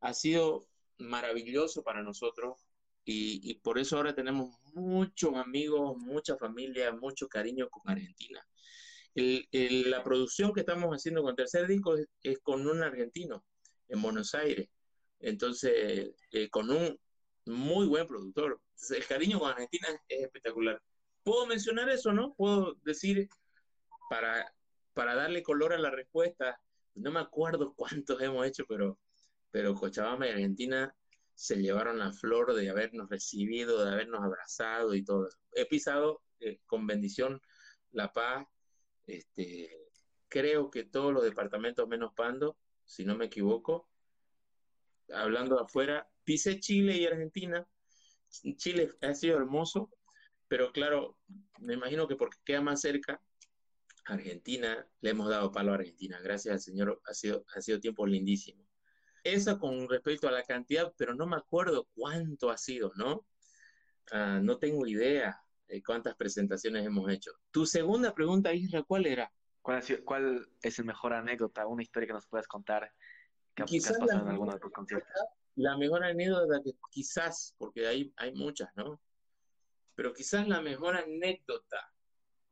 ha 0.00 0.14
sido 0.14 0.66
maravilloso 0.98 1.82
para 1.82 2.02
nosotros 2.02 2.58
y, 3.04 3.40
y, 3.50 3.54
por 3.56 3.78
eso 3.78 3.96
ahora 3.96 4.14
tenemos 4.14 4.56
muchos 4.72 5.34
amigos, 5.34 5.96
mucha 5.98 6.36
familia, 6.36 6.92
mucho 6.92 7.28
cariño 7.28 7.68
con 7.68 7.82
Argentina. 7.90 8.46
El, 9.14 9.46
el, 9.52 9.90
la 9.90 10.02
producción 10.02 10.52
que 10.52 10.60
estamos 10.60 10.90
haciendo 10.90 11.22
con 11.22 11.36
Tercer 11.36 11.66
Disco 11.66 11.96
es, 11.96 12.06
es 12.22 12.38
con 12.40 12.66
un 12.66 12.82
argentino 12.82 13.44
en 13.88 14.02
Buenos 14.02 14.34
Aires. 14.34 14.68
Entonces, 15.20 16.14
eh, 16.32 16.50
con 16.50 16.70
un 16.70 16.98
muy 17.46 17.86
buen 17.86 18.06
productor. 18.06 18.60
Entonces, 18.72 18.98
el 18.98 19.06
cariño 19.06 19.38
con 19.38 19.50
Argentina 19.50 19.88
es 20.08 20.22
espectacular. 20.24 20.80
Puedo 21.24 21.46
mencionar 21.46 21.88
eso, 21.88 22.12
¿no? 22.12 22.34
Puedo 22.34 22.74
decir, 22.84 23.28
para, 24.08 24.54
para 24.92 25.14
darle 25.14 25.42
color 25.42 25.72
a 25.72 25.78
la 25.78 25.90
respuesta, 25.90 26.60
no 26.94 27.10
me 27.10 27.20
acuerdo 27.20 27.74
cuántos 27.76 28.20
hemos 28.22 28.46
hecho, 28.46 28.64
pero, 28.68 28.98
pero 29.50 29.74
Cochabamba 29.74 30.28
y 30.28 30.30
Argentina 30.30 30.94
se 31.34 31.56
llevaron 31.56 31.98
la 31.98 32.12
flor 32.12 32.54
de 32.54 32.70
habernos 32.70 33.10
recibido, 33.10 33.84
de 33.84 33.92
habernos 33.92 34.22
abrazado 34.22 34.94
y 34.94 35.02
todo. 35.02 35.28
He 35.52 35.66
pisado 35.66 36.22
eh, 36.40 36.60
con 36.66 36.86
bendición 36.86 37.40
La 37.90 38.12
Paz, 38.12 38.46
este, 39.06 39.70
creo 40.28 40.70
que 40.70 40.84
todos 40.84 41.12
los 41.12 41.24
departamentos 41.24 41.88
menos 41.88 42.12
Pando, 42.14 42.56
si 42.84 43.04
no 43.04 43.16
me 43.16 43.26
equivoco, 43.26 43.88
hablando 45.12 45.60
afuera, 45.60 46.08
pisé 46.24 46.60
Chile 46.60 46.96
y 46.96 47.06
Argentina. 47.06 47.66
Chile 48.56 48.90
ha 49.00 49.14
sido 49.14 49.36
hermoso, 49.36 49.90
pero 50.48 50.72
claro, 50.72 51.18
me 51.58 51.74
imagino 51.74 52.06
que 52.06 52.16
porque 52.16 52.38
queda 52.44 52.60
más 52.60 52.80
cerca, 52.80 53.20
Argentina, 54.06 54.86
le 55.00 55.10
hemos 55.10 55.28
dado 55.28 55.50
palo 55.50 55.72
a 55.72 55.76
Argentina, 55.76 56.20
gracias 56.22 56.52
al 56.52 56.60
Señor, 56.60 57.00
ha 57.06 57.14
sido, 57.14 57.44
ha 57.54 57.60
sido 57.60 57.80
tiempo 57.80 58.06
lindísimo. 58.06 58.66
Eso 59.22 59.58
con 59.58 59.88
respecto 59.88 60.28
a 60.28 60.32
la 60.32 60.42
cantidad, 60.42 60.92
pero 60.98 61.14
no 61.14 61.26
me 61.26 61.36
acuerdo 61.36 61.88
cuánto 61.94 62.50
ha 62.50 62.58
sido, 62.58 62.92
¿no? 62.96 63.26
Uh, 64.12 64.42
no 64.42 64.58
tengo 64.58 64.86
idea 64.86 65.40
de 65.66 65.82
cuántas 65.82 66.14
presentaciones 66.14 66.84
hemos 66.84 67.10
hecho. 67.10 67.32
Tu 67.50 67.64
segunda 67.64 68.14
pregunta, 68.14 68.52
Isra, 68.52 68.82
¿cuál 68.82 69.06
era? 69.06 69.32
¿Cuál, 69.62 69.82
sido, 69.82 70.04
¿Cuál, 70.04 70.46
es 70.60 70.78
el 70.78 70.84
mejor 70.84 71.14
anécdota, 71.14 71.66
una 71.66 71.82
historia 71.82 72.06
que 72.06 72.12
nos 72.12 72.26
puedas 72.26 72.46
contar 72.46 72.92
que, 73.54 73.64
que 73.64 73.76
has 73.78 73.98
pasado 73.98 74.20
en 74.22 74.28
alguno 74.28 74.52
de 74.52 74.60
tus 74.60 74.72
conciertos? 74.72 75.08
La 75.56 75.78
mejor 75.78 76.04
anécdota 76.04 76.60
que 76.62 76.74
quizás, 76.90 77.54
porque 77.56 77.86
hay, 77.86 78.12
hay 78.16 78.34
muchas, 78.34 78.68
¿no? 78.76 79.00
Pero 79.94 80.12
quizás 80.12 80.48
la 80.48 80.60
mejor 80.60 80.96
anécdota 80.96 81.94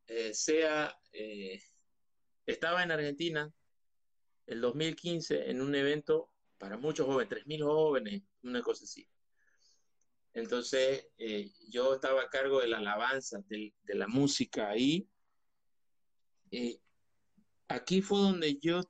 eh, 0.06 0.34
sea, 0.34 0.94
eh, 1.12 1.62
estaba 2.44 2.82
en 2.82 2.90
Argentina 2.90 3.52
el 4.46 4.60
2015 4.60 5.50
en 5.50 5.60
un 5.60 5.74
evento 5.74 6.30
para 6.58 6.76
muchos 6.76 7.06
jóvenes, 7.06 7.30
3.000 7.30 7.62
jóvenes, 7.62 8.22
una 8.42 8.62
cosa 8.62 8.84
así. 8.84 9.08
Entonces 10.34 11.08
eh, 11.18 11.50
yo 11.68 11.94
estaba 11.94 12.22
a 12.22 12.28
cargo 12.28 12.60
de 12.60 12.68
la 12.68 12.78
alabanza, 12.78 13.38
de, 13.48 13.72
la 13.84 14.06
música 14.06 14.70
ahí. 14.70 15.08
aquí 17.68 18.02
fue 18.02 18.18
donde 18.18 18.58
yo 18.58 18.82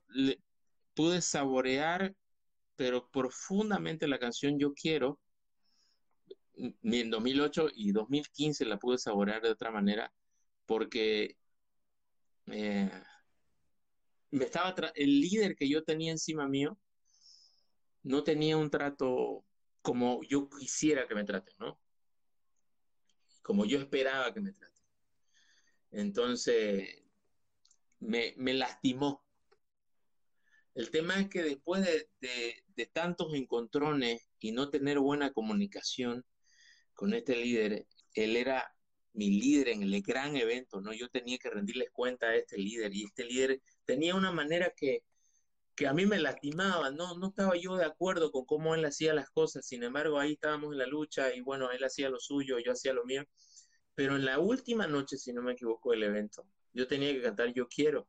pude 0.95 1.21
saborear, 1.21 2.15
pero 2.77 3.09
profundamente 3.11 4.09
la 4.09 4.19
canción 4.19 4.59
Yo 4.59 4.73
Quiero, 4.75 5.21
en 6.55 7.11
2008 7.11 7.69
y 7.75 7.93
2015 7.93 8.65
la 8.65 8.79
pude 8.79 8.99
saborear 8.99 9.43
de 9.43 9.51
otra 9.51 9.71
manera 9.71 10.13
porque 10.67 11.37
eh, 12.47 12.91
me 14.31 14.45
estaba 14.45 14.75
el 14.95 15.21
líder 15.21 15.57
que 15.57 15.69
yo 15.69 15.83
tenía 15.85 16.13
encima 16.13 16.49
mío 16.49 16.79
no 18.03 18.25
tenía 18.25 18.57
un 18.57 18.71
trato 18.71 19.45
como 19.81 20.23
yo 20.25 20.49
quisiera 20.49 21.07
que 21.07 21.15
me 21.15 21.25
traten, 21.25 21.55
¿no? 21.59 21.81
Como 23.43 23.65
yo 23.65 23.79
esperaba 23.79 24.33
que 24.33 24.41
me 24.41 24.53
traten. 24.53 24.83
Entonces, 25.91 27.03
me, 28.01 28.35
me 28.37 28.55
lastimó. 28.55 29.25
El 30.75 30.91
tema 30.91 31.21
es 31.21 31.29
que 31.29 31.43
después 31.43 31.85
de, 31.85 32.09
de, 32.21 32.65
de 32.67 32.87
tantos 32.87 33.35
encontrones 33.35 34.29
y 34.39 34.53
no 34.53 34.71
tener 34.71 34.99
buena 34.99 35.33
comunicación, 35.33 36.25
con 37.03 37.15
este 37.15 37.35
líder, 37.35 37.85
él 38.15 38.37
era 38.37 38.73
mi 39.15 39.29
líder 39.29 39.71
en 39.71 39.83
el 39.83 40.03
gran 40.03 40.37
evento, 40.37 40.81
¿no? 40.81 40.93
Yo 40.93 41.09
tenía 41.09 41.37
que 41.37 41.51
rendirles 41.51 41.91
cuenta 41.91 42.27
a 42.27 42.37
este 42.37 42.57
líder 42.57 42.95
y 42.95 43.03
este 43.03 43.25
líder 43.25 43.61
tenía 43.85 44.15
una 44.15 44.31
manera 44.31 44.73
que, 44.77 45.03
que 45.75 45.89
a 45.89 45.95
mí 45.95 46.07
me 46.07 46.21
lastimaba, 46.21 46.93
¿no? 46.93 47.19
No 47.19 47.31
estaba 47.31 47.57
yo 47.57 47.75
de 47.75 47.87
acuerdo 47.87 48.31
con 48.31 48.45
cómo 48.45 48.77
él 48.77 48.85
hacía 48.85 49.15
las 49.15 49.31
cosas, 49.31 49.67
sin 49.67 49.83
embargo 49.83 50.21
ahí 50.21 50.35
estábamos 50.35 50.71
en 50.71 50.79
la 50.79 50.87
lucha 50.87 51.35
y 51.35 51.41
bueno, 51.41 51.73
él 51.73 51.83
hacía 51.83 52.09
lo 52.09 52.21
suyo, 52.21 52.61
yo 52.61 52.71
hacía 52.71 52.93
lo 52.93 53.05
mío, 53.05 53.25
pero 53.97 54.15
en 54.15 54.25
la 54.25 54.39
última 54.39 54.87
noche, 54.87 55.17
si 55.17 55.33
no 55.33 55.43
me 55.43 55.55
equivoco, 55.55 55.91
del 55.91 56.05
evento, 56.05 56.47
yo 56.73 56.87
tenía 56.87 57.13
que 57.13 57.23
cantar 57.23 57.53
Yo 57.53 57.67
quiero, 57.67 58.07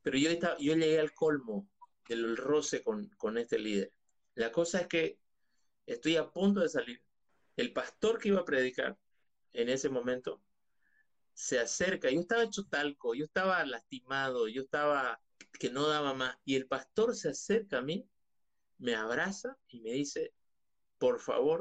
pero 0.00 0.16
yo, 0.16 0.30
estaba, 0.30 0.56
yo 0.58 0.74
llegué 0.74 0.98
al 0.98 1.12
colmo 1.12 1.68
del 2.08 2.38
roce 2.38 2.82
con, 2.82 3.10
con 3.18 3.36
este 3.36 3.58
líder. 3.58 3.92
La 4.34 4.50
cosa 4.50 4.80
es 4.80 4.86
que 4.86 5.18
estoy 5.84 6.16
a 6.16 6.30
punto 6.30 6.60
de 6.60 6.70
salir 6.70 7.02
el 7.58 7.72
pastor 7.72 8.18
que 8.18 8.28
iba 8.28 8.40
a 8.40 8.44
predicar 8.44 8.96
en 9.52 9.68
ese 9.68 9.88
momento 9.88 10.40
se 11.34 11.58
acerca, 11.58 12.08
yo 12.08 12.20
estaba 12.20 12.44
hecho 12.44 12.64
talco, 12.66 13.14
yo 13.14 13.24
estaba 13.24 13.64
lastimado, 13.66 14.48
yo 14.48 14.62
estaba 14.62 15.20
que 15.58 15.70
no 15.70 15.88
daba 15.88 16.14
más, 16.14 16.36
y 16.44 16.54
el 16.54 16.68
pastor 16.68 17.16
se 17.16 17.30
acerca 17.30 17.78
a 17.78 17.82
mí 17.82 18.08
me 18.78 18.94
abraza 18.94 19.58
y 19.68 19.80
me 19.80 19.90
dice, 19.90 20.32
por 20.98 21.18
favor, 21.20 21.60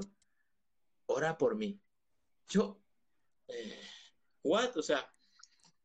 ora 1.08 1.36
por 1.36 1.56
mí. 1.56 1.82
Yo, 2.48 2.80
eh, 3.48 3.82
¿what? 4.44 4.78
O 4.78 4.84
sea, 4.84 5.12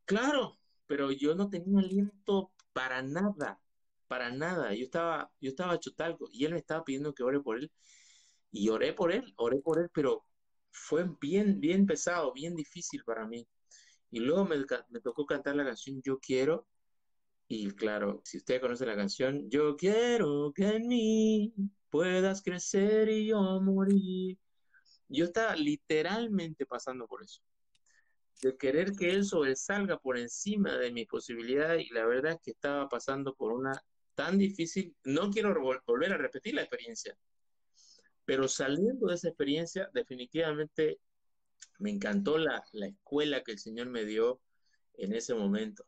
claro, 0.05 0.59
pero 0.85 1.11
yo 1.11 1.33
no 1.33 1.49
tenía 1.49 1.79
aliento 1.79 2.51
para 2.71 3.01
nada, 3.01 3.59
para 4.07 4.31
nada. 4.31 4.75
Yo 4.75 4.83
estaba, 4.83 5.31
yo 5.41 5.49
estaba 5.49 5.79
chutalco 5.79 6.29
y 6.31 6.45
él 6.45 6.53
me 6.53 6.59
estaba 6.59 6.83
pidiendo 6.83 7.15
que 7.15 7.23
ore 7.23 7.39
por 7.39 7.57
él 7.57 7.71
y 8.53 8.69
oré 8.69 8.93
por 8.93 9.11
él, 9.11 9.33
oré 9.37 9.59
por 9.59 9.79
él, 9.79 9.89
pero 9.93 10.23
fue 10.71 11.05
bien, 11.19 11.59
bien 11.59 11.85
pesado, 11.87 12.31
bien 12.33 12.55
difícil 12.55 13.03
para 13.03 13.27
mí. 13.27 13.47
Y 14.11 14.19
luego 14.19 14.45
me, 14.45 14.63
tocó 15.01 15.25
cantar 15.25 15.55
la 15.55 15.65
canción 15.65 16.01
Yo 16.03 16.19
quiero. 16.19 16.67
Y 17.47 17.71
claro, 17.71 18.21
si 18.23 18.37
usted 18.37 18.61
conoce 18.61 18.85
la 18.85 18.95
canción, 18.95 19.49
Yo 19.49 19.75
quiero 19.75 20.53
que 20.55 20.67
en 20.67 20.87
mí 20.87 21.53
puedas 21.89 22.43
crecer 22.43 23.09
y 23.09 23.27
yo 23.27 23.59
morir. 23.59 24.37
Yo 25.09 25.25
estaba 25.25 25.55
literalmente 25.55 26.65
pasando 26.67 27.07
por 27.07 27.23
eso. 27.23 27.41
De 28.41 28.55
querer 28.55 28.91
que 28.93 29.09
él 29.11 29.25
sobresalga 29.25 29.97
por 29.97 30.17
encima 30.17 30.77
de 30.77 30.91
mi 30.91 31.05
posibilidad 31.05 31.75
y 31.75 31.89
la 31.89 32.05
verdad 32.05 32.33
es 32.33 32.41
que 32.41 32.51
estaba 32.51 32.87
pasando 32.87 33.33
por 33.35 33.51
una 33.51 33.81
tan 34.15 34.37
difícil, 34.37 34.95
no 35.05 35.31
quiero 35.31 35.55
volver 35.87 36.13
a 36.13 36.17
repetir 36.17 36.53
la 36.53 36.61
experiencia, 36.61 37.17
pero 38.25 38.47
saliendo 38.47 39.07
de 39.07 39.15
esa 39.15 39.29
experiencia, 39.29 39.89
definitivamente 39.93 40.99
me 41.79 41.89
encantó 41.89 42.37
la, 42.37 42.63
escuela 42.73 43.43
que 43.43 43.53
el 43.53 43.59
Señor 43.59 43.87
me 43.89 44.05
dio 44.05 44.41
en 44.95 45.13
ese 45.13 45.33
momento. 45.33 45.85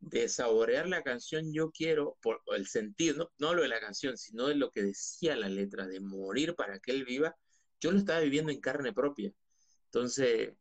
De 0.00 0.28
saborear 0.28 0.86
la 0.86 1.02
canción 1.02 1.52
Yo 1.52 1.70
quiero, 1.70 2.18
por 2.20 2.42
el 2.54 2.66
sentido, 2.66 3.16
no, 3.16 3.30
no 3.38 3.54
lo 3.54 3.62
de 3.62 3.68
la 3.68 3.80
canción, 3.80 4.18
sino 4.18 4.48
de 4.48 4.54
lo 4.54 4.70
que 4.70 4.82
decía 4.82 5.34
la 5.36 5.48
letra, 5.48 5.86
de 5.86 6.00
morir 6.00 6.54
para 6.54 6.78
que 6.78 6.92
Él 6.92 7.04
viva, 7.04 7.34
yo 7.80 7.90
lo 7.90 7.98
estaba 7.98 8.20
viviendo 8.20 8.52
en 8.52 8.60
carne 8.60 8.92
propia. 8.92 9.32
Entonces, 9.86 10.54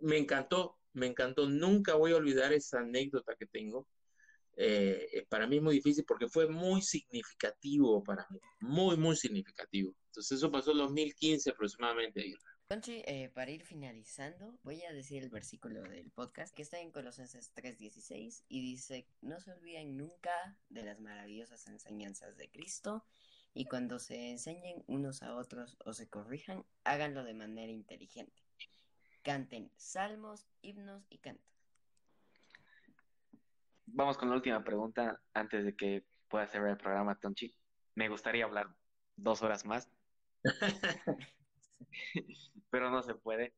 me 0.00 0.18
encantó, 0.18 0.78
me 0.92 1.06
encantó. 1.06 1.48
Nunca 1.48 1.94
voy 1.94 2.12
a 2.12 2.16
olvidar 2.16 2.52
esa 2.52 2.80
anécdota 2.80 3.34
que 3.36 3.46
tengo. 3.46 3.88
Eh, 4.56 5.26
para 5.28 5.46
mí 5.46 5.56
es 5.56 5.62
muy 5.62 5.76
difícil 5.76 6.04
porque 6.06 6.28
fue 6.28 6.46
muy 6.46 6.82
significativo 6.82 8.02
para 8.04 8.26
mí, 8.30 8.38
muy, 8.60 8.96
muy 8.96 9.16
significativo. 9.16 9.94
Entonces 10.12 10.38
eso 10.38 10.52
pasó 10.52 10.72
en 10.72 10.78
2015 10.78 11.50
aproximadamente. 11.50 12.34
Conchi, 12.68 13.02
eh, 13.06 13.30
para 13.34 13.50
ir 13.50 13.64
finalizando, 13.64 14.58
voy 14.62 14.82
a 14.82 14.92
decir 14.92 15.22
el 15.22 15.30
versículo 15.30 15.82
del 15.82 16.10
podcast 16.10 16.54
que 16.54 16.62
está 16.62 16.78
en 16.80 16.90
Colosenses 16.90 17.50
3:16 17.54 18.44
y 18.48 18.60
dice, 18.60 19.08
no 19.22 19.40
se 19.40 19.52
olviden 19.52 19.96
nunca 19.96 20.58
de 20.68 20.84
las 20.84 21.00
maravillosas 21.00 21.66
enseñanzas 21.66 22.36
de 22.36 22.50
Cristo 22.50 23.06
y 23.54 23.64
cuando 23.64 23.98
se 23.98 24.30
enseñen 24.30 24.84
unos 24.86 25.22
a 25.22 25.34
otros 25.34 25.78
o 25.84 25.94
se 25.94 26.08
corrijan, 26.08 26.64
háganlo 26.84 27.24
de 27.24 27.32
manera 27.32 27.72
inteligente. 27.72 28.42
Canten 29.22 29.72
salmos, 29.76 30.46
himnos 30.60 31.06
y 31.08 31.18
cantos 31.18 31.52
vamos 33.86 34.16
con 34.16 34.28
la 34.28 34.36
última 34.36 34.62
pregunta 34.64 35.20
antes 35.34 35.64
de 35.64 35.76
que 35.76 36.04
pueda 36.28 36.46
cerrar 36.46 36.70
el 36.70 36.76
programa, 36.76 37.14
Tonchi. 37.14 37.54
Me 37.94 38.08
gustaría 38.08 38.44
hablar 38.44 38.68
dos 39.16 39.42
horas 39.42 39.64
más, 39.64 39.88
pero 42.70 42.90
no 42.90 43.02
se 43.02 43.14
puede. 43.14 43.54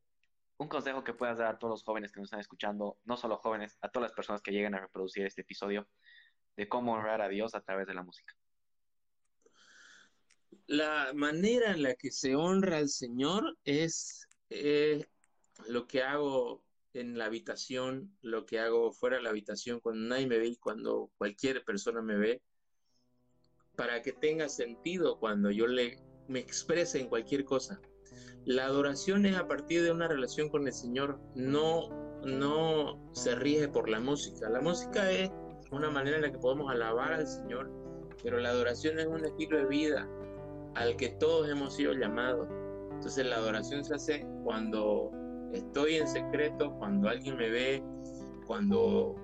Un 0.57 0.67
consejo 0.67 1.03
que 1.03 1.13
puedas 1.13 1.37
dar 1.37 1.55
a 1.55 1.59
todos 1.59 1.71
los 1.71 1.83
jóvenes 1.83 2.11
que 2.11 2.19
nos 2.19 2.27
están 2.27 2.39
escuchando, 2.39 2.97
no 3.03 3.17
solo 3.17 3.37
jóvenes, 3.37 3.77
a 3.81 3.89
todas 3.89 4.09
las 4.09 4.15
personas 4.15 4.41
que 4.41 4.51
lleguen 4.51 4.75
a 4.75 4.81
reproducir 4.81 5.25
este 5.25 5.41
episodio, 5.41 5.87
de 6.55 6.69
cómo 6.69 6.93
honrar 6.93 7.21
a 7.21 7.27
Dios 7.27 7.55
a 7.55 7.61
través 7.61 7.87
de 7.87 7.93
la 7.93 8.03
música. 8.03 8.33
La 10.67 11.11
manera 11.13 11.71
en 11.71 11.83
la 11.83 11.95
que 11.95 12.11
se 12.11 12.35
honra 12.35 12.77
al 12.77 12.89
Señor 12.89 13.57
es 13.65 14.27
eh, 14.49 15.05
lo 15.67 15.87
que 15.87 16.01
hago 16.01 16.63
en 16.93 17.17
la 17.17 17.25
habitación, 17.25 18.17
lo 18.21 18.45
que 18.45 18.59
hago 18.59 18.91
fuera 18.93 19.17
de 19.17 19.23
la 19.23 19.29
habitación 19.29 19.81
cuando 19.81 20.07
nadie 20.07 20.27
me 20.27 20.37
ve 20.37 20.47
y 20.47 20.57
cuando 20.57 21.11
cualquier 21.17 21.63
persona 21.65 22.01
me 22.01 22.15
ve, 22.15 22.41
para 23.75 24.01
que 24.01 24.13
tenga 24.13 24.47
sentido 24.47 25.19
cuando 25.19 25.51
yo 25.51 25.67
le 25.67 25.99
me 26.27 26.39
exprese 26.39 26.99
en 26.99 27.07
cualquier 27.07 27.45
cosa. 27.45 27.79
La 28.45 28.65
adoración 28.65 29.25
es 29.25 29.35
a 29.37 29.47
partir 29.47 29.83
de 29.83 29.91
una 29.91 30.07
relación 30.07 30.49
con 30.49 30.67
el 30.67 30.73
Señor, 30.73 31.19
no 31.35 31.89
no 32.25 32.97
se 33.13 33.35
rige 33.35 33.67
por 33.67 33.87
la 33.87 33.99
música. 33.99 34.49
La 34.49 34.59
música 34.59 35.11
es 35.11 35.31
una 35.71 35.89
manera 35.89 36.17
en 36.17 36.23
la 36.23 36.31
que 36.31 36.39
podemos 36.39 36.71
alabar 36.71 37.13
al 37.13 37.27
Señor, 37.27 37.71
pero 38.23 38.39
la 38.39 38.49
adoración 38.49 38.99
es 38.99 39.05
un 39.05 39.23
estilo 39.23 39.57
de 39.57 39.65
vida 39.65 40.09
al 40.73 40.95
que 40.97 41.09
todos 41.09 41.49
hemos 41.49 41.75
sido 41.75 41.93
llamados. 41.93 42.47
Entonces 42.91 43.25
la 43.25 43.35
adoración 43.35 43.85
se 43.85 43.95
hace 43.95 44.27
cuando 44.43 45.11
estoy 45.53 45.95
en 45.95 46.07
secreto, 46.07 46.73
cuando 46.79 47.09
alguien 47.09 47.37
me 47.37 47.49
ve, 47.49 47.83
cuando 48.47 49.15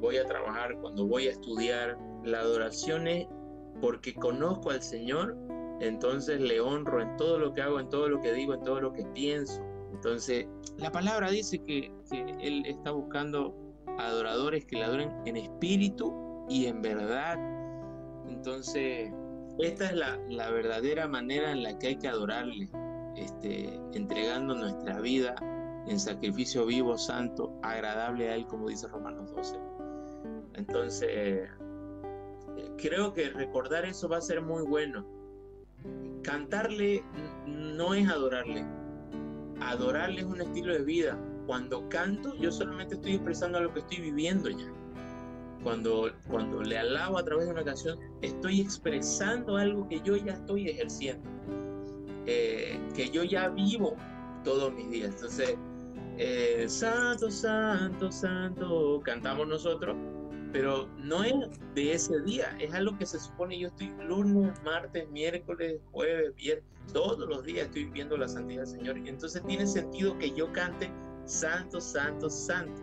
voy 0.00 0.16
a 0.16 0.24
trabajar, 0.24 0.76
cuando 0.80 1.06
voy 1.06 1.28
a 1.28 1.32
estudiar. 1.32 1.98
La 2.24 2.40
adoración 2.40 3.06
es 3.06 3.26
porque 3.80 4.14
conozco 4.14 4.70
al 4.70 4.82
Señor, 4.82 5.36
entonces 5.80 6.40
le 6.40 6.60
honro 6.60 7.00
en 7.00 7.16
todo 7.16 7.38
lo 7.38 7.52
que 7.52 7.62
hago, 7.62 7.80
en 7.80 7.88
todo 7.88 8.08
lo 8.08 8.20
que 8.20 8.32
digo, 8.32 8.54
en 8.54 8.62
todo 8.62 8.80
lo 8.80 8.92
que 8.92 9.04
pienso. 9.14 9.62
Entonces, 9.92 10.46
la 10.78 10.90
palabra 10.90 11.30
dice 11.30 11.62
que, 11.62 11.92
Él 12.12 12.64
está 12.66 12.90
buscando 12.90 13.54
adoradores 13.98 14.64
que 14.66 14.76
le 14.76 14.84
adoren 14.84 15.10
en 15.24 15.36
espíritu 15.36 16.44
y 16.48 16.66
en 16.66 16.82
verdad. 16.82 17.38
Entonces, 18.28 19.12
esta 19.58 19.86
es 19.86 19.94
la, 19.94 20.50
verdadera 20.50 21.08
manera 21.08 21.52
en 21.52 21.62
la 21.62 21.78
que 21.78 21.88
hay 21.88 21.96
que 21.96 22.08
adorarle, 22.08 22.68
este, 23.16 23.74
entregando 23.94 24.54
nuestra 24.54 25.00
vida 25.00 25.34
en 25.86 25.98
sacrificio 25.98 26.66
vivo, 26.66 26.98
santo, 26.98 27.58
agradable 27.62 28.28
a 28.28 28.34
Él, 28.34 28.46
como 28.46 28.68
dice 28.68 28.88
Romanos 28.88 29.32
12. 29.34 29.58
Entonces, 30.54 31.48
creo 32.76 33.12
que 33.12 33.30
recordar 33.30 33.84
eso 33.84 34.08
va 34.08 34.18
a 34.18 34.20
ser 34.20 34.42
muy 34.42 34.64
bueno. 34.64 35.15
Cantarle 36.22 37.04
no 37.46 37.94
es 37.94 38.08
adorarle. 38.08 38.64
Adorarle 39.60 40.20
es 40.20 40.26
un 40.26 40.40
estilo 40.40 40.72
de 40.72 40.82
vida. 40.84 41.18
Cuando 41.46 41.88
canto, 41.88 42.34
yo 42.36 42.50
solamente 42.50 42.94
estoy 42.96 43.14
expresando 43.14 43.60
lo 43.60 43.72
que 43.72 43.80
estoy 43.80 44.00
viviendo 44.00 44.50
ya. 44.50 44.72
Cuando, 45.62 46.10
cuando 46.28 46.62
le 46.62 46.78
alabo 46.78 47.18
a 47.18 47.24
través 47.24 47.46
de 47.46 47.52
una 47.52 47.64
canción, 47.64 47.98
estoy 48.22 48.60
expresando 48.60 49.56
algo 49.56 49.88
que 49.88 50.00
yo 50.00 50.16
ya 50.16 50.34
estoy 50.34 50.68
ejerciendo, 50.68 51.28
eh, 52.26 52.78
que 52.94 53.10
yo 53.10 53.24
ya 53.24 53.48
vivo 53.48 53.96
todos 54.44 54.72
mis 54.72 54.90
días. 54.90 55.14
Entonces, 55.14 55.56
eh, 56.18 56.64
santo, 56.68 57.30
santo, 57.30 58.10
santo, 58.10 59.00
cantamos 59.04 59.48
nosotros, 59.48 59.96
pero 60.56 60.88
no 60.96 61.22
es 61.22 61.34
de 61.74 61.92
ese 61.92 62.18
día, 62.22 62.56
es 62.58 62.72
algo 62.72 62.96
que 62.96 63.04
se 63.04 63.20
supone 63.20 63.58
yo 63.58 63.68
estoy 63.68 63.92
lunes, 64.00 64.58
martes, 64.64 65.06
miércoles, 65.10 65.82
jueves, 65.92 66.34
viernes, 66.34 66.64
todos 66.94 67.28
los 67.28 67.44
días 67.44 67.66
estoy 67.66 67.84
viviendo 67.84 68.16
la 68.16 68.26
santidad 68.26 68.62
del 68.62 68.70
Señor. 68.70 68.96
Entonces 68.96 69.42
tiene 69.46 69.66
sentido 69.66 70.16
que 70.16 70.30
yo 70.30 70.50
cante 70.52 70.90
santo, 71.26 71.78
santo, 71.78 72.30
santo. 72.30 72.80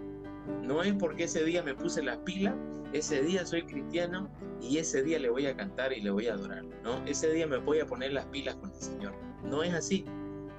No 0.61 0.83
es 0.83 0.93
porque 0.93 1.23
ese 1.23 1.43
día 1.45 1.63
me 1.63 1.73
puse 1.73 2.03
la 2.03 2.23
pila, 2.23 2.55
ese 2.93 3.23
día 3.23 3.43
soy 3.43 3.63
cristiano 3.63 4.29
y 4.61 4.77
ese 4.77 5.01
día 5.01 5.17
le 5.17 5.31
voy 5.31 5.47
a 5.47 5.57
cantar 5.57 5.93
y 5.93 6.01
le 6.01 6.11
voy 6.11 6.27
a 6.27 6.33
adorar, 6.33 6.63
¿no? 6.83 7.03
Ese 7.07 7.31
día 7.33 7.47
me 7.47 7.57
voy 7.57 7.79
a 7.79 7.87
poner 7.87 8.13
las 8.13 8.27
pilas 8.27 8.53
con 8.57 8.69
el 8.69 8.79
Señor. 8.79 9.13
No 9.45 9.63
es 9.63 9.73
así 9.73 10.05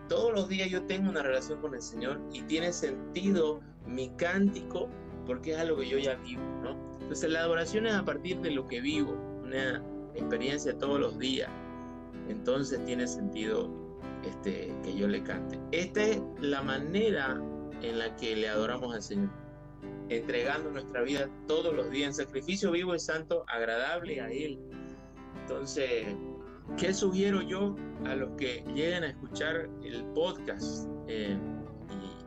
todos 0.08 0.32
los 0.34 0.48
días 0.48 0.68
yo 0.68 0.82
tengo 0.82 1.08
una 1.10 1.22
relación 1.22 1.60
con 1.60 1.74
el 1.74 1.80
Señor 1.80 2.20
y 2.32 2.42
tiene 2.42 2.72
sentido 2.72 3.60
mi 3.86 4.10
cántico 4.16 4.88
porque 5.26 5.52
es 5.52 5.58
algo 5.58 5.78
que 5.78 5.88
yo 5.88 5.98
ya 5.98 6.16
vivo, 6.16 6.42
¿no? 6.62 6.83
Entonces 7.04 7.30
la 7.30 7.40
adoración 7.40 7.86
es 7.86 7.94
a 7.94 8.04
partir 8.04 8.40
de 8.40 8.50
lo 8.50 8.66
que 8.66 8.80
vivo, 8.80 9.12
una 9.42 9.82
experiencia 10.14 10.76
todos 10.78 10.98
los 10.98 11.18
días. 11.18 11.50
Entonces 12.28 12.84
tiene 12.84 13.06
sentido 13.06 13.70
este, 14.24 14.74
que 14.82 14.96
yo 14.96 15.06
le 15.06 15.22
cante. 15.22 15.60
Esta 15.70 16.02
es 16.02 16.22
la 16.40 16.62
manera 16.62 17.40
en 17.82 17.98
la 17.98 18.16
que 18.16 18.34
le 18.34 18.48
adoramos 18.48 18.94
al 18.94 19.02
Señor, 19.02 19.30
entregando 20.08 20.70
nuestra 20.70 21.02
vida 21.02 21.28
todos 21.46 21.74
los 21.74 21.90
días 21.90 22.08
en 22.08 22.26
sacrificio 22.26 22.72
vivo 22.72 22.94
y 22.94 22.98
santo, 22.98 23.44
agradable 23.48 24.20
a 24.20 24.30
Él. 24.30 24.58
Entonces, 25.42 26.06
¿Qué 26.78 26.92
sugiero 26.92 27.40
yo 27.42 27.76
a 28.04 28.16
los 28.16 28.30
que 28.32 28.64
lleguen 28.74 29.04
a 29.04 29.08
escuchar 29.08 29.68
el 29.84 30.02
podcast 30.06 30.88
eh, 31.06 31.36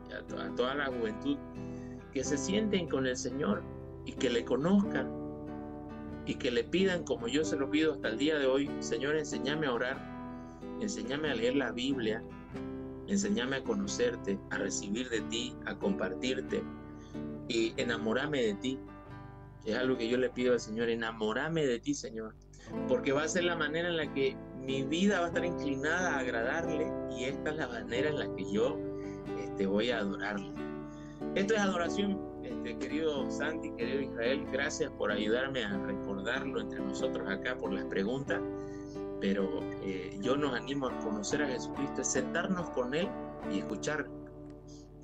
y 0.08 0.12
a, 0.14 0.54
toda 0.54 0.74
la 0.74 0.86
juventud? 0.86 1.36
Que 2.12 2.24
se 2.24 2.38
sienten 2.38 2.88
con 2.88 3.06
el 3.06 3.16
Señor 3.16 3.62
y 4.08 4.12
que 4.12 4.30
le 4.30 4.42
conozcan 4.42 5.12
y 6.24 6.36
que 6.36 6.50
le 6.50 6.64
pidan 6.64 7.04
como 7.04 7.28
yo 7.28 7.44
se 7.44 7.56
lo 7.56 7.70
pido 7.70 7.92
hasta 7.92 8.08
el 8.08 8.16
día 8.16 8.38
de 8.38 8.46
hoy, 8.46 8.70
Señor, 8.80 9.16
enséñame 9.16 9.66
a 9.66 9.72
orar, 9.74 10.58
enséñame 10.80 11.30
a 11.30 11.34
leer 11.34 11.56
la 11.56 11.72
Biblia, 11.72 12.22
enséñame 13.06 13.56
a 13.56 13.64
conocerte, 13.64 14.38
a 14.50 14.56
recibir 14.56 15.10
de 15.10 15.20
ti, 15.22 15.54
a 15.66 15.74
compartirte 15.74 16.62
y 17.48 17.74
enamorarme 17.76 18.42
de 18.42 18.54
ti. 18.54 18.78
Es 19.66 19.76
algo 19.76 19.98
que 19.98 20.08
yo 20.08 20.16
le 20.16 20.30
pido 20.30 20.54
al 20.54 20.60
Señor, 20.60 20.88
enamorarme 20.88 21.66
de 21.66 21.78
ti, 21.78 21.92
Señor 21.92 22.34
porque 22.86 23.12
va 23.12 23.24
a 23.24 23.28
ser 23.28 23.44
la 23.44 23.56
manera 23.56 23.88
en 23.88 23.96
la 23.96 24.12
que 24.12 24.36
mi 24.60 24.82
vida 24.82 25.20
va 25.20 25.26
a 25.26 25.28
estar 25.28 25.44
inclinada 25.44 26.14
a 26.14 26.18
agradarle 26.20 26.92
y 27.10 27.24
esta 27.24 27.50
es 27.50 27.56
la 27.56 27.68
manera 27.68 28.08
en 28.08 28.18
la 28.18 28.34
que 28.34 28.50
yo 28.50 28.78
este, 29.38 29.66
voy 29.66 29.90
a 29.90 29.98
adorarle. 29.98 30.52
Esto 31.34 31.54
es 31.54 31.60
adoración, 31.60 32.20
este, 32.48 32.78
querido 32.78 33.30
Santi, 33.30 33.70
querido 33.72 34.00
Israel, 34.02 34.46
gracias 34.50 34.90
por 34.92 35.10
ayudarme 35.10 35.64
a 35.64 35.76
recordarlo 35.78 36.60
entre 36.60 36.80
nosotros 36.80 37.28
acá 37.28 37.56
por 37.56 37.72
las 37.72 37.84
preguntas, 37.86 38.40
pero 39.20 39.60
eh, 39.82 40.18
yo 40.22 40.36
nos 40.36 40.54
animo 40.54 40.88
a 40.88 40.98
conocer 40.98 41.42
a 41.42 41.48
Jesucristo, 41.48 42.00
es 42.00 42.08
sentarnos 42.12 42.70
con 42.70 42.94
Él 42.94 43.08
y 43.52 43.58
escuchar. 43.58 44.06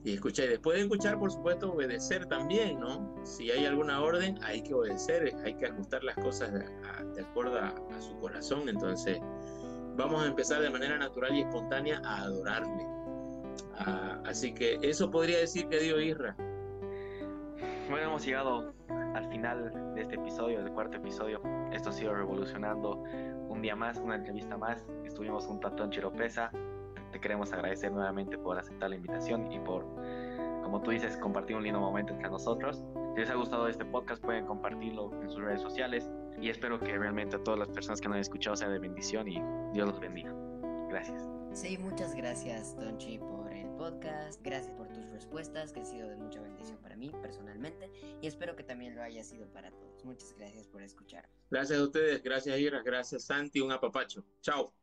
Y 0.04 0.14
escuchar, 0.14 0.46
y 0.46 0.48
después 0.48 0.76
de 0.76 0.82
escuchar, 0.82 1.18
por 1.18 1.32
supuesto, 1.32 1.72
obedecer 1.72 2.26
también, 2.26 2.78
¿no? 2.78 3.14
Si 3.24 3.50
hay 3.50 3.64
alguna 3.64 4.02
orden, 4.02 4.38
hay 4.42 4.62
que 4.62 4.74
obedecer, 4.74 5.34
hay 5.44 5.54
que 5.54 5.66
ajustar 5.66 6.04
las 6.04 6.14
cosas 6.16 6.52
de, 6.52 7.22
acuerdo 7.22 7.58
a, 7.58 7.74
su 8.00 8.14
corazón. 8.18 8.68
Entonces, 8.68 9.18
vamos 9.96 10.22
a 10.22 10.26
empezar 10.26 10.60
de 10.60 10.68
manera 10.68 10.98
natural 10.98 11.34
y 11.34 11.40
espontánea 11.40 12.02
a 12.04 12.22
adorarle. 12.22 12.86
Ah, 13.78 14.20
así 14.26 14.52
que 14.52 14.78
eso 14.82 15.10
podría 15.10 15.38
decir 15.38 15.68
que 15.68 15.78
Dios 15.78 16.02
Isra. 16.02 16.36
Bueno, 17.90 18.08
hemos 18.08 18.24
llegado 18.24 18.72
al 18.88 19.28
final 19.28 19.94
de 19.94 20.00
este 20.00 20.14
episodio, 20.14 20.62
del 20.62 20.72
cuarto 20.72 20.96
episodio. 20.96 21.40
Esto 21.70 21.90
ha 21.90 21.92
sido 21.92 22.14
revolucionando 22.14 23.02
un 23.48 23.60
día 23.60 23.76
más, 23.76 23.98
una 23.98 24.16
entrevista 24.16 24.56
más. 24.56 24.86
Estuvimos 25.04 25.44
junto 25.44 25.68
a 25.68 25.76
Tonchi 25.76 25.96
Chiropesa. 25.96 26.50
Te 27.12 27.20
queremos 27.20 27.52
agradecer 27.52 27.92
nuevamente 27.92 28.38
por 28.38 28.58
aceptar 28.58 28.88
la 28.88 28.96
invitación 28.96 29.52
y 29.52 29.58
por, 29.60 29.84
como 30.62 30.80
tú 30.82 30.92
dices, 30.92 31.18
compartir 31.18 31.56
un 31.56 31.62
lindo 31.62 31.78
momento 31.78 32.14
entre 32.14 32.30
nosotros. 32.30 32.82
Si 33.14 33.20
les 33.20 33.30
ha 33.30 33.34
gustado 33.34 33.68
este 33.68 33.84
podcast, 33.84 34.22
pueden 34.24 34.46
compartirlo 34.46 35.12
en 35.22 35.28
sus 35.28 35.42
redes 35.42 35.60
sociales 35.60 36.10
y 36.40 36.48
espero 36.48 36.80
que 36.80 36.96
realmente 36.96 37.36
a 37.36 37.44
todas 37.44 37.60
las 37.60 37.68
personas 37.68 38.00
que 38.00 38.08
nos 38.08 38.14
han 38.16 38.22
escuchado 38.22 38.56
sea 38.56 38.68
de 38.68 38.78
bendición 38.78 39.28
y 39.28 39.42
Dios 39.74 39.88
los 39.88 40.00
bendiga. 40.00 40.32
Gracias. 40.88 41.28
Sí, 41.52 41.76
muchas 41.78 42.14
gracias, 42.14 42.74
Tonchi, 42.76 43.18
por 43.18 43.52
el 43.52 43.68
podcast. 43.76 44.42
Gracias 44.42 44.72
por 44.72 44.88
tus 44.88 45.03
respuestas, 45.14 45.72
que 45.72 45.80
ha 45.80 45.84
sido 45.84 46.08
de 46.08 46.16
mucha 46.16 46.40
bendición 46.40 46.78
para 46.82 46.96
mí 46.96 47.10
personalmente. 47.22 47.90
Y 48.20 48.26
espero 48.26 48.54
que 48.56 48.64
también 48.64 48.94
lo 48.94 49.02
haya 49.02 49.22
sido 49.22 49.46
para 49.48 49.70
todos. 49.70 50.04
Muchas 50.04 50.34
gracias 50.36 50.66
por 50.68 50.82
escuchar. 50.82 51.28
Gracias 51.50 51.78
a 51.78 51.82
ustedes, 51.82 52.22
gracias 52.22 52.58
Ira, 52.58 52.82
gracias 52.82 53.24
Santi, 53.24 53.60
un 53.60 53.72
apapacho. 53.72 54.24
Chao. 54.42 54.74